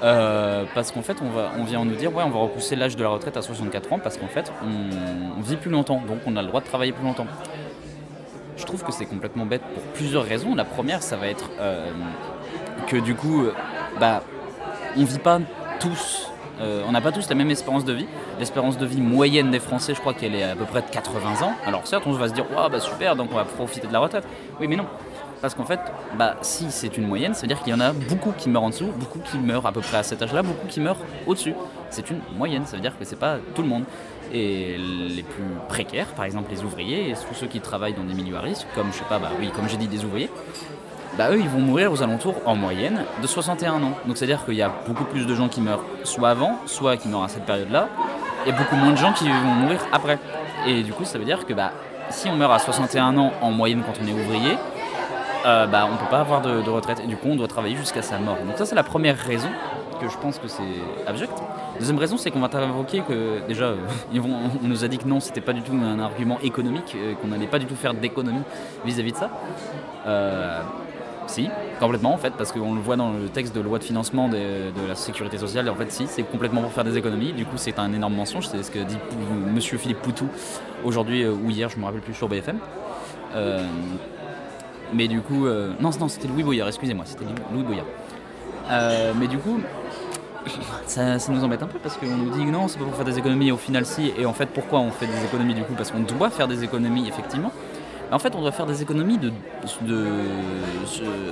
Euh, 0.04 0.64
parce 0.76 0.92
qu'en 0.92 1.02
fait 1.02 1.16
on, 1.20 1.30
va, 1.30 1.50
on 1.58 1.64
vient 1.64 1.84
nous 1.84 1.96
dire 1.96 2.14
ouais 2.14 2.22
on 2.24 2.30
va 2.30 2.38
repousser 2.38 2.76
l'âge 2.76 2.94
de 2.94 3.02
la 3.02 3.08
retraite 3.08 3.36
à 3.36 3.42
64 3.42 3.92
ans 3.94 3.98
parce 3.98 4.16
qu'en 4.16 4.28
fait 4.28 4.52
on, 4.62 5.40
vit 5.40 5.56
plus 5.56 5.72
longtemps 5.72 6.00
donc 6.06 6.18
on 6.24 6.36
a 6.36 6.42
le 6.42 6.46
droit 6.46 6.60
de 6.60 6.66
travailler 6.66 6.92
plus 6.92 7.04
longtemps. 7.04 7.26
Je 8.56 8.64
trouve 8.64 8.84
que 8.84 8.92
c'est 8.92 9.06
complètement 9.06 9.46
bête 9.46 9.62
pour 9.74 9.82
plusieurs 9.94 10.24
raisons. 10.24 10.54
La 10.54 10.64
première 10.64 11.02
ça 11.02 11.16
va 11.16 11.26
être 11.26 11.50
euh, 11.58 11.90
que 12.86 12.96
du 12.96 13.16
coup 13.16 13.46
bah 13.98 14.22
on 14.96 15.04
vit 15.04 15.18
pas 15.18 15.40
tous 15.80 16.30
euh, 16.60 16.82
on 16.86 16.92
n'a 16.92 17.00
pas 17.00 17.12
tous 17.12 17.28
la 17.28 17.34
même 17.34 17.50
espérance 17.50 17.84
de 17.84 17.92
vie. 17.92 18.06
L'espérance 18.38 18.78
de 18.78 18.86
vie 18.86 19.00
moyenne 19.00 19.50
des 19.50 19.60
Français, 19.60 19.94
je 19.94 20.00
crois 20.00 20.14
qu'elle 20.14 20.34
est 20.34 20.42
à 20.42 20.56
peu 20.56 20.64
près 20.64 20.82
de 20.82 20.90
80 20.90 21.46
ans. 21.46 21.52
Alors 21.66 21.86
certes, 21.86 22.04
on 22.06 22.12
va 22.12 22.28
se 22.28 22.34
dire, 22.34 22.46
bah 22.50 22.80
super, 22.80 23.16
donc 23.16 23.28
on 23.32 23.36
va 23.36 23.44
profiter 23.44 23.86
de 23.86 23.92
la 23.92 24.00
retraite. 24.00 24.24
Oui, 24.60 24.68
mais 24.68 24.76
non. 24.76 24.86
Parce 25.40 25.54
qu'en 25.54 25.64
fait, 25.64 25.80
bah, 26.16 26.36
si 26.42 26.66
c'est 26.70 26.96
une 26.96 27.06
moyenne, 27.06 27.34
ça 27.34 27.42
veut 27.42 27.46
dire 27.46 27.62
qu'il 27.62 27.72
y 27.72 27.76
en 27.76 27.80
a 27.80 27.92
beaucoup 27.92 28.32
qui 28.36 28.48
meurent 28.48 28.64
en 28.64 28.70
dessous, 28.70 28.90
beaucoup 28.96 29.20
qui 29.20 29.38
meurent 29.38 29.66
à 29.66 29.72
peu 29.72 29.80
près 29.80 29.98
à 29.98 30.02
cet 30.02 30.20
âge-là, 30.22 30.42
beaucoup 30.42 30.66
qui 30.66 30.80
meurent 30.80 30.98
au-dessus. 31.26 31.54
C'est 31.90 32.10
une 32.10 32.20
moyenne, 32.36 32.66
ça 32.66 32.76
veut 32.76 32.82
dire 32.82 32.98
que 32.98 33.04
c'est 33.04 33.18
pas 33.18 33.36
tout 33.54 33.62
le 33.62 33.68
monde. 33.68 33.84
Et 34.32 34.76
les 34.76 35.22
plus 35.22 35.44
précaires, 35.68 36.08
par 36.08 36.24
exemple 36.24 36.50
les 36.50 36.62
ouvriers, 36.62 37.10
et 37.10 37.14
tous 37.14 37.34
ceux 37.34 37.46
qui 37.46 37.60
travaillent 37.60 37.94
dans 37.94 38.04
des 38.04 38.14
milieux 38.14 38.36
à 38.36 38.40
risque, 38.40 38.66
comme 38.74 38.88
je 38.92 38.98
sais 38.98 39.04
pas, 39.08 39.18
bah 39.18 39.30
oui, 39.38 39.50
comme 39.54 39.68
j'ai 39.68 39.78
dit 39.78 39.88
des 39.88 40.04
ouvriers, 40.04 40.28
bah 41.18 41.32
eux 41.32 41.40
ils 41.40 41.48
vont 41.48 41.58
mourir 41.58 41.90
aux 41.90 42.00
alentours 42.00 42.36
en 42.46 42.54
moyenne 42.54 43.04
de 43.20 43.26
61 43.26 43.82
ans. 43.82 43.92
Donc 44.06 44.16
c'est-à-dire 44.16 44.44
qu'il 44.44 44.54
y 44.54 44.62
a 44.62 44.70
beaucoup 44.86 45.04
plus 45.04 45.26
de 45.26 45.34
gens 45.34 45.48
qui 45.48 45.60
meurent 45.60 45.82
soit 46.04 46.30
avant, 46.30 46.60
soit 46.66 46.96
qui 46.96 47.08
meurent 47.08 47.24
à 47.24 47.28
cette 47.28 47.44
période-là, 47.44 47.88
et 48.46 48.52
beaucoup 48.52 48.76
moins 48.76 48.92
de 48.92 48.96
gens 48.96 49.12
qui 49.12 49.28
vont 49.28 49.54
mourir 49.54 49.80
après. 49.92 50.18
Et 50.66 50.84
du 50.84 50.92
coup 50.92 51.04
ça 51.04 51.18
veut 51.18 51.24
dire 51.24 51.44
que 51.44 51.52
bah, 51.52 51.72
si 52.10 52.28
on 52.28 52.36
meurt 52.36 52.52
à 52.52 52.60
61 52.60 53.16
ans 53.18 53.32
en 53.40 53.50
moyenne 53.50 53.82
quand 53.84 54.00
on 54.00 54.06
est 54.06 54.12
ouvrier, 54.12 54.56
euh, 55.44 55.66
bah, 55.66 55.86
on 55.88 55.94
ne 55.94 55.98
peut 55.98 56.08
pas 56.08 56.20
avoir 56.20 56.40
de, 56.40 56.70
retraite 56.70 57.00
et 57.02 57.08
du 57.08 57.16
coup 57.16 57.28
on 57.28 57.36
doit 57.36 57.48
travailler 57.48 57.76
jusqu'à 57.76 58.02
sa 58.02 58.18
mort. 58.18 58.36
Donc 58.46 58.56
ça 58.56 58.64
c'est 58.64 58.76
la 58.76 58.84
première 58.84 59.18
raison 59.18 59.50
que 60.00 60.08
je 60.08 60.16
pense 60.18 60.38
que 60.38 60.46
c'est 60.46 60.62
abject. 61.08 61.32
Deuxième 61.80 61.98
raison, 61.98 62.16
c'est 62.16 62.30
qu'on 62.30 62.40
va 62.40 62.48
t'invoquer 62.48 63.00
que 63.00 63.46
déjà, 63.48 63.72
ils 64.12 64.20
vont, 64.20 64.34
on 64.62 64.66
nous 64.66 64.84
a 64.84 64.88
dit 64.88 64.98
que 64.98 65.06
non, 65.06 65.18
c'était 65.18 65.40
pas 65.40 65.52
du 65.52 65.62
tout 65.62 65.72
un 65.72 65.98
argument 65.98 66.38
économique, 66.40 66.96
euh, 66.96 67.14
qu'on 67.14 67.28
n'allait 67.28 67.48
pas 67.48 67.58
du 67.58 67.66
tout 67.66 67.74
faire 67.74 67.94
d'économie 67.94 68.42
vis-à-vis 68.84 69.12
de 69.12 69.16
ça. 69.16 69.30
Si, 71.28 71.48
complètement 71.78 72.14
en 72.14 72.16
fait, 72.16 72.32
parce 72.32 72.52
qu'on 72.52 72.74
le 72.74 72.80
voit 72.80 72.96
dans 72.96 73.12
le 73.12 73.28
texte 73.28 73.54
de 73.54 73.60
loi 73.60 73.78
de 73.78 73.84
financement 73.84 74.28
de, 74.28 74.88
la 74.88 74.94
sécurité 74.94 75.36
sociale, 75.36 75.68
en 75.68 75.74
fait 75.74 75.92
si, 75.92 76.06
c'est 76.06 76.22
complètement 76.22 76.62
pour 76.62 76.72
faire 76.72 76.84
des 76.84 76.96
économies, 76.96 77.32
du 77.32 77.44
coup 77.44 77.56
c'est 77.56 77.78
un 77.78 77.92
énorme 77.92 78.14
mensonge, 78.14 78.48
c'est 78.48 78.62
ce 78.62 78.70
que 78.70 78.78
dit 78.78 78.96
monsieur 79.54 79.76
Philippe 79.76 80.00
Poutou 80.00 80.26
aujourd'hui 80.84 81.24
euh, 81.24 81.32
ou 81.32 81.50
hier, 81.50 81.68
je 81.68 81.78
me 81.78 81.84
rappelle 81.84 82.00
plus 82.00 82.14
sur 82.14 82.28
BFM. 82.28 82.58
Euh, 83.34 83.62
mais 84.94 85.06
du 85.06 85.20
coup, 85.20 85.46
euh, 85.46 85.72
non, 85.80 85.90
non 86.00 86.08
c'était 86.08 86.28
Louis 86.28 86.42
Boyard, 86.42 86.68
excusez-moi, 86.68 87.04
c'était 87.06 87.26
Louis 87.52 87.62
Boyard. 87.62 87.86
mais 89.20 89.26
du 89.26 89.36
coup, 89.36 89.60
ça, 90.86 91.18
ça, 91.18 91.32
nous 91.32 91.44
embête 91.44 91.62
un 91.62 91.66
peu 91.66 91.78
parce 91.78 91.98
qu'on 91.98 92.06
nous 92.06 92.30
dit 92.30 92.46
non, 92.46 92.68
c'est 92.68 92.78
pas 92.78 92.84
pour 92.86 92.94
faire 92.94 93.04
des 93.04 93.18
économies, 93.18 93.52
au 93.52 93.58
final 93.58 93.84
si, 93.84 94.12
et 94.16 94.24
en 94.24 94.32
fait 94.32 94.46
pourquoi 94.46 94.80
on 94.80 94.90
fait 94.90 95.06
des 95.06 95.24
économies 95.26 95.54
du 95.54 95.62
coup 95.62 95.74
Parce 95.74 95.90
qu'on 95.90 96.00
doit 96.00 96.30
faire 96.30 96.48
des 96.48 96.64
économies 96.64 97.06
effectivement, 97.06 97.52
en 98.10 98.18
fait, 98.18 98.34
on 98.34 98.40
doit 98.40 98.52
faire 98.52 98.66
des 98.66 98.82
économies 98.82 99.18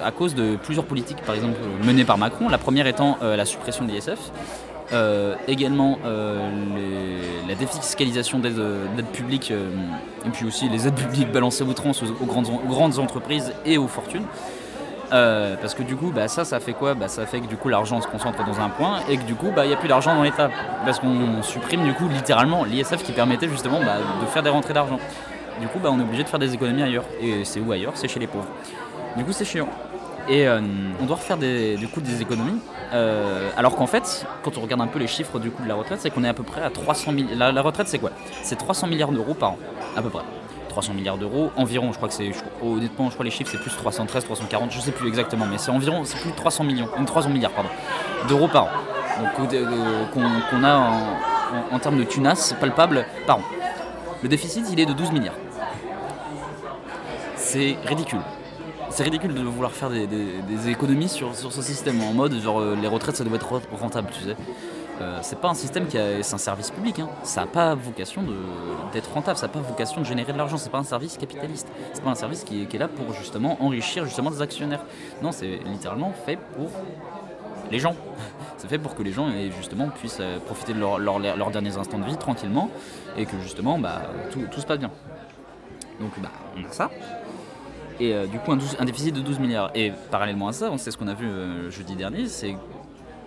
à 0.05 0.11
cause 0.11 0.35
de 0.35 0.57
plusieurs 0.57 0.85
politiques, 0.85 1.23
par 1.23 1.35
exemple 1.35 1.59
menées 1.85 2.05
par 2.05 2.19
Macron. 2.19 2.49
La 2.49 2.59
première 2.59 2.87
étant 2.87 3.17
euh, 3.23 3.37
la 3.37 3.45
suppression 3.45 3.85
de 3.85 3.93
l'ISF. 3.93 4.31
Euh, 4.93 5.35
également 5.49 5.99
euh, 6.05 6.39
la 7.49 7.57
défiscalisation 7.57 8.39
d'aides 8.39 8.63
publiques 9.13 9.51
et 9.51 10.31
puis 10.33 10.47
aussi 10.47 10.69
les 10.69 10.87
aides 10.87 10.95
publiques 10.95 11.33
balancées 11.33 11.65
aux 11.65 11.67
outrance 11.67 12.05
aux, 12.05 12.25
grandes, 12.25 12.47
grandes, 12.69 13.01
entreprises 13.01 13.53
et 13.65 13.79
aux 13.79 13.89
fortunes. 13.89 14.23
parce 15.11 15.75
que 15.75 15.83
du 15.83 15.97
coup, 15.97 16.13
bah, 16.15 16.29
ça, 16.29 16.45
ça 16.45 16.61
fait 16.61 16.73
quoi? 16.73 16.95
Bah, 16.95 17.09
Ça 17.09 17.27
fait 17.27 17.41
que 17.41 17.47
du 17.47 17.57
coup, 17.57 17.69
l'argent 17.69 18.01
se 18.01 18.07
concentre 18.07 18.45
dans 18.45 18.61
un 18.61 18.69
point 18.69 19.01
et 19.09 19.17
que 19.17 19.25
du 19.25 19.35
coup, 19.35 19.51
bah, 19.57 19.65
il 19.65 19.69
n'y 19.69 19.75
a 19.75 19.77
plus 19.77 19.89
d'argent 19.89 20.15
dans 20.15 20.23
l'État. 20.23 20.51
Parce 20.85 21.01
qu'on 21.01 21.43
supprime 21.43 21.83
du 21.83 21.95
coup 21.95 22.09
littéralement 22.09 22.63
l'ISF 22.63 23.03
qui 23.03 23.11
permettait 23.11 23.49
justement 23.49 23.81
de 23.81 24.27
faire 24.27 24.45
des 24.45 24.51
rentrées 24.51 24.75
d'argent. 24.75 25.01
Du 25.61 25.69
coup, 25.69 25.79
bah, 25.79 25.89
on 25.93 25.99
est 25.99 26.03
obligé 26.03 26.23
de 26.25 26.29
faire 26.29 26.39
des 26.39 26.53
économies 26.55 26.83
ailleurs. 26.83 27.05
Et 27.21 27.45
c'est 27.45 27.61
où 27.61 27.73
ailleurs? 27.73 27.93
C'est 27.95 28.09
chez 28.09 28.21
les 28.21 28.27
pauvres. 28.27 28.47
Du 29.17 29.25
coup, 29.25 29.33
c'est 29.33 29.45
chiant. 29.45 29.69
Et 30.29 30.47
euh, 30.49 30.61
on 31.01 31.05
doit 31.07 31.17
refaire 31.17 31.37
des, 31.37 31.77
du 31.77 31.87
coup 31.89 32.01
des 32.01 32.21
économies. 32.21 32.59
Euh, 32.93 33.49
alors 33.57 33.77
qu'en 33.77 33.87
fait, 33.87 34.27
quand 34.43 34.59
on 34.59 34.61
regarde 34.61 34.81
un 34.83 34.87
peu 34.89 34.99
les 34.99 35.07
chiffres 35.07 35.39
du 35.39 35.51
coût 35.51 35.63
de 35.63 35.69
la 35.69 35.75
retraite, 35.77 36.01
c'est 36.01 36.11
qu'on 36.11 36.25
est 36.25 36.29
à 36.29 36.35
peu 36.35 36.43
près 36.43 36.63
à 36.63 36.71
300 36.71 37.13
milliards. 37.13 37.39
La, 37.39 37.53
la 37.53 37.63
retraite, 37.63 37.89
c'est 37.89 37.99
quoi? 37.99 38.11
C'est 38.43 38.57
300 38.57 38.89
milliards 38.89 39.13
d'euros 39.13 39.35
par 39.35 39.51
an, 39.53 39.59
à 39.97 40.03
peu 40.03 40.09
près. 40.11 40.25
300 40.69 40.93
milliards 40.95 41.17
d'euros 41.17 41.51
environ, 41.57 41.91
je 41.93 41.97
crois 41.97 42.09
que 42.09 42.15
c'est. 42.15 42.31
Honnêtement, 42.63 43.09
je 43.09 43.15
crois 43.15 43.25
les 43.25 43.31
chiffres 43.31 43.51
c'est 43.51 43.61
plus 43.61 43.71
313, 43.75 44.25
340, 44.25 44.71
je 44.73 44.81
sais 44.81 44.91
plus 44.93 45.09
exactement, 45.09 45.47
mais 45.51 45.57
c'est 45.59 45.71
environ, 45.71 46.05
c'est 46.05 46.19
plus 46.21 46.33
de 46.33 46.37
300 46.37 46.65
millions, 46.65 46.89
euh, 47.01 47.05
300 47.05 47.31
milliards 47.31 47.53
pardon, 47.53 47.71
d'euros 48.29 48.49
par 48.49 48.65
an. 48.65 48.69
Donc 49.39 49.55
euh, 49.55 50.05
qu'on 50.13 50.65
a 50.65 50.75
en, 50.77 50.93
en- 50.93 51.75
en 51.75 51.79
termes 51.79 51.97
de 51.97 52.05
tunas 52.05 52.55
palpable 52.61 53.07
par 53.27 53.39
an. 53.39 53.43
Le 54.23 54.29
déficit, 54.29 54.67
il 54.71 54.79
est 54.81 54.85
de 54.87 54.93
12 54.93 55.13
milliards. 55.13 55.35
C'est 57.47 57.77
ridicule. 57.85 58.19
C'est 58.91 59.05
ridicule 59.05 59.33
de 59.33 59.41
vouloir 59.41 59.71
faire 59.71 59.89
des, 59.89 60.69
économies 60.69 61.09
sur, 61.09 61.33
sur 61.37 61.53
ce 61.53 61.63
système 61.63 62.03
en 62.03 62.13
mode 62.13 62.35
genre 62.41 62.59
euh, 62.61 62.75
les 62.75 62.89
retraites 62.89 63.15
ça 63.15 63.23
doit 63.23 63.37
être 63.37 63.61
rentable, 63.81 64.09
tu 64.13 64.25
sais. 64.25 64.37
Euh, 65.01 65.19
c'est 65.23 65.39
pas 65.39 65.49
un 65.51 65.55
système 65.55 65.87
qui 65.87 65.97
a, 65.97 66.25
c'est 66.25 66.35
un 66.35 66.39
service 66.39 66.73
public, 66.73 66.99
hein. 66.99 67.09
ça 67.23 67.43
n'a 67.43 67.47
pas 67.47 67.77
vocation 67.77 68.25
d'être 68.93 69.13
rentable, 69.13 69.39
ça 69.39 69.47
n'a 69.47 69.53
pas 69.53 69.61
vocation 69.61 70.01
de 70.01 70.07
générer 70.07 70.33
de 70.33 70.39
l'argent, 70.39 70.57
c'est 70.57 70.71
pas 70.73 70.79
un 70.79 70.83
service 70.85 71.19
capitaliste, 71.19 71.69
c'est 71.93 72.03
pas 72.03 72.11
un 72.11 72.15
service 72.17 72.43
qui, 72.43 72.63
est- 72.63 72.79
là 72.79 72.89
pour 72.89 73.13
justement 73.15 73.57
enrichir 73.63 74.07
justement 74.07 74.33
des 74.33 74.43
actionnaires. 74.43 74.83
Non, 75.23 75.31
c'est 75.31 75.61
littéralement 75.67 76.13
fait 76.25 76.39
pour 76.57 76.71
les 77.71 77.79
gens. 77.79 77.95
C'est 78.59 78.69
fait 78.69 78.79
pour 78.79 78.95
que 78.97 79.03
les 79.05 79.13
gens 79.13 79.29
justement 79.57 79.89
puissent 79.89 80.19
euh, 80.21 80.39
profiter 80.41 80.73
de 80.73 80.81
leur- 80.81 80.99
leur- 80.99 81.21
leurs 81.21 81.51
derniers 81.51 81.77
instants 81.77 81.99
de 81.99 82.05
vie 82.07 82.17
tranquillement 82.17 82.71
et 83.17 83.25
que 83.27 83.39
justement 83.41 83.79
bah, 83.79 84.03
tout, 84.33 84.41
tout 84.51 84.61
se 84.61 84.67
passe 84.67 84.79
bien. 84.79 84.91
Donc 86.01 86.11
bah, 86.19 86.31
on 86.57 86.65
a 86.69 86.73
ça. 86.73 86.91
Et 88.01 88.13
euh, 88.15 88.27
du 88.27 88.39
coup 88.39 88.53
un, 88.53 88.57
12 88.57 88.77
un 88.79 88.85
déficit 88.85 89.15
de 89.15 89.21
12 89.21 89.39
milliards. 89.39 89.71
Et 89.75 89.93
parallèlement 90.11 90.49
à 90.49 90.53
ça, 90.53 90.71
on 90.71 90.79
sait 90.79 90.91
ce 90.91 90.97
qu'on 90.99 91.09
a 91.09 91.15
vu 91.15 91.27
euh, 91.27 91.71
jeudi 91.71 91.95
dernier, 91.97 92.27
c'est 92.29 92.57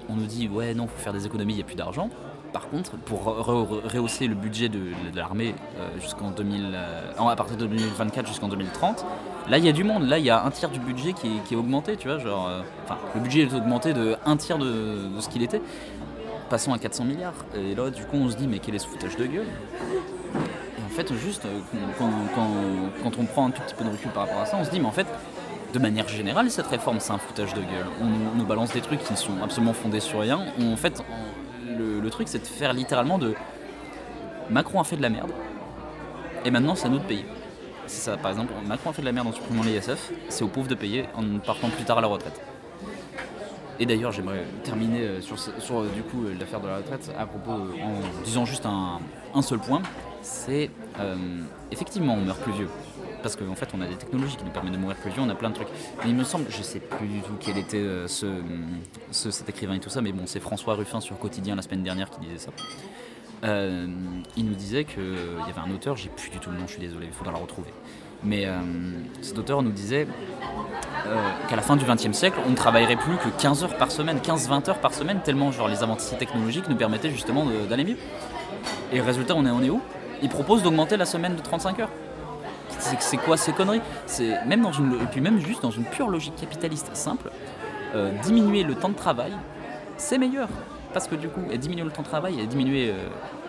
on 0.10 0.16
nous 0.16 0.26
dit 0.26 0.48
ouais 0.48 0.74
non 0.74 0.88
faut 0.88 0.98
faire 1.00 1.14
des 1.14 1.26
économies, 1.26 1.54
il 1.54 1.58
n'y 1.58 1.62
a 1.62 1.66
plus 1.66 1.76
d'argent. 1.76 2.10
Par 2.54 2.68
contre, 2.70 2.92
pour 2.98 3.26
re- 3.26 3.44
re- 3.44 3.88
rehausser 3.96 4.26
le 4.28 4.34
budget 4.34 4.70
de, 4.70 4.80
l'armée 5.16 5.54
euh, 5.80 5.88
jusqu'en 6.02 6.32
2000, 6.32 6.76
en- 7.20 7.28
à 7.28 7.36
partir 7.36 7.58
de 7.58 7.68
2024 7.68 8.28
jusqu'en 8.28 8.48
2030, 8.48 9.06
là 9.50 9.60
il 9.60 9.66
y 9.66 9.70
a 9.70 9.72
du 9.72 9.84
monde. 9.84 10.08
Là 10.08 10.18
il 10.18 10.26
y 10.26 10.32
a 10.32 10.44
un 10.44 10.50
tiers 10.50 10.70
du 10.72 10.80
budget 10.80 11.14
qui 11.14 11.28
est, 11.28 11.44
qui 11.46 11.54
est 11.54 11.58
augmenté, 11.58 11.96
tu 11.96 12.08
vois, 12.08 12.18
genre, 12.18 12.50
enfin 12.86 12.98
le 13.14 13.22
budget 13.22 13.42
est 13.44 13.54
augmenté 13.54 13.94
de 13.94 14.16
un 14.26 14.36
tiers 14.38 14.58
de, 14.58 14.66
de 15.16 15.20
ce 15.20 15.30
qu'il 15.30 15.44
était, 15.44 15.62
passant 16.50 16.74
à 16.74 16.80
400 16.80 17.06
milliards. 17.06 17.34
Et 17.56 17.76
là 17.76 17.92
du 17.92 18.04
coup 18.06 18.18
on 18.18 18.30
se 18.30 18.36
dit 18.36 18.48
mais 18.48 18.58
quel 18.58 18.74
est 18.74 18.80
ce 18.80 18.88
foutage 18.88 19.16
de 19.16 19.26
gueule? 19.28 19.46
Fait 21.04 21.14
juste 21.16 21.46
euh, 21.46 21.60
quand, 21.98 23.12
on 23.20 23.26
prend 23.26 23.48
un 23.48 23.52
tout 23.52 23.62
petit 23.62 23.76
peu 23.76 23.84
de 23.84 23.90
recul 23.90 24.12
par 24.12 24.28
rapport 24.28 24.42
à 24.42 24.46
ça, 24.46 24.58
on 24.60 24.64
se 24.64 24.70
dit 24.70 24.80
mais 24.80 24.88
en 24.88 24.92
fait 24.92 25.08
de 25.74 25.80
manière 25.80 26.08
générale, 26.08 26.50
cette 26.50 26.68
réforme, 26.68 27.00
c'est 27.00 27.12
un 27.12 27.18
foutage 27.20 27.54
de 27.54 27.62
gueule. 27.62 27.86
On 28.02 28.38
nous- 28.38 28.46
balance 28.46 28.74
des 28.74 28.82
trucs 28.82 29.04
qui 29.04 29.16
sont 29.16 29.44
absolument 29.44 29.74
fondés 29.74 30.00
sur 30.00 30.20
rien. 30.20 30.40
En 30.60 30.76
fait, 30.76 31.04
le 31.68 32.10
truc, 32.10 32.28
c'est 32.28 32.40
de 32.40 32.48
faire 32.48 32.74
littéralement 32.74 33.20
de. 33.20 33.36
Macron 34.50 34.80
a 34.80 34.84
fait 34.84 34.98
de 34.98 35.04
la 35.04 35.10
merde, 35.10 35.32
et 36.44 36.50
maintenant, 36.50 36.74
c'est 36.74 36.88
à 36.88 36.90
nous 36.90 36.98
de 36.98 37.04
payer. 37.04 37.26
C'est 37.86 38.02
ça, 38.10 38.18
par 38.18 38.32
exemple, 38.32 38.52
Macron 38.66 38.90
a 38.90 38.94
fait 38.94 39.02
de 39.04 39.06
la 39.06 39.12
merde 39.12 39.28
en 39.28 39.32
supprimant 39.32 39.62
l'ISF, 39.64 40.12
c'est 40.30 40.44
aux 40.44 40.48
pauvres 40.48 40.68
de 40.68 40.74
payer 40.76 41.06
en 41.16 41.38
partant 41.38 41.70
plus 41.70 41.84
tard 41.84 42.00
à 42.00 42.02
la 42.02 42.08
retraite. 42.08 42.42
Et 43.80 43.86
d'ailleurs, 43.86 44.12
j'aimerais 44.12 44.44
terminer 44.64 45.02
euh, 45.04 45.22
sur, 45.22 45.38
euh, 45.38 45.88
du 45.96 46.02
coup 46.04 46.26
euh, 46.26 46.36
l'affaire 46.38 46.60
de 46.60 46.68
la 46.68 46.78
retraite 46.78 47.12
à 47.18 47.26
propos, 47.26 47.52
en 47.52 48.24
disant 48.26 48.44
juste 48.46 48.66
un, 48.66 49.00
seul 49.42 49.60
point, 49.60 49.82
c'est 50.22 50.70
effectivement 51.72 52.16
on 52.16 52.22
meurt 52.26 52.40
plus 52.42 52.52
vieux. 52.52 52.70
Parce 53.24 53.36
qu'en 53.36 53.56
fait, 53.56 53.70
on 53.74 53.82
a 53.82 53.86
des 53.88 53.96
technologies 53.96 54.36
qui 54.38 54.44
nous 54.46 54.52
permettent 54.52 54.74
de 54.74 54.78
mourir 54.78 54.96
plus 54.98 55.12
vieux, 55.12 55.22
on 55.22 55.30
a 55.30 55.36
plein 55.36 55.50
de 55.50 55.56
trucs. 55.56 55.68
Mais 56.04 56.10
il 56.10 56.16
me 56.16 56.24
semble, 56.24 56.46
je 56.50 56.62
sais 56.62 56.80
plus 56.80 57.08
du 57.08 57.20
tout 57.22 57.34
quel 57.40 57.58
était 57.58 57.84
ce, 58.08 58.28
ce- 59.12 59.32
cet 59.32 59.48
écrivain 59.50 59.74
et 59.76 59.80
tout 59.80 59.90
ça, 59.90 60.02
mais 60.02 60.12
bon, 60.14 60.24
c'est 60.26 60.40
François 60.40 60.76
Ruffin 60.76 61.00
sur 61.02 61.18
Quotidien 61.20 61.56
la 61.56 61.62
semaine 61.62 61.84
dernière 61.84 62.10
qui 62.10 62.20
disait 62.22 62.38
ça. 62.38 62.52
Il 63.44 64.46
nous 64.46 64.56
disait 64.56 64.84
qu'il 64.84 65.04
y 65.48 65.50
avait 65.50 65.60
un 65.66 65.74
auteur, 65.74 65.96
j'ai 65.96 66.10
plus 66.10 66.30
du 66.30 66.40
tout 66.40 66.50
le 66.50 66.58
nom, 66.58 66.68
je 66.68 66.74
suis 66.74 66.82
désolé, 66.82 67.08
il 67.08 67.14
faudra 67.14 67.32
le 67.34 67.40
retrouver. 67.40 67.70
Mais 68.24 68.46
euh, 68.46 68.60
cet 69.22 69.38
auteur 69.38 69.62
nous 69.62 69.72
disait 69.72 70.08
euh, 71.08 71.16
qu'à 71.48 71.56
la 71.56 71.62
fin 71.62 71.76
du 71.76 71.86
XXe 71.86 72.12
siècle, 72.12 72.40
on 72.46 72.52
ne 72.52 72.56
travaillerait 72.56 72.98
plus 72.98 73.16
que 73.18 73.30
15 73.42 73.64
heures 73.64 73.78
par 73.78 73.92
semaine, 73.92 74.18
15-20 74.18 74.70
heures 74.70 74.80
par 74.80 74.94
semaine, 74.94 75.22
tellement 75.24 75.52
genre 75.52 75.68
les 75.68 75.84
avancées 75.84 76.18
technologiques 76.18 76.68
nous 76.70 76.76
permettaient 76.76 77.10
justement 77.10 77.46
d'aller 77.70 77.86
mieux. 77.86 77.98
Et 78.92 79.00
résultat, 79.00 79.36
on 79.36 79.46
est, 79.46 79.70
où? 79.70 79.82
Il 80.22 80.30
propose 80.30 80.64
d'augmenter 80.64 80.98
la 80.98 81.06
semaine 81.06 81.36
de 81.36 81.42
35 81.42 81.80
heures. 81.80 81.92
C'est 83.00 83.18
quoi 83.18 83.38
ces 83.38 83.54
conneries? 83.54 83.82
Même 84.46 84.62
dans 84.62 84.72
une 84.72 84.96
et 84.96 85.06
puis 85.12 85.22
même 85.22 85.40
juste 85.40 85.62
dans 85.62 85.72
une 85.72 85.86
pure 85.86 86.10
logique 86.10 86.36
capitaliste 86.36 86.90
simple, 86.94 87.30
euh, 87.96 88.12
diminuer 88.24 88.64
le 88.64 88.76
temps 88.76 88.90
de 88.90 88.96
travail, 88.96 89.32
c'est 89.98 90.18
meilleur. 90.18 90.50
Parce 90.94 91.08
que 91.08 91.16
du 91.16 91.30
coup, 91.30 91.42
diminuer 91.56 91.84
le 91.84 91.92
temps 91.92 92.02
de 92.02 92.08
travail 92.08 92.40
et 92.40 92.48
diminuer 92.48 92.94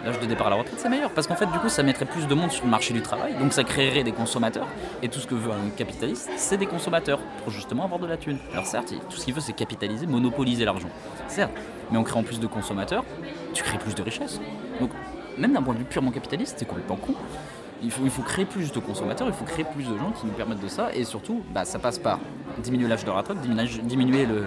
l'âge 0.04 0.18
de 0.20 0.26
départ 0.26 0.48
à 0.48 0.50
la 0.50 0.56
retraite, 0.56 0.78
c'est 0.78 0.88
meilleur. 0.88 1.10
Parce 1.10 1.26
qu'en 1.26 1.36
fait, 1.36 1.46
du 1.46 1.58
coup, 1.58 1.68
ça 1.68 1.82
mettrait 1.82 2.04
plus 2.04 2.26
de 2.26 2.34
monde 2.34 2.50
sur 2.50 2.64
le 2.64 2.70
marché 2.70 2.94
du 2.94 3.02
travail, 3.02 3.34
donc 3.34 3.52
ça 3.52 3.64
créerait 3.64 4.04
des 4.04 4.12
consommateurs. 4.12 4.66
Et 5.02 5.08
tout 5.08 5.20
ce 5.20 5.26
que 5.26 5.34
veut 5.34 5.50
un 5.50 5.70
capitaliste, 5.70 6.30
c'est 6.36 6.56
des 6.56 6.66
consommateurs 6.66 7.20
pour 7.42 7.52
justement 7.52 7.84
avoir 7.84 8.00
de 8.00 8.06
la 8.06 8.16
thune. 8.16 8.38
Alors 8.52 8.66
certes, 8.66 8.92
tout 9.08 9.16
ce 9.16 9.24
qu'il 9.24 9.34
veut, 9.34 9.40
c'est 9.40 9.52
capitaliser, 9.52 10.06
monopoliser 10.06 10.64
l'argent. 10.64 10.88
Certes, 11.28 11.52
mais 11.90 11.98
en 11.98 12.02
créant 12.02 12.22
plus 12.22 12.40
de 12.40 12.46
consommateurs, 12.46 13.04
tu 13.52 13.62
crées 13.62 13.78
plus 13.78 13.94
de 13.94 14.02
richesses. 14.02 14.40
Donc, 14.80 14.90
même 15.38 15.52
d'un 15.52 15.62
point 15.62 15.74
de 15.74 15.78
vue 15.78 15.84
purement 15.84 16.10
capitaliste, 16.10 16.56
c'est 16.58 16.66
complètement 16.66 16.96
con. 16.96 17.14
Il 17.82 17.90
faut, 17.90 18.04
il 18.04 18.10
faut 18.10 18.22
créer 18.22 18.44
plus 18.44 18.72
de 18.72 18.78
consommateurs, 18.78 19.26
il 19.26 19.32
faut 19.32 19.44
créer 19.44 19.64
plus 19.64 19.84
de 19.84 19.96
gens 19.96 20.10
qui 20.10 20.26
nous 20.26 20.32
permettent 20.32 20.60
de 20.60 20.68
ça, 20.68 20.94
et 20.94 21.04
surtout, 21.04 21.42
bah, 21.54 21.64
ça 21.64 21.78
passe 21.78 21.98
par 21.98 22.18
diminuer 22.58 22.88
l'âge 22.88 23.04
de 23.04 23.10
retraite, 23.10 23.40
diminuer, 23.40 23.68
diminuer 23.82 24.26
le, 24.26 24.44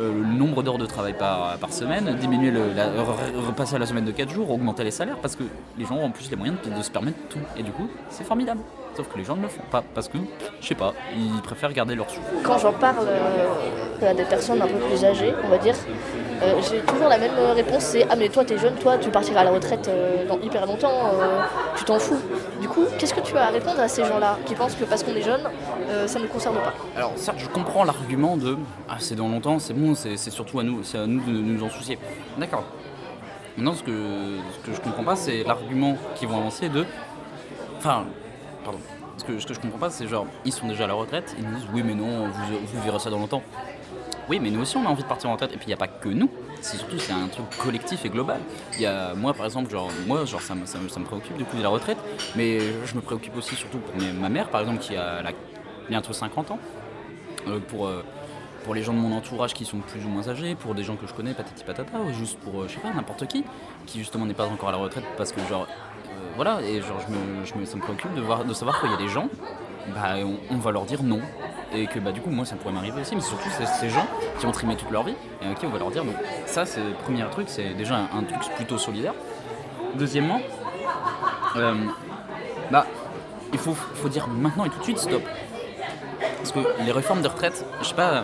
le 0.00 0.36
nombre 0.36 0.62
d'heures 0.62 0.78
de 0.78 0.86
travail 0.86 1.14
par, 1.18 1.58
semaine, 1.72 2.16
diminuer 2.20 2.50
le, 2.50 2.72
la, 2.74 2.86
re- 2.88 3.46
repasser 3.46 3.76
à 3.76 3.78
la 3.78 3.86
semaine 3.86 4.04
de 4.04 4.12
4 4.12 4.30
jours, 4.30 4.50
augmenter 4.50 4.84
les 4.84 4.90
salaires, 4.90 5.18
parce 5.20 5.34
que 5.36 5.42
les 5.76 5.84
gens 5.84 5.96
ont 5.96 6.04
en 6.04 6.10
plus 6.10 6.30
les 6.30 6.36
moyens 6.36 6.58
de 6.64 6.82
se 6.82 6.90
permettre 6.90 7.18
tout. 7.28 7.38
Et 7.56 7.62
du 7.62 7.70
coup, 7.72 7.88
c'est 8.08 8.24
formidable. 8.24 8.60
Sauf 8.98 9.06
que 9.12 9.18
les 9.18 9.22
gens 9.22 9.36
ne 9.36 9.42
le 9.42 9.48
font 9.48 9.62
pas, 9.70 9.84
parce 9.94 10.08
que, 10.08 10.18
je 10.60 10.66
sais 10.66 10.74
pas, 10.74 10.92
ils 11.16 11.40
préfèrent 11.40 11.72
garder 11.72 11.94
leurs 11.94 12.10
sous. 12.10 12.18
Quand 12.42 12.58
j'en 12.58 12.72
parle 12.72 13.06
euh, 13.06 14.10
à 14.10 14.12
des 14.12 14.24
personnes 14.24 14.60
un 14.60 14.66
peu 14.66 14.74
plus 14.74 15.04
âgées, 15.04 15.32
on 15.44 15.48
va 15.48 15.58
dire, 15.58 15.76
euh, 16.42 16.60
j'ai 16.68 16.80
toujours 16.80 17.06
la 17.06 17.16
même 17.16 17.38
réponse, 17.54 17.84
c'est 17.84 18.04
Ah 18.10 18.16
mais 18.16 18.28
toi 18.28 18.44
t'es 18.44 18.58
jeune, 18.58 18.74
toi 18.74 18.98
tu 18.98 19.10
partiras 19.10 19.42
à 19.42 19.44
la 19.44 19.52
retraite 19.52 19.86
euh, 19.86 20.26
dans 20.26 20.40
hyper 20.40 20.66
longtemps, 20.66 21.12
tu 21.76 21.84
t'en 21.84 22.00
fous. 22.00 22.18
Du 22.60 22.66
coup, 22.66 22.86
qu'est-ce 22.98 23.14
que 23.14 23.20
tu 23.20 23.36
as 23.36 23.46
à 23.46 23.50
répondre 23.50 23.78
à 23.78 23.86
ces 23.86 24.04
gens-là 24.04 24.36
qui 24.46 24.56
pensent 24.56 24.74
que 24.74 24.82
parce 24.82 25.04
qu'on 25.04 25.14
est 25.14 25.22
jeune, 25.22 25.42
ça 26.06 26.18
ne 26.18 26.24
nous 26.24 26.30
concerne 26.30 26.56
pas? 26.56 26.74
Alors 26.96 27.12
certes, 27.14 27.38
je 27.38 27.46
comprends 27.46 27.84
l'argument 27.84 28.36
de 28.36 28.56
ah 28.88 28.96
c'est 28.98 29.14
dans 29.14 29.28
longtemps, 29.28 29.60
c'est 29.60 29.74
bon, 29.74 29.94
c'est 29.94 30.16
c'est 30.16 30.32
surtout 30.32 30.58
à 30.58 30.64
nous, 30.64 30.82
c'est 30.82 30.98
à 30.98 31.06
nous 31.06 31.20
de 31.20 31.30
nous 31.30 31.62
en 31.62 31.70
soucier. 31.70 32.00
D'accord. 32.36 32.64
Maintenant, 33.56 33.74
ce 33.74 33.84
que 33.84 33.92
ce 33.92 34.66
que 34.66 34.74
je 34.74 34.80
comprends 34.80 35.04
pas, 35.04 35.14
c'est 35.14 35.44
l'argument 35.44 35.96
qu'ils 36.16 36.26
vont 36.26 36.38
avancer 36.38 36.68
de, 36.68 36.84
enfin, 37.78 38.06
Ce 39.16 39.24
que, 39.24 39.38
je 39.54 39.60
comprends 39.60 39.78
pas, 39.78 39.90
c'est 39.90 40.06
genre 40.06 40.26
ils 40.44 40.52
sont 40.52 40.68
déjà 40.68 40.84
à 40.84 40.86
la 40.86 40.94
retraite, 40.94 41.34
ils 41.38 41.44
nous 41.44 41.54
disent 41.56 41.66
oui 41.72 41.82
mais 41.84 41.94
non, 41.94 42.28
vous, 42.28 42.58
vous 42.66 42.82
verrez 42.82 42.98
ça 42.98 43.10
dans 43.10 43.18
longtemps. 43.18 43.42
Oui, 44.28 44.38
mais 44.40 44.50
nous 44.50 44.60
aussi 44.60 44.76
on 44.76 44.84
a 44.84 44.88
envie 44.88 45.02
de 45.02 45.08
partir 45.08 45.30
en 45.30 45.32
retraite. 45.32 45.52
Et 45.52 45.56
puis 45.56 45.64
il 45.66 45.68
n'y 45.68 45.74
a 45.74 45.78
pas 45.78 45.88
que 45.88 46.08
nous. 46.08 46.28
C'est 46.60 46.76
surtout 46.76 46.98
c'est 46.98 47.12
un 47.12 47.28
truc 47.28 47.46
collectif 47.58 48.04
et 48.04 48.10
global. 48.10 48.40
Y 48.78 48.86
a 48.86 49.14
moi 49.14 49.32
par 49.34 49.46
exemple, 49.46 49.70
genre 49.70 49.88
moi 50.06 50.24
genre 50.24 50.42
ça 50.42 50.54
me, 50.54 50.66
ça 50.66 50.78
préoccupe 51.04 51.36
du 51.36 51.44
coup 51.44 51.56
de 51.56 51.62
la 51.62 51.68
retraite, 51.70 51.98
mais 52.36 52.58
je 52.84 52.94
me 52.94 53.00
préoccupe 53.00 53.36
aussi 53.36 53.54
surtout 53.54 53.78
pour 53.78 53.94
ma 54.20 54.28
mère 54.28 54.48
par 54.48 54.60
exemple 54.60 54.78
qui 54.80 54.96
a 54.96 55.22
la- 55.22 55.32
bientôt 55.88 56.12
50 56.12 56.50
ans. 56.50 56.58
Euh, 57.46 57.60
pour 57.60 57.86
euh, 57.86 58.04
pour 58.64 58.74
les 58.74 58.82
gens 58.82 58.92
de 58.92 58.98
mon 58.98 59.16
entourage 59.16 59.54
qui 59.54 59.64
sont 59.64 59.78
plus 59.78 60.04
ou 60.04 60.08
moins 60.08 60.28
âgés, 60.28 60.54
pour 60.54 60.74
des 60.74 60.82
gens 60.82 60.96
que 60.96 61.06
je 61.06 61.14
connais, 61.14 61.32
patati 61.32 61.64
patata, 61.64 61.98
ou 62.00 62.12
juste 62.12 62.38
pour, 62.40 62.60
euh, 62.60 62.68
je 62.68 62.74
sais 62.74 62.80
pas, 62.80 62.92
n'importe 62.92 63.26
qui, 63.26 63.42
qui 63.86 64.00
justement 64.00 64.26
n'est 64.26 64.34
pas 64.34 64.44
encore 64.46 64.68
à 64.68 64.72
la 64.72 64.78
retraite 64.78 65.04
parce 65.16 65.32
que 65.32 65.40
genre, 65.48 65.66
voilà, 66.38 66.62
et 66.62 66.80
genre 66.80 67.00
je 67.00 67.58
me, 67.58 67.66
ça 67.66 67.74
me 67.74 67.82
préoccupe 67.82 68.14
de, 68.14 68.20
voir, 68.20 68.44
de 68.44 68.54
savoir 68.54 68.80
qu'il 68.80 68.88
y 68.88 68.94
a 68.94 68.96
des 68.96 69.08
gens, 69.08 69.28
bah 69.92 70.14
on, 70.52 70.56
va 70.58 70.70
leur 70.70 70.84
dire 70.84 71.02
non, 71.02 71.18
et 71.74 71.88
que 71.88 71.98
bah 71.98 72.12
du 72.12 72.20
coup 72.20 72.30
moi 72.30 72.44
ça 72.44 72.54
pourrait 72.54 72.72
m'arriver 72.72 73.00
aussi, 73.00 73.16
mais 73.16 73.20
surtout 73.20 73.48
ces 73.80 73.90
gens 73.90 74.06
qui 74.38 74.46
ont 74.46 74.52
trimé 74.52 74.76
toute 74.76 74.92
leur 74.92 75.02
vie, 75.02 75.16
et 75.42 75.52
qui 75.54 75.66
on 75.66 75.70
va 75.70 75.80
leur 75.80 75.90
dire 75.90 76.04
non. 76.04 76.12
Ça 76.46 76.64
c'est 76.64 76.78
le 76.78 76.92
premier 76.92 77.24
truc, 77.32 77.48
c'est 77.48 77.74
déjà 77.74 77.96
un, 77.96 78.22
truc 78.22 78.54
plutôt 78.54 78.78
solidaire. 78.78 79.14
Deuxièmement, 79.96 80.40
euh, 81.56 81.74
bah 82.70 82.86
il 83.52 83.58
faut, 83.58 83.74
faut 83.74 84.08
dire 84.08 84.28
maintenant 84.28 84.64
et 84.64 84.70
tout 84.70 84.78
de 84.78 84.84
suite 84.84 84.98
stop. 84.98 85.22
Parce 86.36 86.52
que 86.52 86.60
les 86.84 86.92
réformes 86.92 87.20
de 87.20 87.26
retraite, 87.26 87.66
je 87.80 87.86
sais 87.88 87.96
pas, 87.96 88.22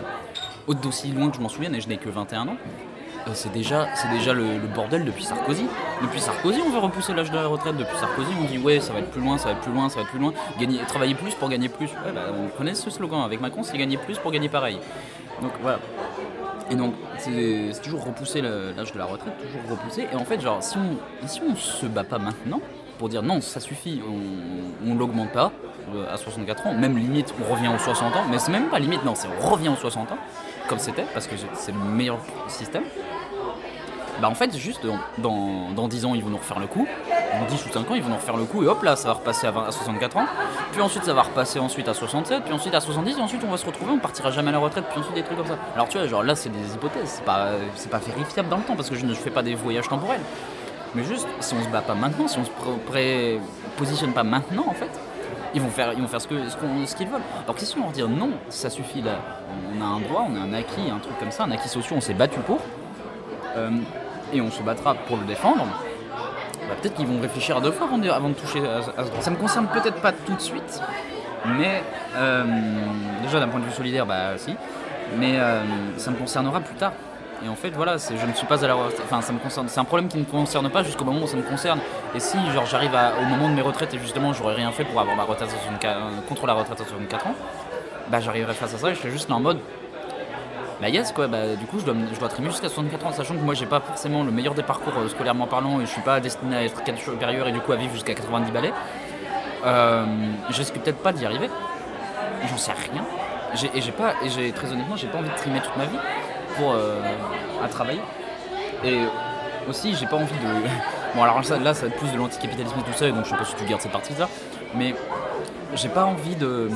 au- 0.67 0.73
d'aussi 0.73 1.11
loin 1.11 1.29
que 1.29 1.35
je 1.35 1.41
m'en 1.41 1.49
souvienne, 1.49 1.75
et 1.75 1.81
je 1.81 1.89
n'ai 1.89 1.97
que 1.97 2.07
21 2.07 2.47
ans, 2.47 2.57
c'est 3.33 3.51
déjà, 3.51 3.87
déjà 4.11 4.33
le, 4.33 4.59
bordel 4.73 5.05
depuis 5.05 5.23
Sarkozy. 5.23 5.65
Depuis 6.01 6.19
Sarkozy, 6.19 6.59
on 6.65 6.69
veut 6.69 6.79
repousser 6.79 7.13
l'âge 7.13 7.31
de 7.31 7.35
la 7.35 7.47
retraite. 7.47 7.75
Depuis 7.77 7.97
Sarkozy, 7.97 8.31
on 8.39 8.43
dit 8.45 8.57
ouais, 8.57 8.79
ça 8.79 8.93
va 8.93 8.99
être 8.99 9.11
plus 9.11 9.21
loin, 9.21 9.37
ça 9.37 9.45
va 9.45 9.51
être 9.51 9.61
plus 9.61 9.71
loin, 9.71 9.89
ça 9.89 9.95
va 9.95 10.01
être 10.01 10.09
plus 10.09 10.19
loin. 10.19 10.33
Gagner, 10.59 10.79
travailler 10.87 11.15
plus 11.15 11.33
pour 11.33 11.49
gagner 11.49 11.69
plus. 11.69 11.87
Ouais, 11.87 12.11
bah, 12.13 12.27
on 12.37 12.55
connaît 12.55 12.75
ce 12.75 12.89
slogan. 12.89 13.21
Avec 13.21 13.41
Macron, 13.41 13.63
c'est 13.63 13.77
gagner 13.77 13.97
plus 13.97 14.17
pour 14.19 14.31
gagner 14.31 14.49
pareil. 14.49 14.79
Donc 15.41 15.51
voilà. 15.61 15.79
Et 16.69 16.75
donc, 16.75 16.93
c'est 17.17 17.71
toujours 17.83 18.03
repousser 18.03 18.41
l'âge 18.41 18.91
de 18.91 18.97
la 18.97 19.05
retraite, 19.05 19.33
toujours 19.37 19.77
repousser. 19.77 20.07
Et 20.11 20.15
en 20.15 20.25
fait, 20.25 20.41
genre, 20.41 20.63
si 20.63 20.77
on, 20.77 21.27
si 21.27 21.41
on 21.47 21.55
se 21.55 21.85
bat 21.85 22.03
pas 22.03 22.17
maintenant 22.17 22.61
pour 22.97 23.09
dire 23.09 23.21
non, 23.21 23.41
ça 23.41 23.59
suffit, 23.59 24.01
on, 24.07 24.89
on 24.89 24.95
l'augmente 24.95 25.31
pas, 25.31 25.51
euh, 25.93 26.11
à 26.11 26.17
64 26.17 26.67
ans, 26.67 26.73
même 26.73 26.97
limite 26.97 27.33
on 27.39 27.53
revient 27.53 27.67
aux 27.67 27.77
60 27.77 28.15
ans, 28.15 28.23
mais 28.29 28.39
c'est 28.39 28.51
même 28.51 28.69
pas 28.69 28.79
limite, 28.79 29.03
non, 29.05 29.13
c'est 29.13 29.27
on 29.27 29.49
revient 29.49 29.69
aux 29.69 29.75
60 29.75 30.11
ans, 30.11 30.17
comme 30.67 30.79
c'était, 30.79 31.05
parce 31.13 31.27
que 31.27 31.35
c'est 31.53 31.71
le 31.71 31.77
meilleur 31.77 32.17
système. 32.47 32.83
Bah 34.21 34.29
en 34.29 34.35
fait, 34.35 34.55
juste 34.55 34.85
dans, 35.17 35.71
dans, 35.73 35.87
10 35.87 36.05
ans, 36.05 36.15
ils 36.15 36.23
vont 36.23 36.29
nous 36.29 36.37
refaire 36.37 36.59
le 36.59 36.67
coup. 36.67 36.87
Dans 37.07 37.45
10 37.45 37.65
ou 37.65 37.69
5 37.69 37.91
ans, 37.91 37.95
ils 37.95 38.01
vont 38.01 38.09
nous 38.09 38.15
refaire 38.15 38.37
le 38.37 38.45
coup. 38.45 38.63
Et 38.63 38.67
hop 38.67 38.81
là, 38.83 38.95
ça 38.95 39.09
va 39.09 39.15
repasser 39.15 39.47
à, 39.47 39.51
20 39.51 39.65
à 39.65 39.71
64 39.71 40.17
ans. 40.17 40.25
Puis 40.71 40.81
ensuite, 40.81 41.03
ça 41.03 41.13
va 41.13 41.23
repasser 41.23 41.59
ensuite 41.59 41.87
à 41.87 41.93
67. 41.93 42.43
Puis 42.43 42.53
ensuite 42.53 42.73
à 42.73 42.79
70. 42.79 43.17
Et 43.17 43.21
ensuite, 43.21 43.41
on 43.45 43.51
va 43.51 43.57
se 43.57 43.65
retrouver, 43.65 43.91
on 43.91 43.99
partira 43.99 44.31
jamais 44.31 44.49
à 44.49 44.53
la 44.53 44.59
retraite. 44.59 44.85
Puis 44.89 44.99
ensuite, 44.99 45.15
des 45.15 45.23
trucs 45.23 45.37
comme 45.37 45.47
ça. 45.47 45.57
Alors 45.75 45.89
tu 45.89 45.97
vois, 45.97 46.07
genre 46.07 46.23
là, 46.23 46.35
c'est 46.35 46.49
des 46.49 46.73
hypothèses. 46.73 47.15
C'est 47.15 47.25
pas, 47.25 47.51
pas 47.91 47.99
vérifiable 47.99 48.49
dans 48.49 48.57
le 48.57 48.63
temps 48.63 48.75
parce 48.75 48.89
que 48.89 48.95
je 48.95 49.05
ne 49.05 49.13
fais 49.13 49.31
pas 49.31 49.43
des 49.43 49.55
voyages 49.55 49.89
temporels. 49.89 50.21
Mais 50.95 51.03
juste, 51.03 51.27
si 51.41 51.53
on 51.53 51.61
se 51.61 51.67
bat 51.67 51.81
pas 51.81 51.95
maintenant, 51.95 52.27
si 52.27 52.39
on 52.39 52.45
se 52.45 53.39
positionne 53.75 54.13
pas 54.13 54.23
maintenant, 54.23 54.65
en 54.67 54.73
fait, 54.73 54.89
ils 55.53 55.61
vont 55.61 55.69
faire, 55.69 55.93
ils 55.93 56.01
vont 56.01 56.07
faire 56.07 56.21
ce, 56.21 56.27
que, 56.27 56.35
ce, 56.47 56.95
qu'ils 56.95 57.07
veulent. 57.07 57.21
Alors 57.43 57.55
question 57.55 57.81
leur 57.81 57.91
dire 57.91 58.07
non, 58.07 58.31
ça 58.49 58.69
suffit 58.69 59.01
là. 59.01 59.19
On 59.75 59.81
a 59.81 59.85
un 59.85 59.99
droit, 59.99 60.25
on 60.29 60.35
a 60.35 60.39
un 60.39 60.53
acquis, 60.53 60.89
un 60.89 60.99
truc 60.99 61.17
comme 61.19 61.31
ça, 61.31 61.43
un 61.43 61.51
acquis 61.51 61.69
social, 61.69 61.97
on 61.97 62.01
s'est 62.01 62.13
battu 62.13 62.39
pour. 62.39 62.59
Euh, 63.57 63.71
et 64.33 64.41
on 64.41 64.51
se 64.51 64.61
battra 64.61 64.93
pour 64.93 65.17
le 65.17 65.23
défendre. 65.25 65.65
Bah, 66.67 66.75
peut-être 66.81 66.95
qu'ils 66.95 67.07
vont 67.07 67.21
réfléchir 67.21 67.57
à 67.57 67.61
deux 67.61 67.71
fois 67.71 67.87
avant 67.87 68.29
de, 68.29 68.33
toucher 68.33 68.59
à, 68.59 68.81
ce 68.81 69.09
droit. 69.09 69.21
Ça 69.21 69.31
me 69.31 69.35
concerne 69.35 69.67
peut-être 69.67 70.01
pas 70.01 70.11
tout 70.11 70.33
de 70.33 70.41
suite, 70.41 70.81
mais 71.57 71.83
euh, 72.15 72.43
déjà 73.23 73.39
d'un 73.39 73.47
point 73.47 73.59
de 73.59 73.65
vue 73.65 73.71
solidaire, 73.71 74.05
bah 74.05 74.37
si, 74.37 74.55
mais 75.17 75.37
euh, 75.37 75.61
ça 75.97 76.11
me 76.11 76.15
concernera 76.15 76.59
plus 76.61 76.75
tard. 76.75 76.93
Et 77.43 77.49
en 77.49 77.55
fait, 77.55 77.69
voilà, 77.71 77.97
je 77.97 78.25
ne 78.25 78.33
suis 78.33 78.47
pas 78.47 78.63
à 78.63 78.67
la. 78.67 78.75
Enfin, 79.03 79.21
ça 79.21 79.33
me 79.33 79.39
concerne. 79.39 79.67
C'est 79.67 79.79
un 79.79 79.83
problème 79.83 80.07
qui 80.07 80.17
ne 80.17 80.21
me 80.23 80.27
concerne 80.27 80.69
pas 80.69 80.83
jusqu'au 80.83 81.03
moment 81.03 81.23
où 81.23 81.27
ça 81.27 81.37
me 81.37 81.43
concerne. 81.43 81.79
Et 82.15 82.19
si, 82.19 82.37
genre, 82.53 82.65
j'arrive 82.65 82.91
au 83.21 83.25
moment 83.25 83.49
de 83.49 83.53
mes 83.53 83.61
retraites 83.61 83.93
et 83.93 83.99
justement, 83.99 84.33
j'aurais 84.33 84.55
rien 84.55 84.71
fait 84.71 84.85
pour 84.85 84.99
avoir 84.99 85.15
ma 85.15 85.23
retraite 85.23 85.49
contre 86.27 86.47
la 86.47 86.53
retraite 86.53 86.79
à 86.79 86.85
64 86.85 87.27
ans, 87.27 87.35
bah, 88.09 88.19
j'arriverai 88.21 88.53
face 88.53 88.73
à 88.73 88.77
ça 88.77 88.89
et 88.89 88.95
je 88.95 88.99
serais 88.99 89.11
juste 89.11 89.29
en 89.29 89.39
mode. 89.39 89.59
Bah 90.81 90.89
yes 90.89 91.13
quoi, 91.13 91.27
bah 91.27 91.55
du 91.57 91.65
coup 91.65 91.79
je 91.79 91.85
dois, 91.85 91.95
je 92.13 92.19
dois 92.19 92.29
jusqu'à 92.49 92.67
64 92.67 93.05
ans, 93.07 93.11
sachant 93.13 93.35
que 93.35 93.39
moi 93.39 93.53
j'ai 93.53 93.65
pas 93.65 93.79
forcément 93.79 94.23
le 94.23 94.31
meilleur 94.31 94.53
des 94.53 94.63
parcours 94.63 94.93
euh, 94.97 95.07
scolairement 95.07 95.47
parlant 95.47 95.79
et 95.79 95.85
je 95.85 95.91
suis 95.91 96.01
pas 96.01 96.19
destiné 96.19 96.57
à 96.57 96.63
être 96.63 96.83
4 96.83 96.99
supérieur 96.99 97.47
et 97.47 97.53
du 97.53 97.61
coup 97.61 97.71
à 97.71 97.77
vivre 97.77 97.93
jusqu'à 97.93 98.13
90 98.13 98.51
balais. 98.51 98.73
Euh, 99.65 100.05
je 100.49 100.57
risque 100.57 100.75
peut-être 100.75 100.97
pas 100.97 101.13
d'y 101.13 101.25
arriver. 101.25 101.49
J'en 102.49 102.57
sais 102.57 102.73
rien. 102.73 103.03
et 103.73 103.81
j'ai 103.81 103.91
pas, 103.91 104.15
et 104.23 104.29
j'ai 104.29 104.51
très 104.51 104.71
honnêtement, 104.71 104.97
j'ai 104.97 105.07
pas 105.07 105.19
envie 105.19 105.29
de 105.29 105.35
trimer 105.35 105.61
toute 105.61 105.75
ma 105.77 105.85
vie 105.85 105.97
pour 106.57 106.73
euh, 106.73 106.99
travailler. 107.71 108.01
Et 108.83 108.99
aussi, 109.69 109.95
j'ai 109.95 110.05
pas 110.05 110.17
envie 110.17 110.25
de. 110.25 110.69
Bon, 111.15 111.23
alors 111.23 111.37
là, 111.37 111.73
ça 111.73 111.83
va 111.83 111.87
être 111.87 111.95
plus 111.95 112.11
de 112.11 112.17
l'anticapitalisme 112.17 112.75
et 112.77 112.91
tout 112.91 112.97
ça, 112.97 113.09
donc 113.09 113.23
je 113.23 113.29
sais 113.29 113.37
pas 113.37 113.45
si 113.45 113.55
tu 113.55 113.63
gardes 113.63 113.79
cette 113.79 113.93
partie-là, 113.93 114.27
mais 114.75 114.93
j'ai 115.73 115.87
pas 115.87 116.03
envie 116.03 116.35
de, 116.35 116.69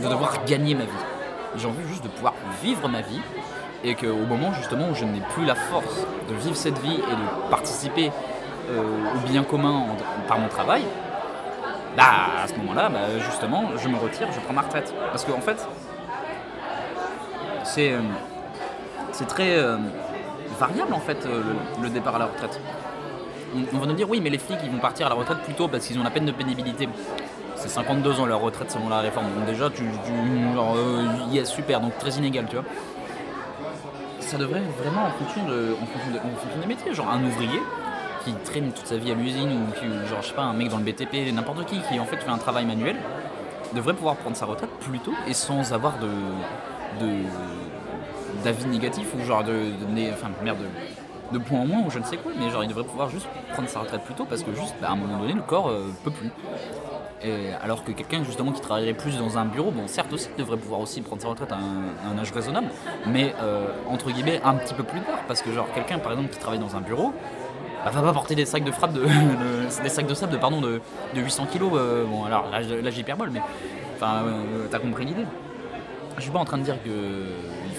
de 0.00 0.08
devoir 0.08 0.44
gagner 0.44 0.76
ma 0.76 0.84
vie. 0.84 0.90
J'ai 1.56 1.66
envie 1.66 1.86
juste 1.88 2.02
de 2.02 2.08
pouvoir 2.08 2.34
vivre 2.62 2.88
ma 2.88 3.00
vie 3.00 3.20
et 3.84 3.94
qu'au 3.94 4.26
moment 4.28 4.52
justement 4.54 4.88
où 4.90 4.94
je 4.94 5.04
n'ai 5.04 5.20
plus 5.34 5.44
la 5.44 5.54
force 5.54 6.06
de 6.28 6.34
vivre 6.34 6.56
cette 6.56 6.78
vie 6.78 6.94
et 6.94 6.96
de 6.96 7.50
participer 7.50 8.10
euh, 8.70 8.82
au 9.14 9.28
bien 9.28 9.44
commun 9.44 9.84
par 10.26 10.38
mon 10.38 10.48
travail, 10.48 10.82
bah 11.96 12.02
à 12.42 12.48
ce 12.48 12.54
moment-là, 12.56 12.88
bah, 12.88 13.18
justement, 13.18 13.70
je 13.76 13.88
me 13.88 13.96
retire, 13.96 14.26
je 14.32 14.40
prends 14.40 14.54
ma 14.54 14.62
retraite. 14.62 14.92
Parce 15.10 15.24
qu'en 15.24 15.36
en 15.36 15.40
fait, 15.40 15.66
c'est. 17.62 17.92
Euh, 17.92 18.00
très 19.28 19.56
euh, 19.56 19.76
variable 20.58 20.92
en 20.92 20.98
fait 20.98 21.26
le, 21.80 21.88
départ 21.88 22.16
à 22.16 22.18
la 22.18 22.26
retraite. 22.26 22.60
On, 23.72 23.78
va 23.78 23.86
nous 23.86 23.94
dire 23.94 24.10
oui 24.10 24.20
mais 24.20 24.28
les 24.28 24.38
flics 24.38 24.58
ils 24.64 24.70
vont 24.70 24.78
partir 24.78 25.06
à 25.06 25.08
la 25.08 25.14
retraite 25.14 25.38
plus 25.38 25.54
tôt 25.54 25.68
parce 25.68 25.86
qu'ils 25.86 25.98
ont 25.98 26.02
la 26.02 26.10
peine 26.10 26.26
de 26.26 26.32
pénibilité. 26.32 26.88
C'est 27.64 27.70
52 27.70 28.20
ans 28.20 28.26
leur 28.26 28.42
retraite 28.42 28.70
selon 28.70 28.90
la 28.90 29.00
réforme. 29.00 29.24
Donc 29.34 29.46
déjà 29.46 29.70
tu, 29.70 29.84
genre 30.54 30.76
euh, 30.76 31.44
super 31.46 31.80
donc 31.80 31.96
très 31.96 32.10
inégal 32.10 32.44
tu 32.46 32.56
vois. 32.56 32.64
Ça 34.20 34.36
devrait 34.36 34.60
vraiment 34.82 35.06
en 35.06 35.10
fonction 35.12 35.46
de 35.46 35.74
en 35.82 35.86
fonction, 35.86 36.60
des 36.60 36.66
métiers. 36.66 36.92
Genre 36.92 37.08
un 37.08 37.24
ouvrier 37.24 37.62
qui 38.22 38.34
traîne 38.44 38.70
toute 38.72 38.86
sa 38.86 38.98
vie 38.98 39.12
à 39.12 39.14
l'usine 39.14 39.48
ou 39.50 39.72
qui, 39.80 39.86
genre 40.08 40.20
je 40.20 40.28
sais 40.28 40.34
pas 40.34 40.42
un 40.42 40.52
mec 40.52 40.68
dans 40.68 40.76
le 40.76 40.84
BTP 40.84 41.32
n'importe 41.32 41.64
qui 41.64 41.80
qui 41.80 41.98
en 41.98 42.04
fait 42.04 42.18
fait 42.18 42.30
un 42.30 42.36
travail 42.36 42.66
manuel 42.66 42.96
devrait 43.74 43.94
pouvoir 43.94 44.16
prendre 44.16 44.36
sa 44.36 44.44
retraite 44.44 44.70
plus 44.80 44.98
tôt 44.98 45.14
et 45.26 45.32
sans 45.32 45.72
avoir 45.72 45.98
de, 45.98 46.08
de 47.00 47.12
d'avis 48.44 48.66
négatifs 48.66 49.08
ou 49.18 49.24
genre 49.24 49.42
de, 49.42 49.52
de, 49.52 50.12
enfin, 50.12 50.28
merde, 50.42 50.58
de, 51.32 51.38
points 51.38 51.60
en 51.60 51.66
moins 51.66 51.82
ou 51.86 51.90
je 51.90 51.98
ne 51.98 52.04
sais 52.04 52.18
quoi, 52.18 52.32
mais 52.38 52.50
genre 52.50 52.62
il 52.62 52.68
devrait 52.68 52.84
pouvoir 52.84 53.08
juste 53.08 53.26
prendre 53.52 53.68
sa 53.70 53.80
retraite 53.80 54.02
plus 54.02 54.14
tôt 54.14 54.26
parce 54.28 54.42
que 54.42 54.54
juste 54.54 54.74
bah, 54.82 54.88
à 54.90 54.92
un 54.92 54.96
moment 54.96 55.18
donné 55.18 55.32
le 55.32 55.40
corps 55.40 55.68
euh, 55.68 55.90
peut 56.04 56.10
plus. 56.10 56.30
Alors 57.62 57.84
que 57.84 57.92
quelqu'un 57.92 58.22
justement 58.24 58.52
qui 58.52 58.60
travaillerait 58.60 58.92
plus 58.92 59.16
dans 59.16 59.38
un 59.38 59.46
bureau, 59.46 59.70
bon 59.70 59.86
certes 59.86 60.12
aussi 60.12 60.28
devrait 60.36 60.58
pouvoir 60.58 60.80
aussi 60.80 61.00
prendre 61.00 61.22
sa 61.22 61.28
retraite 61.28 61.52
à 61.52 61.56
un, 61.56 62.18
âge 62.18 62.30
raisonnable, 62.32 62.66
mais 63.06 63.34
euh, 63.40 63.68
entre 63.88 64.10
guillemets 64.10 64.40
un 64.44 64.54
petit 64.54 64.74
peu 64.74 64.82
plus 64.82 65.00
tard 65.00 65.20
parce 65.26 65.40
que 65.40 65.50
genre 65.50 65.66
quelqu'un 65.74 65.98
par 65.98 66.12
exemple 66.12 66.28
qui 66.30 66.38
travaille 66.38 66.58
dans 66.58 66.76
un 66.76 66.80
bureau, 66.80 67.14
bah, 67.82 67.90
va 67.90 68.02
pas 68.02 68.12
porter 68.12 68.34
des 68.34 68.44
sacs 68.44 68.64
de 68.64 68.70
frappe 68.70 68.92
de, 68.92 69.06
sacs 69.88 70.06
de 70.06 70.14
sable 70.14 70.32
de 70.32 70.36
pardon 70.36 70.60
de, 70.60 70.80
800 71.14 71.46
kg. 71.46 71.62
Euh, 71.72 72.04
bon 72.04 72.24
alors 72.24 72.50
là, 72.50 72.60
là 72.60 72.90
mais 73.32 73.40
enfin 73.96 74.24
t'as 74.70 74.78
compris 74.78 75.06
l'idée. 75.06 75.24
Je 76.16 76.22
suis 76.22 76.30
pas 76.30 76.38
en 76.38 76.44
train 76.44 76.58
de 76.58 76.62
dire 76.62 76.82
que 76.82 76.90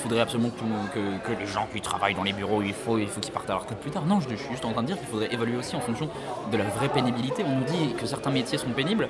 faudrait 0.05 0.21
absolument 0.21 0.51
que, 0.53 1.31
les 1.39 1.47
gens 1.47 1.67
qui 1.73 1.81
travaillent 1.81 2.13
dans 2.13 2.23
les 2.23 2.33
bureaux, 2.33 2.61
il 2.61 2.73
faut, 2.73 2.99
il 2.99 3.07
faut 3.07 3.19
qu'ils 3.19 3.33
partent 3.33 3.49
à 3.49 3.53
la 3.53 3.59
retraite 3.59 3.79
plus 3.79 3.89
tard. 3.89 4.05
Non, 4.05 4.19
je, 4.19 4.35
suis 4.35 4.49
juste 4.51 4.63
en 4.63 4.71
train 4.71 4.83
de 4.83 4.87
dire 4.87 4.99
qu'il 4.99 5.07
faudrait 5.07 5.33
évaluer 5.33 5.57
aussi 5.57 5.75
en 5.75 5.79
fonction 5.79 6.07
de 6.51 6.57
la 6.57 6.65
vraie 6.65 6.89
pénibilité. 6.89 7.43
On 7.45 7.55
nous 7.55 7.63
dit 7.63 7.95
que 7.95 8.05
certains 8.05 8.29
métiers 8.29 8.59
sont 8.59 8.69
pénibles, 8.69 9.09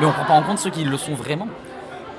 mais 0.00 0.06
on 0.06 0.08
ne 0.08 0.14
prend 0.14 0.24
pas 0.24 0.32
en 0.32 0.42
compte 0.42 0.58
ceux 0.58 0.70
qui 0.70 0.84
le 0.84 0.96
sont 0.96 1.14
vraiment. 1.14 1.48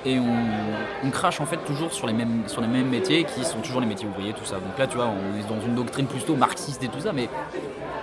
Et 0.05 0.19
on, 0.19 1.09
crache 1.09 1.41
en 1.41 1.45
fait 1.45 1.57
toujours 1.65 1.93
sur 1.93 2.07
les, 2.07 2.13
mêmes, 2.13 2.43
métiers 2.89 3.23
qui 3.23 3.43
sont 3.43 3.59
toujours 3.59 3.81
les 3.81 3.87
métiers 3.87 4.07
ouvriers, 4.07 4.33
tout 4.33 4.45
ça. 4.45 4.55
Donc 4.55 4.77
là, 4.77 4.85
tu 4.85 4.97
vois, 4.97 5.07
on 5.07 5.39
est 5.39 5.47
dans 5.47 5.65
une 5.65 5.75
doctrine 5.75 6.05
plutôt 6.05 6.35
marxiste 6.35 6.83
et 6.83 6.89
tout 6.89 6.99
ça, 6.99 7.13
mais 7.13 7.29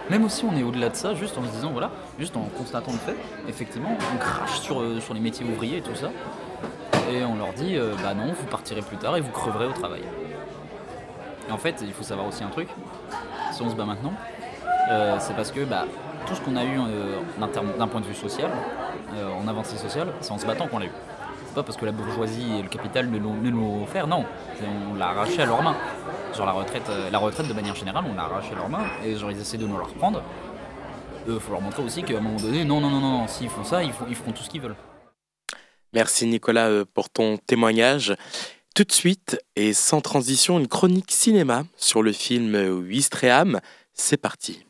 même 0.09 0.25
aussi 0.25 0.45
on 0.45 0.57
est 0.57 0.63
au-delà 0.63 0.89
de 0.89 0.97
ça, 0.97 1.15
juste 1.15 1.37
en 1.39 1.45
se 1.45 1.51
disant, 1.51 1.71
voilà, 1.71 1.91
juste 2.19 2.37
en 2.37 2.45
constatant 2.57 2.93
le 2.93 2.99
fait, 2.99 3.17
effectivement, 3.49 3.97
on 4.15 4.19
crache 4.19 4.61
sur, 4.61 4.81
euh, 4.81 5.01
sur 5.01 5.13
les 5.13 5.21
métiers 5.21 5.45
ouvriers 5.47 5.79
et 5.79 5.83
tout 5.83 5.95
ça 5.95 6.11
et 7.11 7.25
on 7.25 7.37
leur 7.37 7.53
dit 7.53 7.77
euh, 7.77 7.95
bah 8.03 8.15
non, 8.15 8.33
vous 8.33 8.47
partirez 8.47 8.83
plus 8.83 8.97
tard 8.97 9.17
et 9.17 9.21
vous 9.21 9.31
creverez 9.31 9.67
au 9.67 9.73
travail. 9.73 10.03
Et 11.49 11.53
en 11.53 11.59
fait, 11.59 11.83
il 11.83 11.93
faut 11.93 12.03
savoir 12.03 12.27
aussi 12.29 12.45
un 12.45 12.49
truc, 12.49 12.69
si 13.53 13.63
on 13.63 13.71
se 13.71 13.75
bat 13.75 13.85
maintenant, 13.85 14.13
euh, 14.91 15.17
c'est 15.19 15.35
parce 15.35 15.51
que 15.51 15.65
bah, 15.65 15.85
tout 16.27 16.35
ce 16.35 16.41
qu'on 16.41 16.57
a 16.57 16.65
eu 16.65 16.79
euh, 16.79 17.19
d'un 17.79 17.89
point 17.89 18.01
de 18.01 18.07
vue 18.07 18.15
social, 18.15 18.51
en 19.43 19.49
avancée 19.49 19.77
sociale, 19.77 20.09
c'est 20.21 20.31
en 20.31 20.39
se 20.39 20.47
battant 20.47 20.69
qu'on 20.69 20.79
l'a 20.79 20.87
eu. 20.87 20.93
C'est 21.47 21.55
pas 21.55 21.65
parce 21.65 21.77
que 21.77 21.85
la 21.85 21.91
bourgeoisie 21.91 22.47
et 22.59 22.63
le 22.63 22.69
capital 22.69 23.11
ne 23.11 23.19
l'ont 23.19 23.83
offert, 23.83 24.07
non. 24.07 24.25
On 24.93 24.95
l'a 24.95 25.09
arraché 25.09 25.43
à 25.43 25.47
leurs 25.47 25.63
mains. 25.63 25.75
Genre 26.37 26.47
la 26.47 26.53
retraite, 26.53 26.89
la 27.11 27.19
retraite 27.19 27.49
de 27.49 27.53
manière 27.53 27.75
générale, 27.75 28.05
on 28.09 28.15
l'a 28.15 28.23
arraché 28.23 28.53
à 28.53 28.55
leurs 28.55 28.69
mains 28.69 28.87
et 29.05 29.17
genre 29.17 29.33
ils 29.33 29.41
essaient 29.41 29.59
de 29.59 29.67
nous 29.67 29.77
la 29.77 29.85
reprendre. 29.85 30.23
Il 31.27 31.41
faut 31.41 31.51
leur 31.51 31.61
montrer 31.61 31.83
aussi 31.83 32.05
qu'à 32.05 32.19
un 32.19 32.21
moment 32.21 32.39
donné, 32.39 32.65
non, 32.65 32.81
non, 32.81 32.89
non, 32.89 33.01
non, 33.01 33.27
s'ils 33.27 33.49
font 33.49 33.65
ça, 33.65 33.83
ils, 33.83 33.93
font, 33.93 34.05
ils 34.09 34.15
feront 34.15 34.31
tout 34.31 34.45
ce 34.45 34.49
qu'ils 34.49 34.61
veulent. 34.61 34.77
Merci 35.93 36.27
Nicolas 36.27 36.69
euh, 36.69 36.85
pour 36.95 37.11
ton 37.11 37.37
témoignage. 37.39 38.15
Tout 38.75 38.85
de 38.85 38.93
suite, 38.93 39.39
et 39.57 39.73
sans 39.73 40.01
transition, 40.01 40.59
une 40.59 40.69
chronique 40.69 41.11
cinéma 41.11 41.65
sur 41.77 42.03
le 42.03 42.13
film 42.13 42.55
Ouistreham. 42.55 43.61
C'est 43.95 44.17
parti. 44.17 44.65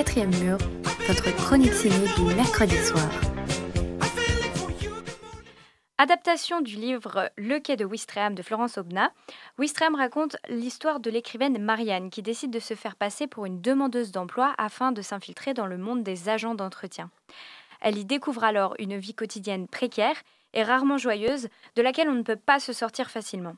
Quatrième 0.00 0.34
Mur, 0.42 0.56
votre 1.06 1.30
chronique 1.36 1.74
ciné 1.74 1.94
du 2.16 2.34
mercredi 2.34 2.74
soir. 2.74 3.06
Adaptation 5.98 6.62
du 6.62 6.76
livre 6.76 7.30
Le 7.36 7.58
quai 7.58 7.76
de 7.76 7.84
Wistreham 7.84 8.34
de 8.34 8.40
Florence 8.40 8.78
Aubenas, 8.78 9.10
Wistreham 9.58 9.94
raconte 9.94 10.38
l'histoire 10.48 11.00
de 11.00 11.10
l'écrivaine 11.10 11.62
Marianne 11.62 12.08
qui 12.08 12.22
décide 12.22 12.50
de 12.50 12.60
se 12.60 12.72
faire 12.72 12.96
passer 12.96 13.26
pour 13.26 13.44
une 13.44 13.60
demandeuse 13.60 14.10
d'emploi 14.10 14.54
afin 14.56 14.90
de 14.90 15.02
s'infiltrer 15.02 15.52
dans 15.52 15.66
le 15.66 15.76
monde 15.76 16.02
des 16.02 16.30
agents 16.30 16.54
d'entretien. 16.54 17.10
Elle 17.82 17.98
y 17.98 18.06
découvre 18.06 18.44
alors 18.44 18.74
une 18.78 18.96
vie 18.96 19.14
quotidienne 19.14 19.68
précaire 19.68 20.16
et 20.54 20.62
rarement 20.62 20.96
joyeuse 20.96 21.48
de 21.76 21.82
laquelle 21.82 22.08
on 22.08 22.14
ne 22.14 22.22
peut 22.22 22.36
pas 22.36 22.58
se 22.58 22.72
sortir 22.72 23.10
facilement. 23.10 23.56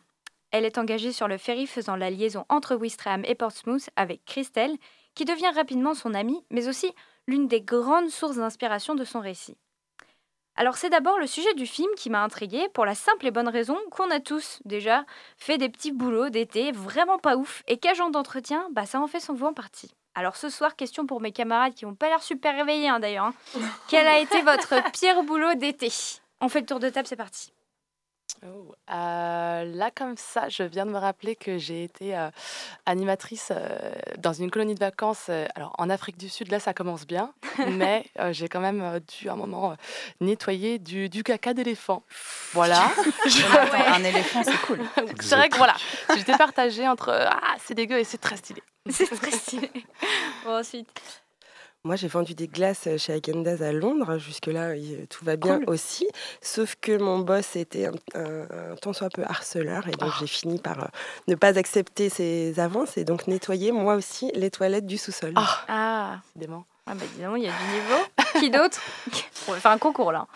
Elle 0.50 0.64
est 0.64 0.76
engagée 0.76 1.12
sur 1.12 1.28
le 1.28 1.38
ferry 1.38 1.68
faisant 1.68 1.94
la 1.94 2.10
liaison 2.10 2.44
entre 2.48 2.74
Wistreham 2.74 3.22
et 3.26 3.36
Portsmouth 3.36 3.90
avec 3.94 4.24
Christelle, 4.24 4.76
qui 5.14 5.24
devient 5.24 5.52
rapidement 5.54 5.94
son 5.94 6.14
amie, 6.14 6.44
mais 6.50 6.68
aussi 6.68 6.92
l'une 7.26 7.48
des 7.48 7.60
grandes 7.60 8.10
sources 8.10 8.36
d'inspiration 8.36 8.94
de 8.94 9.04
son 9.04 9.20
récit. 9.20 9.56
Alors 10.54 10.76
c'est 10.76 10.90
d'abord 10.90 11.18
le 11.18 11.26
sujet 11.26 11.54
du 11.54 11.66
film 11.66 11.88
qui 11.96 12.10
m'a 12.10 12.22
intriguée 12.22 12.68
pour 12.74 12.84
la 12.84 12.94
simple 12.94 13.26
et 13.26 13.30
bonne 13.30 13.48
raison 13.48 13.76
qu'on 13.90 14.10
a 14.10 14.20
tous 14.20 14.58
déjà 14.66 15.06
fait 15.38 15.56
des 15.56 15.70
petits 15.70 15.92
boulots 15.92 16.28
d'été 16.28 16.72
vraiment 16.72 17.18
pas 17.18 17.36
ouf 17.36 17.62
et 17.68 17.78
qu'agent 17.78 18.10
d'entretien, 18.10 18.68
bah 18.72 18.84
ça 18.84 19.00
en 19.00 19.06
fait 19.06 19.20
son 19.20 19.40
en 19.42 19.54
partie. 19.54 19.94
Alors 20.14 20.36
ce 20.36 20.50
soir, 20.50 20.76
question 20.76 21.06
pour 21.06 21.22
mes 21.22 21.32
camarades 21.32 21.72
qui 21.72 21.86
n'ont 21.86 21.94
pas 21.94 22.08
l'air 22.08 22.22
super 22.22 22.54
réveillés 22.54 22.88
hein, 22.88 23.00
d'ailleurs. 23.00 23.26
hein. 23.26 23.34
Quel 23.88 24.06
a 24.06 24.18
été 24.18 24.42
votre 24.42 24.90
pire 24.92 25.22
boulot 25.22 25.54
d'été? 25.54 25.90
On 26.42 26.50
fait 26.50 26.60
le 26.60 26.66
tour 26.66 26.80
de 26.80 26.90
table, 26.90 27.08
c'est 27.08 27.16
parti. 27.16 27.52
Oh, 28.44 28.74
euh, 28.90 29.64
là, 29.64 29.90
comme 29.94 30.16
ça, 30.16 30.48
je 30.48 30.64
viens 30.64 30.84
de 30.84 30.90
me 30.90 30.98
rappeler 30.98 31.36
que 31.36 31.58
j'ai 31.58 31.84
été 31.84 32.16
euh, 32.16 32.28
animatrice 32.86 33.52
euh, 33.52 33.92
dans 34.18 34.32
une 34.32 34.50
colonie 34.50 34.74
de 34.74 34.80
vacances. 34.80 35.28
alors, 35.54 35.72
en 35.78 35.88
Afrique 35.88 36.16
du 36.16 36.28
Sud, 36.28 36.50
là, 36.50 36.58
ça 36.58 36.74
commence 36.74 37.06
bien, 37.06 37.32
mais 37.68 38.04
j'ai 38.32 38.48
quand 38.48 38.58
même 38.58 38.98
dû, 39.00 39.28
à 39.28 39.34
un 39.34 39.36
moment, 39.36 39.76
nettoyer 40.20 40.80
du, 40.80 41.08
du 41.08 41.22
caca 41.22 41.54
d'éléphant. 41.54 42.02
Voilà. 42.52 42.90
Attends, 43.54 43.94
un 43.94 44.02
éléphant, 44.02 44.42
c'est 44.42 44.60
cool. 44.62 44.80
c'est 45.20 45.36
vrai 45.36 45.48
que 45.48 45.56
voilà, 45.56 45.76
j'étais 46.16 46.36
partagée 46.36 46.88
entre 46.88 47.10
Ah, 47.12 47.54
c'est 47.64 47.74
dégueu 47.74 47.98
et 48.00 48.04
c'est 48.04 48.18
très 48.18 48.36
stylé. 48.36 48.62
C'est 48.90 49.06
très 49.06 49.30
stylé. 49.30 49.70
Bon, 50.44 50.58
ensuite. 50.58 50.88
Moi, 51.84 51.96
j'ai 51.96 52.06
vendu 52.06 52.34
des 52.34 52.46
glaces 52.46 52.86
euh, 52.86 52.96
chez 52.96 53.12
Agendas 53.14 53.60
à 53.66 53.72
Londres. 53.72 54.16
Jusque-là, 54.18 54.74
tout 55.10 55.24
va 55.24 55.34
bien 55.34 55.56
Cool. 55.58 55.64
aussi. 55.74 56.06
Sauf 56.40 56.76
que 56.80 56.96
mon 56.96 57.18
boss 57.18 57.56
était 57.56 57.86
un, 57.86 57.92
un- 58.14 58.72
un 58.72 58.76
tant 58.80 58.92
soit 58.92 59.10
peu 59.10 59.24
harceleur. 59.24 59.88
Et 59.88 59.92
donc, 59.92 60.10
j'ai 60.20 60.28
fini 60.28 60.58
par 60.60 60.78
euh, 60.84 60.86
ne 61.26 61.34
pas 61.34 61.58
accepter 61.58 62.08
ses 62.08 62.60
avances 62.60 62.96
et 62.98 63.04
donc 63.04 63.26
nettoyer, 63.26 63.72
moi 63.72 63.96
aussi, 63.96 64.30
les 64.36 64.48
toilettes 64.50 64.86
du 64.86 64.96
sous-sol. 64.96 65.34
Ah, 65.36 66.20
décidément. 66.36 66.64
Ah 66.86 66.94
bah 66.94 67.04
dis 67.16 67.22
donc, 67.22 67.36
il 67.38 67.44
y 67.44 67.48
a 67.48 67.52
du 67.52 67.72
niveau. 67.74 68.02
Qui 68.38 68.50
d'autre? 68.50 68.80
On 69.48 69.52
va 69.52 69.58
faire 69.58 69.70
un 69.72 69.78
concours 69.78 70.12
là. 70.12 70.26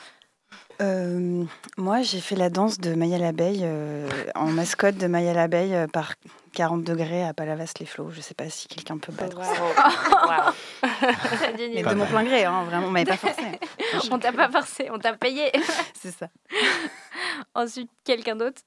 Euh, 0.82 1.44
moi, 1.76 2.02
j'ai 2.02 2.20
fait 2.20 2.36
la 2.36 2.50
danse 2.50 2.78
de 2.78 2.94
Maya 2.94 3.18
l'abeille 3.18 3.62
euh, 3.62 4.08
en 4.34 4.46
mascotte 4.48 4.96
de 4.96 5.06
Maya 5.06 5.32
l'abeille 5.32 5.74
euh, 5.74 5.86
par 5.86 6.14
40 6.56 6.84
degrés 6.84 7.22
à 7.22 7.34
Palavas-les-Flots. 7.34 8.12
Je 8.12 8.22
sais 8.22 8.32
pas 8.32 8.48
si 8.48 8.66
quelqu'un 8.66 8.96
peut 8.96 9.12
battre 9.12 9.44
ça. 9.44 10.54
Mais 11.58 11.82
de 11.82 11.94
mon 11.94 12.06
plein 12.06 12.24
gré, 12.24 12.44
hein, 12.46 12.64
vraiment, 12.64 12.86
on 12.86 12.90
m'avait 12.90 13.04
pas 13.04 13.18
forcé. 13.18 13.60
on 14.10 14.18
t'a 14.18 14.32
pas 14.32 14.50
forcé, 14.50 14.88
on 14.90 14.98
t'a 14.98 15.12
payé. 15.12 15.52
C'est 15.94 16.12
ça. 16.12 16.28
Ensuite, 17.54 17.90
quelqu'un 18.04 18.36
d'autre? 18.36 18.62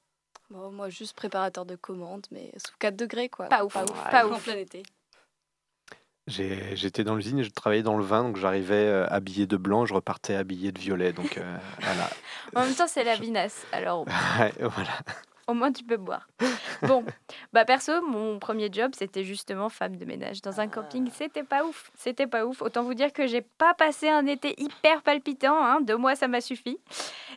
Bon, 0.50 0.70
moi, 0.70 0.88
juste 0.88 1.16
préparateur 1.16 1.66
de 1.66 1.74
commandes, 1.74 2.28
mais 2.30 2.52
sous 2.64 2.76
4 2.78 2.94
degrés, 2.94 3.28
quoi. 3.28 3.46
Pas 3.46 3.64
ouf, 3.64 3.72
pas 3.72 4.24
ouf. 4.24 4.36
En 4.36 4.38
plein 4.38 4.56
été. 4.56 4.84
J'étais 6.28 7.02
dans 7.02 7.16
l'usine 7.16 7.40
et 7.40 7.44
je 7.44 7.50
travaillais 7.50 7.82
dans 7.82 7.98
le 7.98 8.04
vin, 8.04 8.22
donc 8.22 8.36
j'arrivais 8.36 8.86
euh, 8.86 9.06
habillé 9.08 9.48
de 9.48 9.56
blanc, 9.56 9.84
je 9.84 9.94
repartais 9.94 10.36
habillé 10.36 10.70
de 10.70 10.78
violet. 10.78 11.12
Donc 11.12 11.38
euh, 11.38 11.56
voilà. 11.80 12.08
En 12.54 12.64
même 12.64 12.74
temps, 12.76 12.86
c'est 12.86 13.02
la 13.02 13.16
vinasse. 13.16 13.66
Alors, 13.72 14.06
Ouais, 14.06 14.52
voilà. 14.60 14.92
Au 15.50 15.54
moins, 15.54 15.72
tu 15.72 15.84
peux 15.84 15.96
boire. 15.96 16.28
Bon, 16.82 17.04
bah 17.52 17.66
perso, 17.66 18.00
mon 18.00 18.38
premier 18.38 18.70
job, 18.72 18.92
c'était 18.96 19.22
justement 19.22 19.68
femme 19.68 19.96
de 19.96 20.04
ménage 20.06 20.40
dans 20.40 20.60
un 20.60 20.68
camping. 20.68 21.10
C'était 21.12 21.42
pas 21.42 21.62
ouf. 21.62 21.90
C'était 21.94 22.26
pas 22.26 22.46
ouf. 22.46 22.62
Autant 22.62 22.82
vous 22.82 22.94
dire 22.94 23.12
que 23.12 23.26
j'ai 23.26 23.42
pas 23.42 23.74
passé 23.74 24.08
un 24.08 24.24
été 24.24 24.54
hyper 24.58 25.02
palpitant. 25.02 25.62
Hein. 25.62 25.82
Deux 25.82 25.98
mois, 25.98 26.14
ça 26.14 26.26
m'a 26.26 26.40
suffi. 26.40 26.78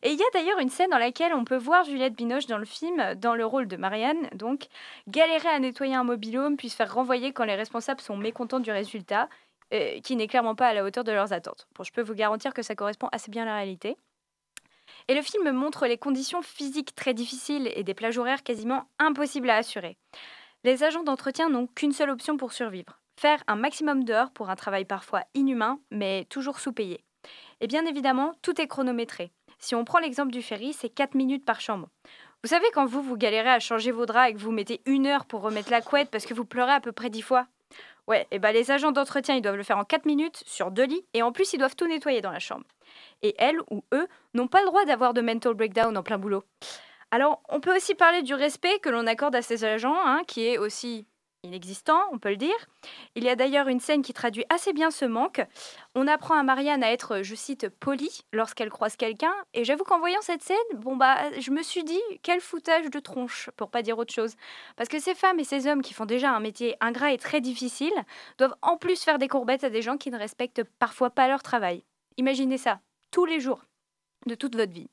Et 0.02 0.12
il 0.12 0.18
y 0.18 0.24
a 0.24 0.26
d'ailleurs 0.34 0.60
une 0.60 0.70
scène 0.70 0.92
dans 0.92 0.98
laquelle 0.98 1.34
on 1.34 1.44
peut 1.44 1.58
voir 1.58 1.84
Juliette 1.84 2.16
Binoche 2.16 2.46
dans 2.46 2.58
le 2.58 2.66
film, 2.66 3.16
dans 3.16 3.36
le 3.36 3.46
rôle 3.46 3.68
de 3.68 3.76
Marianne, 3.76 4.30
donc, 4.34 4.68
galérer 5.08 5.50
à 5.50 5.60
nettoyer 5.60 5.96
un 5.96 6.04
mobilhome, 6.04 6.56
puis 6.56 6.70
se 6.70 6.76
faire 6.76 6.94
renvoyer 6.94 7.34
quand 7.34 7.44
les 7.44 7.56
responsables 7.56 8.02
sont 8.02 8.16
mécontents 8.16 8.60
du 8.60 8.72
résultat, 8.72 9.28
euh, 9.74 10.00
qui 10.02 10.16
n'est 10.16 10.28
clairement 10.28 10.56
pas 10.56 10.68
à 10.68 10.74
la 10.74 10.84
hauteur 10.84 11.04
de 11.04 11.12
leurs 11.12 11.34
attentes. 11.34 11.68
Bon, 11.76 11.84
je 11.84 11.92
peux 11.92 12.02
vous 12.02 12.14
garantir 12.14 12.54
que 12.54 12.62
ça 12.62 12.76
correspond 12.76 13.08
assez 13.12 13.32
bien 13.32 13.44
à 13.44 13.46
la 13.48 13.56
réalité. 13.56 13.98
Et 15.08 15.16
le 15.16 15.22
film 15.22 15.52
montre 15.52 15.88
les 15.88 15.98
conditions 15.98 16.42
physiques 16.42 16.96
très 16.96 17.14
difficiles 17.14 17.72
et 17.76 17.84
des 17.84 17.94
plages 17.94 18.18
horaires 18.18 18.44
quasiment 18.44 18.90
impossibles 19.00 19.50
à 19.50 19.58
assurer. 19.58 19.98
Les 20.64 20.84
agents 20.84 21.04
d'entretien 21.04 21.50
n'ont 21.50 21.68
qu'une 21.68 21.92
seule 21.92 22.10
option 22.10 22.38
pour 22.38 22.54
survivre 22.54 23.00
faire 23.20 23.44
un 23.48 23.56
maximum 23.56 24.04
d'heures 24.04 24.32
pour 24.32 24.50
un 24.50 24.56
travail 24.56 24.86
parfois 24.86 25.24
inhumain, 25.34 25.80
mais 25.92 26.26
toujours 26.26 26.60
sous-payé. 26.60 27.04
Et 27.62 27.68
bien 27.68 27.86
évidemment, 27.86 28.34
tout 28.42 28.60
est 28.60 28.68
chronométré. 28.68 29.32
Si 29.60 29.76
on 29.76 29.86
prend 29.86 30.00
l'exemple 30.00 30.32
du 30.32 30.42
ferry, 30.42 30.74
c'est 30.74 30.90
4 30.90 31.16
minutes 31.16 31.46
par 31.46 31.62
chambre. 31.62 31.88
Vous 32.44 32.50
savez, 32.50 32.66
quand 32.74 32.86
vous, 32.86 33.02
vous 33.02 33.16
galérez 33.16 33.50
à 33.50 33.60
changer 33.60 33.92
vos 33.92 34.06
draps 34.06 34.32
et 34.32 34.34
que 34.34 34.40
vous 34.40 34.52
mettez 34.52 34.82
une 34.86 35.08
heure 35.08 35.26
pour 35.26 35.42
remettre 35.42 35.72
la 35.72 35.82
couette 35.82 36.12
parce 36.12 36.26
que 36.26 36.34
vous 36.34 36.44
pleurez 36.44 36.74
à 36.74 36.82
peu 36.82 36.92
près 36.92 37.10
10 37.10 37.22
fois? 37.22 37.48
Ouais, 38.08 38.28
et 38.32 38.40
ben 38.40 38.52
les 38.52 38.72
agents 38.72 38.92
d'entretien, 38.92 39.36
ils 39.36 39.42
doivent 39.42 39.56
le 39.56 39.64
faire 39.64 39.78
en 39.78 39.86
4 39.86 40.06
minutes 40.06 40.44
sur 40.46 40.72
deux 40.72 40.84
lits 40.84 41.06
et 41.14 41.22
en 41.22 41.32
plus, 41.32 41.54
ils 41.54 41.60
doivent 41.60 41.78
tout 41.78 41.88
nettoyer 41.88 42.20
dans 42.20 42.32
la 42.32 42.40
chambre. 42.40 42.66
Et 43.22 43.36
elles 43.38 43.60
ou 43.70 43.84
eux 43.94 44.08
n'ont 44.34 44.48
pas 44.48 44.62
le 44.62 44.68
droit 44.68 44.86
d'avoir 44.86 45.14
de 45.14 45.22
mental 45.22 45.54
breakdown 45.54 45.98
en 45.98 46.04
plein 46.04 46.18
boulot. 46.18 46.44
Alors, 47.12 47.42
on 47.50 47.60
peut 47.60 47.76
aussi 47.76 47.94
parler 47.94 48.24
du 48.24 48.34
respect 48.34 48.80
que 48.80 48.90
l'on 48.90 49.06
accorde 49.06 49.36
à 49.36 49.42
ces 49.42 49.66
agents, 49.66 50.00
hein, 50.04 50.24
qui 50.28 50.48
est 50.48 50.58
aussi 50.58 51.06
inexistant, 51.44 52.00
on 52.12 52.18
peut 52.18 52.30
le 52.30 52.38
dire. 52.38 52.56
Il 53.16 53.24
y 53.24 53.30
a 53.30 53.36
d'ailleurs 53.36 53.68
une 53.68 53.80
scène 53.80 54.02
qui 54.02 54.14
traduit 54.14 54.46
assez 54.50 54.74
bien 54.74 54.92
ce 54.92 55.06
manque. 55.06 55.42
On 55.94 56.08
apprend 56.08 56.36
à 56.36 56.44
Marianne 56.44 56.84
à 56.84 56.92
être, 56.92 57.22
je 57.22 57.36
cite, 57.36 57.70
polie 57.70 58.22
lorsqu'elle 58.32 58.70
croise 58.70 58.96
quelqu'un. 58.96 59.34
Et 59.54 59.64
j'avoue 59.64 59.84
qu'en 59.84 60.00
voyant 60.00 60.22
cette 60.22 60.42
scène, 60.42 60.58
bon 60.76 60.96
bah, 60.96 61.18
je 61.38 61.52
me 61.52 61.62
suis 61.62 61.84
dit, 61.84 62.02
quel 62.24 62.40
foutage 62.40 62.90
de 62.90 63.00
tronche, 63.00 63.50
pour 63.58 63.70
pas 63.70 63.82
dire 63.82 63.98
autre 63.98 64.14
chose. 64.14 64.36
Parce 64.76 64.90
que 64.90 65.00
ces 65.00 65.16
femmes 65.16 65.40
et 65.40 65.44
ces 65.44 65.68
hommes 65.68 65.82
qui 65.82 65.94
font 65.94 66.06
déjà 66.06 66.32
un 66.32 66.40
métier 66.40 66.76
ingrat 66.80 67.12
et 67.12 67.18
très 67.18 67.42
difficile 67.42 67.94
doivent 68.38 68.56
en 68.62 68.78
plus 68.78 69.04
faire 69.04 69.20
des 69.20 69.28
courbettes 69.28 69.64
à 69.64 69.70
des 69.70 69.82
gens 69.82 69.98
qui 69.98 70.12
ne 70.12 70.18
respectent 70.18 70.64
parfois 70.80 71.10
pas 71.10 71.28
leur 71.28 71.44
travail. 71.44 71.84
Imaginez 72.18 72.58
ça, 72.58 72.80
tous 73.12 73.26
les 73.26 73.40
jours, 73.40 73.64
de 74.26 74.36
toute 74.36 74.56
votre 74.56 74.72
vie. 74.72 74.90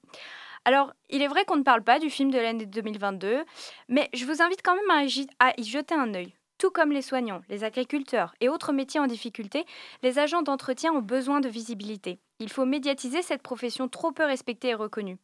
Alors, 0.65 0.93
il 1.09 1.23
est 1.23 1.29
vrai 1.29 1.45
qu'on 1.45 1.57
ne 1.57 1.63
parle 1.63 1.83
pas 1.83 1.99
du 1.99 2.11
film 2.11 2.31
de 2.31 2.39
l'année 2.39 2.67
2022, 2.67 3.45
mais 3.89 4.09
je 4.13 4.27
vous 4.27 4.43
invite 4.43 4.63
quand 4.63 4.75
même 4.75 4.91
à 4.91 5.05
y- 5.05 5.65
jeter 5.65 5.95
un 5.95 6.15
œil. 6.15 6.35
Tout 6.59 6.71
comme 6.71 6.93
les 6.93 7.01
soignants, 7.01 7.41
les 7.49 7.65
agriculteurs 7.65 8.35
et 8.41 8.51
autres 8.51 8.73
métiers 8.75 9.01
en 9.01 9.07
difficulté, 9.07 9.65
les 10.03 10.19
agents 10.19 10.43
d'entretien 10.43 10.93
ont 10.93 11.01
besoin 11.01 11.41
de 11.41 11.49
visibilité. 11.49 12.19
Il 12.39 12.51
faut 12.51 12.67
médiatiser 12.67 13.23
cette 13.23 13.43
profession 13.43 13.89
trop 13.89 14.13
peu 14.13 14.25
respectée 14.25 14.69
et 14.69 14.75
reconnue. 14.75 15.17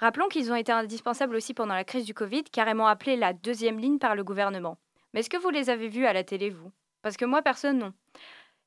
Rappelons 0.00 0.26
qu'ils 0.26 0.50
ont 0.50 0.56
été 0.56 0.72
indispensables 0.72 1.36
aussi 1.36 1.54
pendant 1.54 1.74
la 1.74 1.84
crise 1.84 2.04
du 2.04 2.14
Covid, 2.14 2.42
carrément 2.42 2.88
appelée 2.88 3.16
la 3.16 3.32
deuxième 3.32 3.78
ligne 3.78 4.00
par 4.00 4.16
le 4.16 4.24
gouvernement. 4.24 4.76
Mais 5.14 5.20
est-ce 5.20 5.30
que 5.30 5.36
vous 5.36 5.50
les 5.50 5.70
avez 5.70 5.86
vus 5.86 6.06
à 6.06 6.12
la 6.12 6.24
télé, 6.24 6.50
vous? 6.50 6.72
Parce 7.02 7.16
que 7.16 7.24
moi, 7.24 7.42
personne, 7.42 7.78
non. 7.78 7.92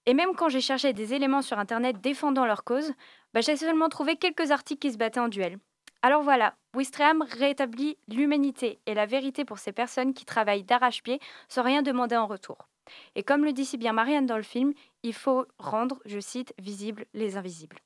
Et 0.06 0.14
même 0.14 0.36
quand 0.36 0.49
j'ai 0.49 0.62
cherché 0.62 0.93
des 0.93 1.14
éléments 1.14 1.41
sur 1.41 1.58
Internet 1.58 1.99
défendant 2.01 2.45
leur 2.45 2.64
cause, 2.64 2.93
bah, 3.34 3.41
j'ai 3.41 3.56
seulement 3.56 3.89
trouvé 3.89 4.18
quelques 4.18 4.51
articles 4.51 4.80
qui 4.80 4.93
se 4.93 4.97
battaient 4.97 5.20
en 5.20 5.28
duel. 5.28 5.58
Alors 6.01 6.22
voilà, 6.22 6.56
Wistreham 6.76 7.24
rétablit 7.24 7.97
l'humanité 8.08 8.80
et 8.86 8.93
la 8.93 9.08
vérité 9.08 9.43
pour 9.43 9.58
ces 9.58 9.72
personnes 9.72 10.14
qui 10.14 10.26
travaillent 10.26 10.64
d'arrache-pied 10.64 11.20
sans 11.49 11.64
rien 11.64 11.82
demander 11.82 12.16
en 12.16 12.28
retour. 12.28 12.70
Et 13.16 13.24
comme 13.24 13.43
le 13.43 13.53
dit 13.53 13.66
si 13.66 13.78
bien 13.78 13.93
Marianne 13.93 14.28
dans 14.28 14.38
le 14.38 14.43
film, 14.43 14.74
il 15.01 15.14
faut 15.14 15.47
rendre, 15.58 15.99
je 16.06 16.20
cite, 16.20 16.53
visibles 16.60 17.06
les 17.14 17.38
invisibles. 17.38 17.78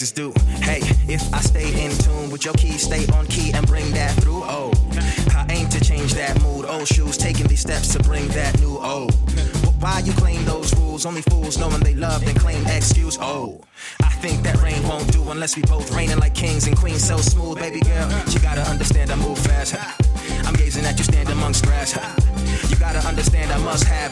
Due. 0.00 0.32
Hey, 0.62 0.80
if 1.06 1.22
I 1.34 1.40
stay 1.40 1.84
in 1.84 1.90
tune 1.98 2.30
with 2.30 2.46
your 2.46 2.54
keys, 2.54 2.82
stay 2.82 3.06
on 3.12 3.26
key 3.26 3.52
and 3.52 3.66
bring 3.66 3.90
that 3.92 4.10
through. 4.22 4.42
Oh, 4.44 4.72
I 5.36 5.46
aim 5.50 5.68
to 5.68 5.84
change 5.84 6.14
that 6.14 6.40
mood. 6.42 6.64
Old 6.64 6.88
shoes, 6.88 7.18
taking 7.18 7.46
these 7.46 7.60
steps 7.60 7.92
to 7.92 8.02
bring 8.02 8.26
that 8.28 8.58
new. 8.60 8.78
Oh, 8.80 9.06
but 9.62 9.74
why 9.80 9.98
you 10.00 10.12
claim 10.14 10.44
those 10.46 10.74
rules? 10.76 11.04
Only 11.04 11.20
fools 11.22 11.58
knowing 11.58 11.80
they 11.80 11.94
love 11.94 12.26
and 12.26 12.38
claim 12.40 12.64
excuse. 12.66 13.18
Oh, 13.20 13.64
I 14.02 14.08
think 14.08 14.42
that 14.44 14.62
rain 14.62 14.82
won't 14.88 15.12
do 15.12 15.30
unless 15.30 15.56
we 15.56 15.62
both 15.62 15.94
reigning 15.94 16.18
like 16.18 16.34
kings 16.34 16.66
and 16.66 16.76
queens. 16.76 17.04
So 17.04 17.18
smooth, 17.18 17.58
baby 17.58 17.80
girl. 17.80 18.08
You 18.30 18.40
gotta 18.40 18.62
understand 18.62 19.10
I 19.10 19.16
move 19.16 19.38
fast. 19.38 19.76
I'm 20.46 20.54
gazing 20.54 20.86
at 20.86 20.96
you 20.96 21.04
stand 21.04 21.28
amongst 21.28 21.66
grass. 21.66 21.92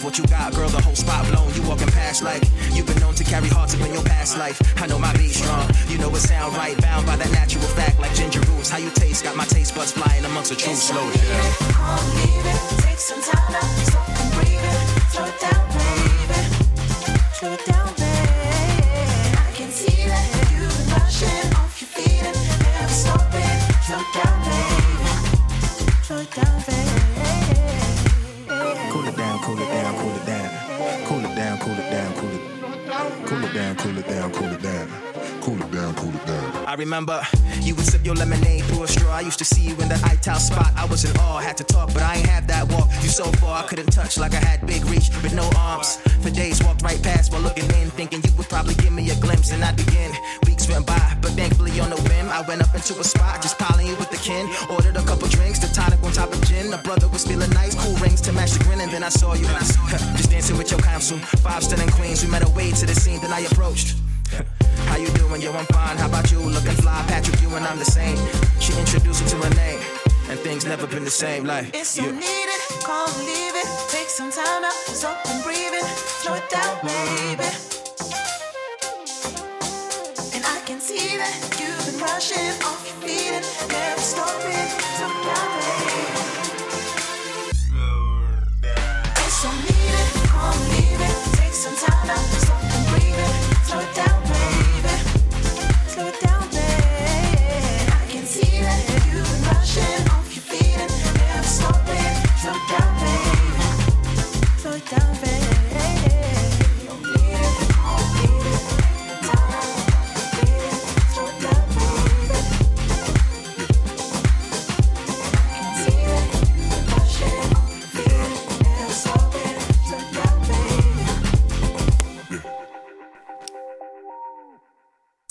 Have 0.01 0.05
what 0.05 0.19
you 0.19 0.25
got, 0.27 0.55
girl. 0.55 0.69
The 0.69 0.81
whole 0.81 0.95
spot 0.95 1.27
blown. 1.29 1.53
You 1.55 1.63
walking 1.69 1.89
past 1.89 2.23
like 2.23 2.43
you've 2.73 2.87
been 2.87 2.99
known 3.01 3.15
to 3.15 3.25
carry 3.25 3.49
hearts 3.49 3.75
up 3.75 3.81
in 3.81 3.93
your 3.93 4.03
past 4.03 4.39
life. 4.39 4.59
I 4.83 4.87
know 4.87 4.99
my 4.99 5.13
beat 5.17 5.35
strong. 5.35 5.69
Uh, 5.69 5.73
you 5.89 5.99
know 5.99 6.09
it 6.11 6.21
sound 6.21 6.57
right. 6.57 6.77
Bound 6.81 7.07
by 7.07 7.17
that 7.17 7.31
natural 7.33 7.65
fact 7.65 8.01
like 8.01 8.15
ginger 8.15 8.41
roots. 8.41 8.71
How 8.71 8.79
you 8.79 8.91
taste 8.91 9.25
got 9.25 9.37
my 9.37 9.45
taste 9.45 9.75
buds 9.75 9.93
flying 9.93 10.25
amongst 10.25 10.51
the 10.51 10.57
truth. 10.57 10.77
Slow 10.77 11.07
it 11.09 11.21
down. 11.21 12.01
Leave 12.17 12.47
it. 12.55 12.61
Take 12.85 12.99
some 12.99 13.21
time 13.23 13.55
out, 13.55 13.71
stop 13.89 14.09
and 14.09 14.31
breathe 14.35 14.67
it. 14.73 14.81
Slow 15.13 15.27
it 15.27 15.39
down, 15.41 15.63
baby. 15.77 16.41
Slow 17.39 17.53
it 17.53 17.65
down, 17.67 17.89
baby. 18.01 18.41
I 19.37 19.51
can 19.59 19.71
see 19.71 20.01
that 20.09 20.27
you've 20.53 20.77
been 20.77 20.97
rushing 20.97 21.49
off 21.61 21.77
your 21.81 21.91
feet 21.97 22.25
and 22.25 22.37
never 22.65 22.95
stopping. 23.03 23.57
Slow 23.87 24.01
it 24.01 24.11
down, 24.17 24.37
baby. 24.49 25.09
Slow 26.03 26.21
it 26.21 26.31
down. 26.35 26.90
cool 33.91 33.99
it 33.99 34.09
down, 34.09 34.33
cool 34.33 34.53
it 34.53 34.63
down. 34.63 34.89
Cool 35.41 35.63
it 35.63 35.73
down, 35.73 35.95
cool 35.95 36.15
it 36.15 36.27
down. 36.27 36.65
I 36.67 36.75
remember 36.75 37.23
you 37.61 37.75
would 37.75 37.85
sip 37.85 38.05
your 38.05 38.15
lemonade 38.15 38.63
through 38.65 38.85
a 38.85 38.89
straw. 38.89 39.15
I 39.15 39.21
used 39.23 39.39
to 39.39 39.45
see 39.45 39.63
you 39.63 39.75
in 39.81 39.89
that 39.89 40.05
I-town 40.05 40.39
spot. 40.39 40.73
I 40.77 40.85
was 40.85 41.05
in 41.05 41.17
awe, 41.17 41.39
had 41.39 41.57
to 41.57 41.65
talk, 41.65 41.93
but 41.93 42.03
I 42.03 42.17
ain't 42.17 42.27
have 42.27 42.47
that 42.47 42.71
walk. 42.73 42.89
You 43.03 43.09
so 43.09 43.25
far, 43.41 43.65
I 43.65 43.67
couldn't 43.67 43.91
touch 43.91 44.19
like 44.19 44.35
I 44.35 44.37
had 44.37 44.65
big 44.67 44.85
reach, 44.85 45.11
with 45.23 45.35
no 45.35 45.51
arms. 45.57 45.97
For 46.23 46.31
days, 46.31 46.63
walked 46.63 46.83
right 46.83 47.03
past 47.03 47.33
while 47.33 47.41
looking 47.41 47.65
in, 47.81 47.91
thinking 47.91 48.23
you 48.23 48.31
would 48.37 48.49
probably 48.49 48.75
give 48.75 48.93
me 48.93 49.11
a 49.11 49.17
glimpse, 49.17 49.51
and 49.51 49.65
I'd 49.65 49.77
begin. 49.77 50.13
We 50.47 50.50
went 50.71 50.87
by, 50.87 51.17
but 51.21 51.33
thankfully 51.33 51.79
on 51.81 51.93
a 51.93 51.97
whim, 52.09 52.29
I 52.31 52.41
went 52.47 52.63
up 52.63 52.75
into 52.75 52.95
a 52.99 53.05
spot, 53.05 53.43
just 53.43 53.59
piling 53.59 53.87
you 53.89 53.97
with 53.97 54.11
the 54.11 54.17
kin. 54.17 54.49
Ordered 54.71 54.97
a 54.97 55.03
couple 55.03 55.29
drinks, 55.29 55.59
the 55.59 55.69
tonic 55.75 56.03
on 56.03 56.13
top 56.13 56.33
of 56.33 56.41
gin. 56.47 56.71
The 56.71 56.79
brother 56.79 57.09
was 57.09 57.27
feeling 57.27 57.51
nice, 57.51 57.75
cool 57.75 57.95
rings 57.97 58.21
to 58.23 58.33
match 58.33 58.53
the 58.53 58.63
grin, 58.65 58.81
and 58.81 58.91
then 58.91 59.03
I 59.03 59.09
saw 59.11 59.35
you. 59.35 59.47
and 59.47 59.57
I 59.57 59.67
saw 59.67 59.83
just 60.17 60.31
dancing 60.31 60.57
with 60.57 60.71
your 60.71 60.81
counsel, 60.81 61.19
five 61.43 61.63
stunning 61.65 61.91
queens. 61.99 62.25
We 62.25 62.31
met 62.31 62.47
a 62.47 62.51
way 62.51 62.71
to 62.71 62.87
the 62.87 62.95
scene, 62.95 63.21
then 63.21 63.33
I 63.33 63.41
approached. 63.41 63.97
How 64.87 64.97
you 64.97 65.09
doing? 65.19 65.43
Yo, 65.43 65.53
I'm 65.53 65.67
fine. 65.67 65.97
How 65.99 66.07
about 66.09 66.31
you? 66.31 66.39
Looking 66.39 66.79
fly, 66.83 67.05
Patrick. 67.09 67.41
You 67.43 67.51
and 67.57 67.67
I'm 67.67 67.79
the 67.79 67.85
same. 67.85 68.17
She 68.61 68.73
introduced 68.79 69.23
me 69.25 69.29
to 69.31 69.37
her 69.47 69.55
name, 69.55 69.81
and 70.31 70.39
things 70.41 70.65
never 70.65 70.87
been 70.87 71.05
the 71.05 71.11
same. 71.11 71.45
Like 71.45 71.75
It's 71.75 71.91
so 71.91 72.05
yeah. 72.05 72.13
needed, 72.13 72.61
call 72.87 73.09
and 73.09 73.19
leave 73.27 73.55
it. 73.59 73.67
Take 73.91 74.09
some 74.09 74.31
time 74.31 74.65
out, 74.65 74.73
stop 74.95 75.19
and 75.27 75.43
breathe 75.43 75.75
it. 75.75 75.85
Slow 76.23 76.35
it 76.35 76.49
down, 76.49 76.79
baby. 76.87 77.50
It 82.21 82.61
so 89.41 89.49
needed, 89.65 90.29
call 90.29 90.53
and 90.53 90.69
leave 90.69 91.01
it. 91.01 91.17
Take 91.37 91.55
some 91.55 91.75
time 91.77 92.11
out, 92.11 92.19
stop 92.19 92.63
and 92.63 92.87
breathe 92.91 93.17
it. 93.17 93.33
Slow 93.65 93.81
it 93.81 93.95
down, 93.95 94.20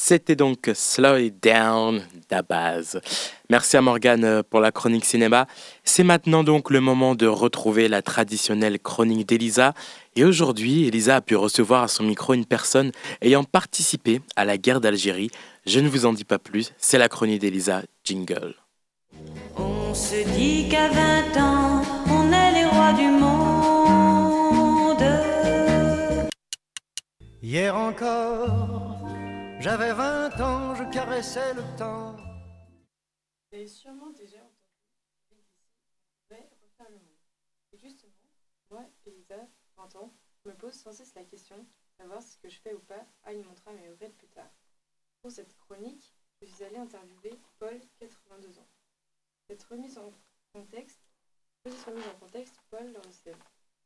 C'était 0.10 0.36
donc 0.36 0.72
Slow 0.74 1.18
It 1.18 1.36
Down 1.44 2.02
d'Abaz. 2.32 3.00
Merci 3.48 3.78
à 3.78 3.82
Morgane 3.82 4.42
pour 4.42 4.60
la 4.60 4.72
chronique 4.72 5.06
cinéma. 5.06 5.46
C'est 5.84 6.04
maintenant 6.04 6.44
donc 6.44 6.72
le 6.72 6.82
moment 6.82 7.14
de 7.14 7.28
retrouver 7.28 7.88
la 7.88 8.02
traditionnelle 8.02 8.80
chronique 8.80 9.30
d'Elisa. 9.30 9.76
Et 10.16 10.26
aujourd'hui, 10.26 10.88
Elisa 10.88 11.18
a 11.18 11.22
pu 11.22 11.36
recevoir 11.36 11.84
à 11.84 11.88
son 11.88 12.02
micro 12.06 12.34
une 12.34 12.48
personne 12.48 12.92
ayant 13.22 13.44
participé 13.44 14.20
à 14.36 14.46
la 14.46 14.58
guerre 14.58 14.82
d'Algérie. 14.82 15.30
Je 15.68 15.80
ne 15.80 15.88
vous 15.88 16.08
en 16.08 16.14
dis 16.14 16.26
pas 16.26 16.40
plus, 16.40 16.74
c'est 16.80 16.98
la 16.98 17.08
chronique 17.08 17.42
d'Elisa. 17.42 17.84
Jingle. 18.04 18.56
On 19.58 19.94
se 19.94 20.28
dit 20.36 20.70
qu'à 20.70 20.90
20 20.90 21.40
ans, 21.40 21.84
on 22.08 22.34
est 22.34 22.52
les 22.54 22.66
rois 22.66 22.94
du 22.94 23.12
monde. 23.12 23.30
Hier 27.44 27.76
encore, 27.76 28.99
j'avais 29.60 29.92
20 29.92 30.40
ans, 30.40 30.76
je 30.76 30.84
caressais 30.86 31.54
le 31.54 31.64
temps. 31.78 32.16
Vous 32.16 33.58
avez 33.58 33.68
sûrement 33.68 34.10
déjà 34.12 34.38
entendu 34.38 35.44
pouvait 36.22 36.50
refaire 36.62 36.90
le 36.90 37.00
monde. 37.00 37.18
Et 37.74 37.78
justement, 37.78 38.14
moi, 38.70 38.86
Elisa, 39.06 39.48
20 39.76 39.96
ans, 39.98 40.14
je 40.44 40.50
me 40.50 40.56
pose 40.56 40.74
sans 40.74 40.94
cesse 40.94 41.14
la 41.16 41.26
question 41.26 41.58
de 41.58 41.68
savoir 41.98 42.22
ce 42.22 42.38
que 42.38 42.48
je 42.48 42.60
fais 42.60 42.74
ou 42.74 42.80
pas 42.80 43.06
a 43.24 43.34
une 43.34 43.44
montre 43.44 43.68
à 43.68 43.74
mes 43.74 43.90
regrets 43.90 44.12
plus 44.12 44.30
tard. 44.30 44.50
Pour 45.22 45.32
cette 45.32 45.56
chronique, 45.58 46.16
je 46.42 46.48
suis 46.48 46.64
allée 46.64 46.78
interviewer 46.78 47.38
Paul, 47.60 47.80
82 48.00 48.60
ans. 48.60 48.68
Cette 49.50 49.64
remise 49.64 49.98
en 49.98 50.14
contexte, 50.54 51.02
petite 51.64 51.84
remise 51.84 52.08
en 52.08 52.20
contexte, 52.20 52.56
Paul, 52.70 52.94
lors 52.94 53.06
de 53.06 53.12
ses 53.12 53.34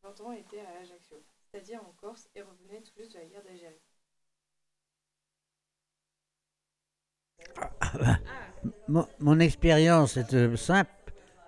20 0.04 0.22
ans, 0.22 0.32
était 0.34 0.60
à 0.60 0.78
Ajaccio, 0.80 1.24
c'est-à-dire 1.50 1.84
en 1.84 1.94
Corse, 1.94 2.30
et 2.36 2.44
revenait 2.44 2.84
tout 2.84 2.94
juste 2.96 3.14
de 3.14 3.20
la 3.20 3.26
guerre 3.26 3.44
d'Algérie. 3.44 3.82
Mon, 8.88 9.06
mon 9.20 9.40
expérience 9.40 10.18
est 10.18 10.34
euh, 10.34 10.56
simple 10.56 10.92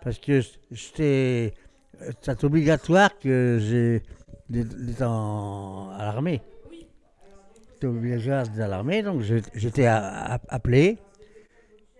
parce 0.03 0.19
que 0.19 0.41
c'est 0.73 1.53
obligatoire 2.43 3.17
que 3.19 3.57
j'ai 3.61 4.03
d'être 4.49 5.01
à 5.01 6.03
l'armée. 6.05 6.41
C'était 7.73 7.87
obligatoire 7.87 8.43
d'être 8.43 8.59
à 8.59 8.67
l'armée, 8.67 9.01
donc 9.01 9.21
j'étais 9.53 9.85
appelé 9.87 10.97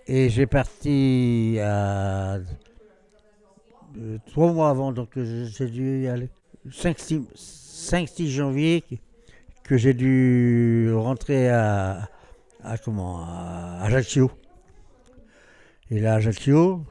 et 0.08 0.30
j'ai 0.30 0.46
parti 0.46 1.58
à 1.62 2.36
euh, 3.98 4.18
trois 4.28 4.52
mois 4.52 4.70
avant, 4.70 4.92
donc 4.92 5.18
euh, 5.18 5.48
j'ai 5.48 5.68
dû 5.68 6.04
y 6.04 6.08
aller. 6.08 6.30
5-6 6.68 8.28
janvier 8.28 8.84
que 9.64 9.78
j'ai 9.78 9.94
dû 9.94 10.92
rentrer 10.94 11.50
à, 11.50 12.10
à 12.66 12.78
comment 12.78 13.24
à 13.24 13.80
Ajaccio. 13.84 14.32
Et 15.92 16.00
là, 16.00 16.16
Ajaccio, 16.16 16.84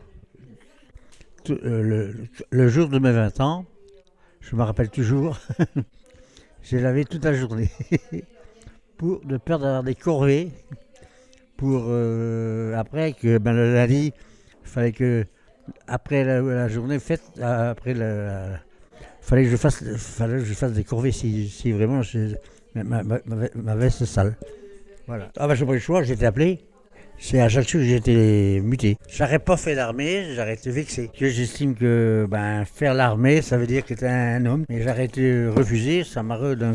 euh, 1.50 2.12
le, 2.50 2.68
jour 2.68 2.88
de 2.88 2.98
mes 2.98 3.10
20 3.10 3.40
ans, 3.40 3.66
je 4.40 4.54
me 4.54 4.62
rappelle 4.62 4.88
toujours, 4.88 5.38
j'ai 6.62 6.80
lavé 6.80 7.04
toute 7.04 7.24
la 7.24 7.34
journée 7.34 7.70
pour 8.96 9.20
de 9.24 9.36
peur 9.36 9.58
d'avoir 9.58 9.82
des 9.82 9.94
corvées. 9.94 10.50
Pour 11.56 11.84
euh, 11.86 12.74
après 12.76 13.12
que 13.12 13.38
ben, 13.38 13.52
le 13.52 13.74
lundi, 13.74 14.12
il 14.62 14.68
fallait 14.68 14.92
que 14.92 15.24
après 15.86 16.24
la, 16.24 16.68
journée 16.68 16.98
faite, 16.98 17.22
euh, 17.38 17.70
après 17.70 17.94
la, 17.94 18.58
fallait 19.20 19.44
que 19.44 19.50
je 19.50 19.56
fasse, 19.56 19.84
fallait 19.96 20.38
que 20.38 20.44
je 20.44 20.54
fasse 20.54 20.72
des 20.72 20.82
corvées 20.82 21.12
si, 21.12 21.48
si 21.48 21.70
vraiment 21.70 22.02
ma, 22.74 23.74
veste 23.76 24.02
est 24.02 24.06
sale. 24.06 24.36
Voilà. 25.06 25.30
Ah 25.36 25.46
bah 25.46 25.54
j'ai 25.54 25.64
pas 25.66 25.72
eu 25.72 25.76
le 25.76 25.80
choix, 25.80 26.02
j'ai 26.02 26.14
été 26.14 26.26
appelé. 26.26 26.60
C'est 27.18 27.40
à 27.40 27.44
Ajaccio 27.44 27.78
que 27.78 27.84
j'ai 27.84 27.96
été 27.96 28.60
muté. 28.60 28.98
J'aurais 29.08 29.38
pas 29.38 29.56
fait 29.56 29.74
l'armée, 29.74 30.34
j'aurais 30.34 30.54
été 30.54 30.70
vexé. 30.70 31.10
J'estime 31.14 31.74
que 31.74 32.26
ben, 32.28 32.64
faire 32.64 32.92
l'armée, 32.94 33.40
ça 33.40 33.56
veut 33.56 33.66
dire 33.66 33.84
que 33.84 33.94
t'es 33.94 34.06
un 34.08 34.44
homme. 34.46 34.64
Et 34.68 34.82
j'aurais 34.82 35.04
été 35.04 35.46
refusé, 35.46 36.04
ça 36.04 36.22
m'a 36.22 36.36
euh, 36.36 36.74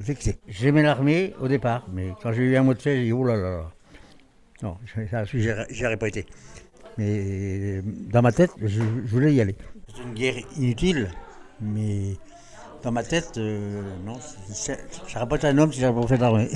vexé. 0.00 0.38
J'aimais 0.48 0.82
l'armée 0.82 1.34
au 1.40 1.48
départ, 1.48 1.86
mais 1.92 2.08
quand 2.22 2.32
j'ai 2.32 2.42
eu 2.44 2.56
un 2.56 2.62
mot 2.62 2.74
de 2.74 2.80
fait, 2.80 2.96
j'ai 2.96 3.04
dit 3.04 3.12
oh 3.12 3.24
là 3.24 3.36
là 3.36 3.50
là. 3.50 3.70
Non, 4.62 4.76
ça, 5.10 5.24
j'y 5.24 5.84
aurais- 5.84 5.96
pas 5.98 6.08
été. 6.08 6.24
Mais 6.96 7.82
dans 8.10 8.22
ma 8.22 8.32
tête, 8.32 8.52
je, 8.62 8.80
voulais 8.80 9.34
y 9.34 9.40
aller. 9.42 9.54
C'est 9.94 10.02
une 10.02 10.14
guerre 10.14 10.36
inutile, 10.56 11.10
mais 11.60 12.16
dans 12.82 12.90
ma 12.90 13.02
tête, 13.02 13.34
euh, 13.36 13.82
non, 14.06 14.18
c'est- 14.48 14.80
j'aurais 15.06 15.28
pas 15.28 15.36
été 15.36 15.48
un 15.48 15.58
homme 15.58 15.72
si 15.72 15.80
j'avais 15.80 16.00
pas 16.00 16.06
fait 16.06 16.16
l'armée. 16.16 16.48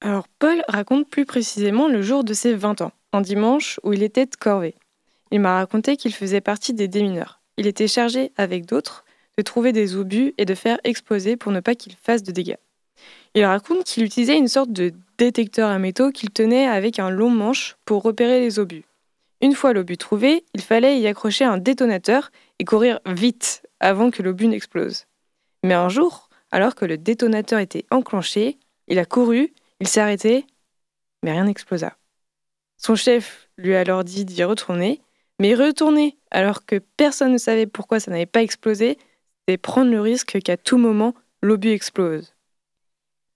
Alors 0.00 0.28
Paul 0.38 0.62
raconte 0.68 1.08
plus 1.08 1.26
précisément 1.26 1.88
le 1.88 2.02
jour 2.02 2.22
de 2.22 2.32
ses 2.32 2.54
20 2.54 2.82
ans, 2.82 2.92
un 3.12 3.20
dimanche 3.20 3.80
où 3.82 3.92
il 3.92 4.02
était 4.02 4.26
de 4.26 4.36
corvée. 4.36 4.76
Il 5.30 5.40
m'a 5.40 5.54
raconté 5.56 5.96
qu'il 5.96 6.14
faisait 6.14 6.40
partie 6.40 6.72
des 6.72 6.88
démineurs. 6.88 7.40
Il 7.56 7.66
était 7.66 7.88
chargé, 7.88 8.30
avec 8.36 8.64
d'autres, 8.64 9.04
de 9.36 9.42
trouver 9.42 9.72
des 9.72 9.96
obus 9.96 10.34
et 10.38 10.44
de 10.44 10.54
faire 10.54 10.78
exploser 10.84 11.36
pour 11.36 11.52
ne 11.52 11.60
pas 11.60 11.74
qu'ils 11.74 11.96
fassent 11.96 12.22
de 12.22 12.32
dégâts. 12.32 12.56
Il 13.34 13.44
raconte 13.44 13.84
qu'il 13.84 14.04
utilisait 14.04 14.38
une 14.38 14.48
sorte 14.48 14.72
de 14.72 14.92
détecteur 15.18 15.68
à 15.68 15.78
métaux 15.78 16.12
qu'il 16.12 16.30
tenait 16.30 16.66
avec 16.66 16.98
un 16.98 17.10
long 17.10 17.30
manche 17.30 17.76
pour 17.84 18.02
repérer 18.02 18.40
les 18.40 18.58
obus. 18.58 18.84
Une 19.40 19.54
fois 19.54 19.72
l'obus 19.72 19.98
trouvé, 19.98 20.44
il 20.54 20.60
fallait 20.60 20.98
y 20.98 21.06
accrocher 21.06 21.44
un 21.44 21.58
détonateur 21.58 22.30
et 22.58 22.64
courir 22.64 23.00
vite 23.06 23.62
avant 23.80 24.10
que 24.10 24.22
l'obus 24.22 24.48
n'explose. 24.48 25.06
Mais 25.62 25.74
un 25.74 25.88
jour, 25.88 26.28
alors 26.50 26.74
que 26.74 26.84
le 26.84 26.98
détonateur 26.98 27.58
était 27.58 27.84
enclenché, 27.90 28.58
il 28.88 28.98
a 28.98 29.04
couru, 29.04 29.52
il 29.80 29.88
s'est 29.88 30.00
arrêté, 30.00 30.46
mais 31.22 31.32
rien 31.32 31.44
n'explosa. 31.44 31.96
Son 32.76 32.94
chef 32.94 33.48
lui 33.56 33.74
a 33.74 33.80
alors 33.80 34.04
dit 34.04 34.24
d'y 34.24 34.44
retourner, 34.44 35.00
mais 35.40 35.54
retourner 35.54 36.16
alors 36.30 36.64
que 36.64 36.78
personne 36.96 37.32
ne 37.32 37.38
savait 37.38 37.66
pourquoi 37.66 38.00
ça 38.00 38.10
n'avait 38.10 38.26
pas 38.26 38.42
explosé, 38.42 38.98
c'était 39.48 39.56
prendre 39.56 39.90
le 39.90 40.00
risque 40.00 40.38
qu'à 40.40 40.56
tout 40.56 40.78
moment 40.78 41.14
l'obus 41.42 41.70
explose. 41.70 42.34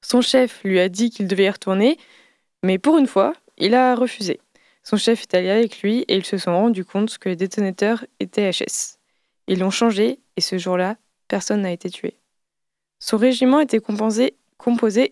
Son 0.03 0.21
chef 0.21 0.63
lui 0.65 0.79
a 0.79 0.89
dit 0.89 1.11
qu'il 1.11 1.27
devait 1.27 1.45
y 1.45 1.51
retourner, 1.51 1.97
mais 2.63 2.79
pour 2.79 2.99
une 2.99 3.07
fois, 3.07 3.33
il 3.57 3.75
a 3.75 3.95
refusé. 3.95 4.41
Son 4.83 4.97
chef 4.97 5.23
est 5.23 5.35
allé 5.35 5.49
avec 5.49 5.81
lui 5.81 6.01
et 6.09 6.17
ils 6.17 6.25
se 6.25 6.39
sont 6.39 6.53
rendus 6.53 6.85
compte 6.85 7.19
que 7.19 7.29
les 7.29 7.37
détonateurs 7.37 8.05
étaient 8.21 8.51
HS. 8.51 8.99
Ils 9.47 9.61
l'ont 9.61 9.71
changé 9.71 10.19
et 10.37 10.41
ce 10.41 10.59
jour-là, 10.59 10.97
personne 11.29 11.63
n'a 11.63 11.73
été 11.73 11.89
tué. 11.89 12.19
Son 12.99 13.17
régiment 13.17 13.61
était 13.61 13.81
composé 13.81 14.37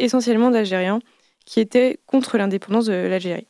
essentiellement 0.04 0.50
d'Algériens 0.50 1.00
qui 1.44 1.60
était 1.60 1.98
contre 2.06 2.38
l'indépendance 2.38 2.86
de 2.86 2.92
l'Algérie. 2.92 3.46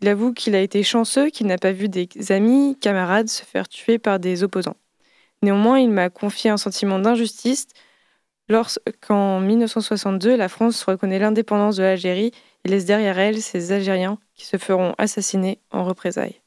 Il 0.00 0.08
avoue 0.08 0.32
qu'il 0.32 0.54
a 0.54 0.60
été 0.60 0.82
chanceux, 0.82 1.30
qu'il 1.30 1.46
n'a 1.46 1.58
pas 1.58 1.72
vu 1.72 1.88
des 1.88 2.08
amis, 2.30 2.76
camarades 2.80 3.28
se 3.28 3.44
faire 3.44 3.68
tuer 3.68 3.98
par 3.98 4.18
des 4.18 4.42
opposants. 4.42 4.76
Néanmoins, 5.42 5.78
il 5.78 5.90
m'a 5.90 6.10
confié 6.10 6.50
un 6.50 6.56
sentiment 6.56 6.98
d'injustice 6.98 7.66
lorsqu'en 8.48 9.40
1962, 9.40 10.36
la 10.36 10.48
France 10.48 10.82
reconnaît 10.84 11.18
l'indépendance 11.18 11.76
de 11.76 11.82
l'Algérie 11.82 12.32
et 12.64 12.68
laisse 12.68 12.84
derrière 12.84 13.18
elle 13.18 13.40
ces 13.42 13.72
Algériens 13.72 14.18
qui 14.34 14.46
se 14.46 14.56
feront 14.56 14.94
assassiner 14.98 15.58
en 15.70 15.84
représailles. 15.84 16.40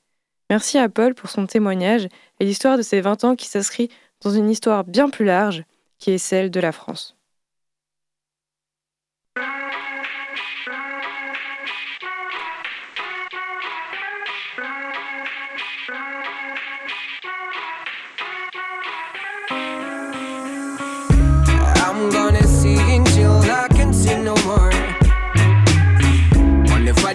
Merci 0.50 0.78
à 0.78 0.88
Paul 0.88 1.16
pour 1.16 1.30
son 1.30 1.48
témoignage 1.48 2.08
et 2.40 2.46
l'histoire 2.46 2.78
de 2.78 2.84
ces 2.84 3.02
20 3.02 3.24
ans 3.24 3.36
qui 3.36 3.48
s'inscrit 3.48 3.90
dans 4.22 4.32
une 4.32 4.50
histoire 4.50 4.84
bien 4.84 5.10
plus 5.10 5.26
large 5.26 5.64
qui 5.98 6.12
est 6.12 6.18
celle 6.18 6.52
de 6.52 6.60
la 6.60 6.72
France. 6.72 7.15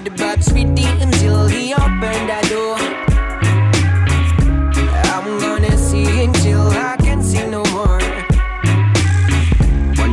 Fight 0.01 0.12
the 0.12 0.16
bad 0.16 0.42
sweetie 0.42 0.86
until 1.03 1.46
he 1.46 1.74
opened 1.74 2.30
that 2.30 2.48
door. 2.48 2.78
I'm 5.12 5.38
gonna 5.38 5.76
sing 5.76 6.32
till 6.32 6.70
I 6.70 6.96
can 6.96 7.22
sing 7.22 7.51
no 7.51 7.62
more. 7.64 8.01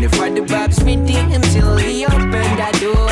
Fight 0.10 0.36
the 0.36 0.42
bad 0.42 0.74
sweetie 0.74 1.16
until 1.16 1.78
he 1.78 2.06
opened 2.06 2.60
that 2.60 2.78
door. 2.82 3.08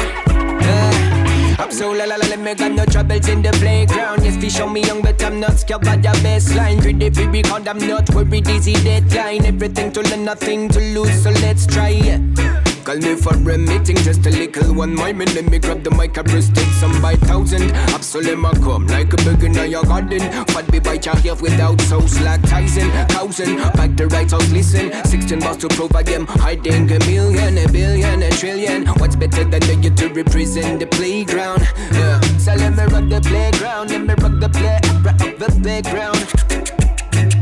Uh, 0.68 1.64
I'm 1.64 1.72
so 1.72 1.92
la 1.92 2.04
la 2.04 2.18
la, 2.18 2.28
let 2.28 2.40
me 2.42 2.54
got 2.56 2.74
no 2.74 2.84
troubles 2.84 3.30
in 3.30 3.42
the 3.42 3.52
playground. 3.52 4.26
Yes, 4.26 4.36
they 4.36 4.50
show 4.50 4.68
me 4.68 4.82
young, 4.82 5.02
but 5.02 5.24
I'm 5.24 5.40
not 5.40 5.58
scared 5.58 5.82
by 5.82 5.96
the 5.96 6.10
baseline. 6.26 6.84
Read 6.84 7.00
the 7.00 7.10
free 7.10 7.28
record, 7.28 7.70
I'm 7.70 7.78
not 7.78 8.14
worried, 8.14 8.50
easy 8.50 8.74
deadline. 8.74 9.46
Everything 9.46 9.94
to 9.94 10.02
learn, 10.02 10.26
nothing 10.26 10.68
to 10.70 10.80
lose, 10.80 11.24
so 11.24 11.30
let's 11.30 11.66
try 11.66 11.92
it. 11.92 12.45
Call 12.86 12.98
me 12.98 13.16
for 13.16 13.34
a 13.34 13.58
meeting, 13.58 13.96
just 13.96 14.24
a 14.28 14.30
little 14.30 14.76
one 14.76 14.94
moment. 14.94 15.34
Let 15.34 15.50
me 15.50 15.58
grab 15.58 15.84
the 15.84 15.90
mic, 15.90 16.20
I 16.20 16.22
just 16.22 16.54
take 16.54 16.68
some 16.68 17.02
by 17.02 17.16
thousand. 17.16 17.72
Absolutely, 17.72 18.36
come 18.62 18.86
like 18.86 19.12
a 19.12 19.18
beginner, 19.18 19.66
your 19.66 19.84
garden. 19.84 20.22
But 20.54 20.72
be 20.72 20.78
by 20.78 21.00
your 21.02 21.16
hair 21.16 21.34
without 21.34 21.82
sauce 21.82 22.22
like 22.22 22.44
Tyson. 22.44 22.92
Thousand, 23.08 23.58
back 23.74 23.98
the 23.98 24.06
right 24.06 24.30
house, 24.30 24.52
listen. 24.52 24.92
16 25.04 25.40
bars 25.40 25.58
to 25.58 25.68
provide 25.70 26.06
them. 26.06 26.28
Hiding 26.28 26.92
a 26.92 27.00
million, 27.08 27.58
a 27.58 27.68
billion, 27.72 28.22
a 28.22 28.30
trillion. 28.30 28.86
What's 29.00 29.16
better 29.16 29.44
than 29.46 29.62
the 29.62 29.80
you 29.82 29.90
to 29.90 30.14
represent 30.14 30.80
the 30.80 30.86
playground? 30.86 31.62
Yeah. 31.92 32.22
So 32.38 32.54
let 32.54 32.76
me 32.78 32.84
rock 32.84 33.10
the 33.10 33.20
playground, 33.20 33.90
let 33.90 34.02
me 34.02 34.14
rock 34.14 34.40
the 34.40 34.50
play, 34.50 34.80
rock 35.02 35.18
the 35.18 35.50
playground. 35.60 36.22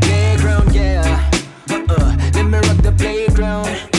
Playground, 0.03 0.73
yeah. 0.73 1.29
Uh-uh. 1.69 2.15
Let 2.33 2.45
me 2.45 2.57
rock 2.59 2.77
the 2.81 2.93
playground. 2.97 3.92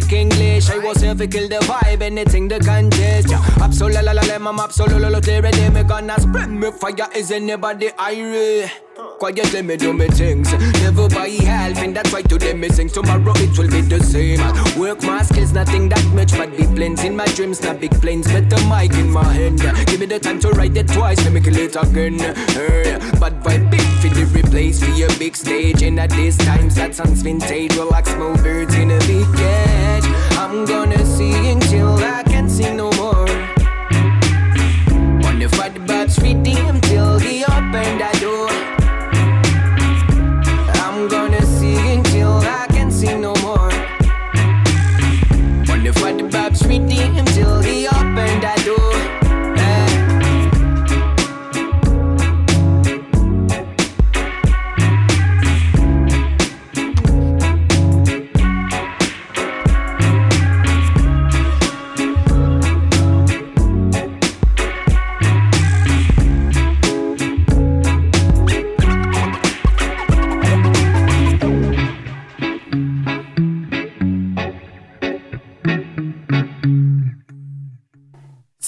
speaking 0.00 0.41
not. 0.68 0.74
I 0.76 0.78
was 0.78 1.00
here 1.00 1.14
to 1.14 1.26
kill 1.26 1.48
the 1.48 1.60
vibe, 1.66 2.02
anything 2.02 2.48
the 2.48 2.58
contest. 2.60 3.30
Yeah. 3.30 3.44
Absolutely, 3.60 4.02
la 4.02 4.12
la 4.12 4.22
la, 4.22 4.34
I'm 4.34 4.60
absolutely 4.60 5.40
ready. 5.40 5.68
Me 5.70 5.82
gonna 5.82 6.20
spread 6.20 6.50
me 6.50 6.70
fire. 6.70 7.08
Is 7.14 7.30
anybody 7.30 7.88
irie? 7.88 8.70
Quietly 9.18 9.62
me 9.62 9.76
do 9.76 9.92
me 9.92 10.06
things 10.08 10.52
Never 10.82 11.08
buy 11.08 11.28
half 11.28 11.78
and 11.78 11.96
that's 11.96 12.12
why 12.12 12.22
today 12.22 12.52
me 12.52 12.68
sing 12.68 12.88
Tomorrow 12.88 13.32
it 13.36 13.56
will 13.56 13.70
be 13.70 13.80
the 13.80 14.00
same 14.00 14.40
Work 14.78 15.02
my 15.02 15.22
skills, 15.22 15.52
nothing 15.52 15.88
that 15.88 16.04
much 16.12 16.36
But 16.36 16.54
big 16.56 16.74
planes 16.76 17.02
in 17.02 17.16
my 17.16 17.24
dreams, 17.26 17.62
not 17.62 17.80
big 17.80 17.92
planes 18.02 18.30
With 18.32 18.50
the 18.50 18.56
mic 18.68 18.92
in 18.98 19.10
my 19.10 19.24
hand 19.24 19.60
Give 19.86 20.00
me 20.00 20.06
the 20.06 20.18
time 20.18 20.40
to 20.40 20.50
write 20.50 20.76
it 20.76 20.88
twice, 20.88 21.22
let 21.24 21.32
me 21.32 21.40
kill 21.40 21.56
it 21.56 21.76
again 21.76 22.18
hey, 22.18 22.98
But 23.18 23.42
vibe 23.42 23.70
big 23.70 23.80
for 23.80 24.08
the 24.08 24.26
replace 24.34 24.84
For 24.84 24.90
your 24.90 25.10
big 25.18 25.36
stage 25.36 25.82
And 25.82 25.98
at 25.98 26.10
these 26.10 26.36
times 26.36 26.74
that 26.74 26.94
sounds 26.94 27.22
vintage 27.22 27.74
Relax 27.76 28.10
small 28.10 28.34
birds 28.36 28.74
in 28.74 28.90
a 28.90 28.98
big 29.00 29.26
cage 29.36 30.04
I'm 30.36 30.51
I'm 30.52 30.66
gonna 30.66 31.02
see 31.06 31.32
until 31.48 31.96
I 31.96 32.22
can 32.24 32.46
see 32.46 32.74
no 32.74 32.91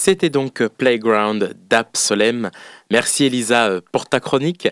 C'était 0.05 0.29
donc 0.29 0.61
Playground 0.67 1.57
d'Absolem. 1.67 2.51
Merci 2.91 3.25
Elisa 3.25 3.69
euh, 3.69 3.81
pour 3.91 4.05
ta 4.05 4.19
chronique. 4.19 4.67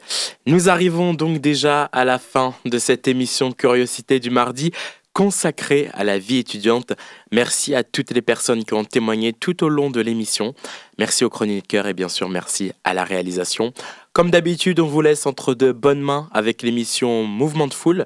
Nous 0.45 0.69
arrivons 0.69 1.15
donc 1.15 1.39
déjà 1.39 1.85
à 1.85 2.05
la 2.05 2.19
fin 2.19 2.53
de 2.65 2.77
cette 2.77 3.07
émission 3.07 3.51
Curiosité 3.51 4.19
du 4.19 4.29
mardi 4.29 4.69
consacrée 5.11 5.89
à 5.93 6.03
la 6.03 6.19
vie 6.19 6.37
étudiante. 6.37 6.93
Merci 7.31 7.73
à 7.73 7.83
toutes 7.83 8.11
les 8.11 8.21
personnes 8.21 8.63
qui 8.63 8.75
ont 8.75 8.83
témoigné 8.83 9.33
tout 9.33 9.63
au 9.63 9.69
long 9.69 9.89
de 9.89 10.01
l'émission. 10.01 10.53
Merci 10.99 11.25
aux 11.25 11.31
chroniqueurs 11.31 11.87
et 11.87 11.95
bien 11.95 12.09
sûr 12.09 12.29
merci 12.29 12.71
à 12.83 12.93
la 12.93 13.03
réalisation. 13.03 13.73
Comme 14.11 14.29
d'habitude, 14.29 14.79
on 14.79 14.85
vous 14.85 15.01
laisse 15.01 15.25
entre 15.25 15.55
de 15.55 15.71
bonnes 15.71 16.01
mains 16.01 16.29
avec 16.31 16.61
l'émission 16.61 17.23
Mouvement 17.23 17.65
de 17.65 17.73
Foule. 17.73 18.05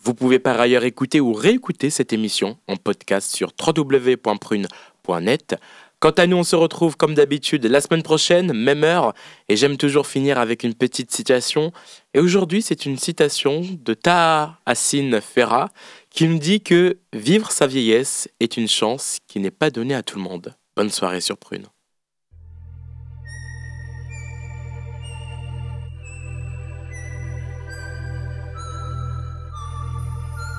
Vous 0.00 0.14
pouvez 0.14 0.38
par 0.38 0.60
ailleurs 0.60 0.84
écouter 0.84 1.18
ou 1.18 1.32
réécouter 1.32 1.90
cette 1.90 2.12
émission 2.12 2.56
en 2.68 2.76
podcast 2.76 3.34
sur 3.34 3.50
www.prune.net. 3.66 5.56
Quant 6.00 6.10
à 6.10 6.28
nous, 6.28 6.36
on 6.36 6.44
se 6.44 6.54
retrouve 6.54 6.96
comme 6.96 7.14
d'habitude 7.14 7.66
la 7.66 7.80
semaine 7.80 8.04
prochaine, 8.04 8.52
même 8.52 8.84
heure, 8.84 9.14
et 9.48 9.56
j'aime 9.56 9.76
toujours 9.76 10.06
finir 10.06 10.38
avec 10.38 10.62
une 10.62 10.74
petite 10.74 11.10
citation. 11.10 11.72
Et 12.14 12.20
aujourd'hui, 12.20 12.62
c'est 12.62 12.86
une 12.86 12.96
citation 12.96 13.64
de 13.68 13.94
Taha 13.94 14.60
Hassin 14.64 15.20
Ferra 15.20 15.70
qui 16.10 16.28
nous 16.28 16.38
dit 16.38 16.60
que 16.60 16.98
vivre 17.12 17.50
sa 17.50 17.66
vieillesse 17.66 18.28
est 18.38 18.56
une 18.56 18.68
chance 18.68 19.18
qui 19.26 19.40
n'est 19.40 19.50
pas 19.50 19.70
donnée 19.70 19.96
à 19.96 20.04
tout 20.04 20.18
le 20.18 20.22
monde. 20.22 20.54
Bonne 20.76 20.90
soirée 20.90 21.20
sur 21.20 21.36
Prune. 21.36 21.66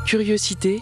Curiosité. 0.06 0.82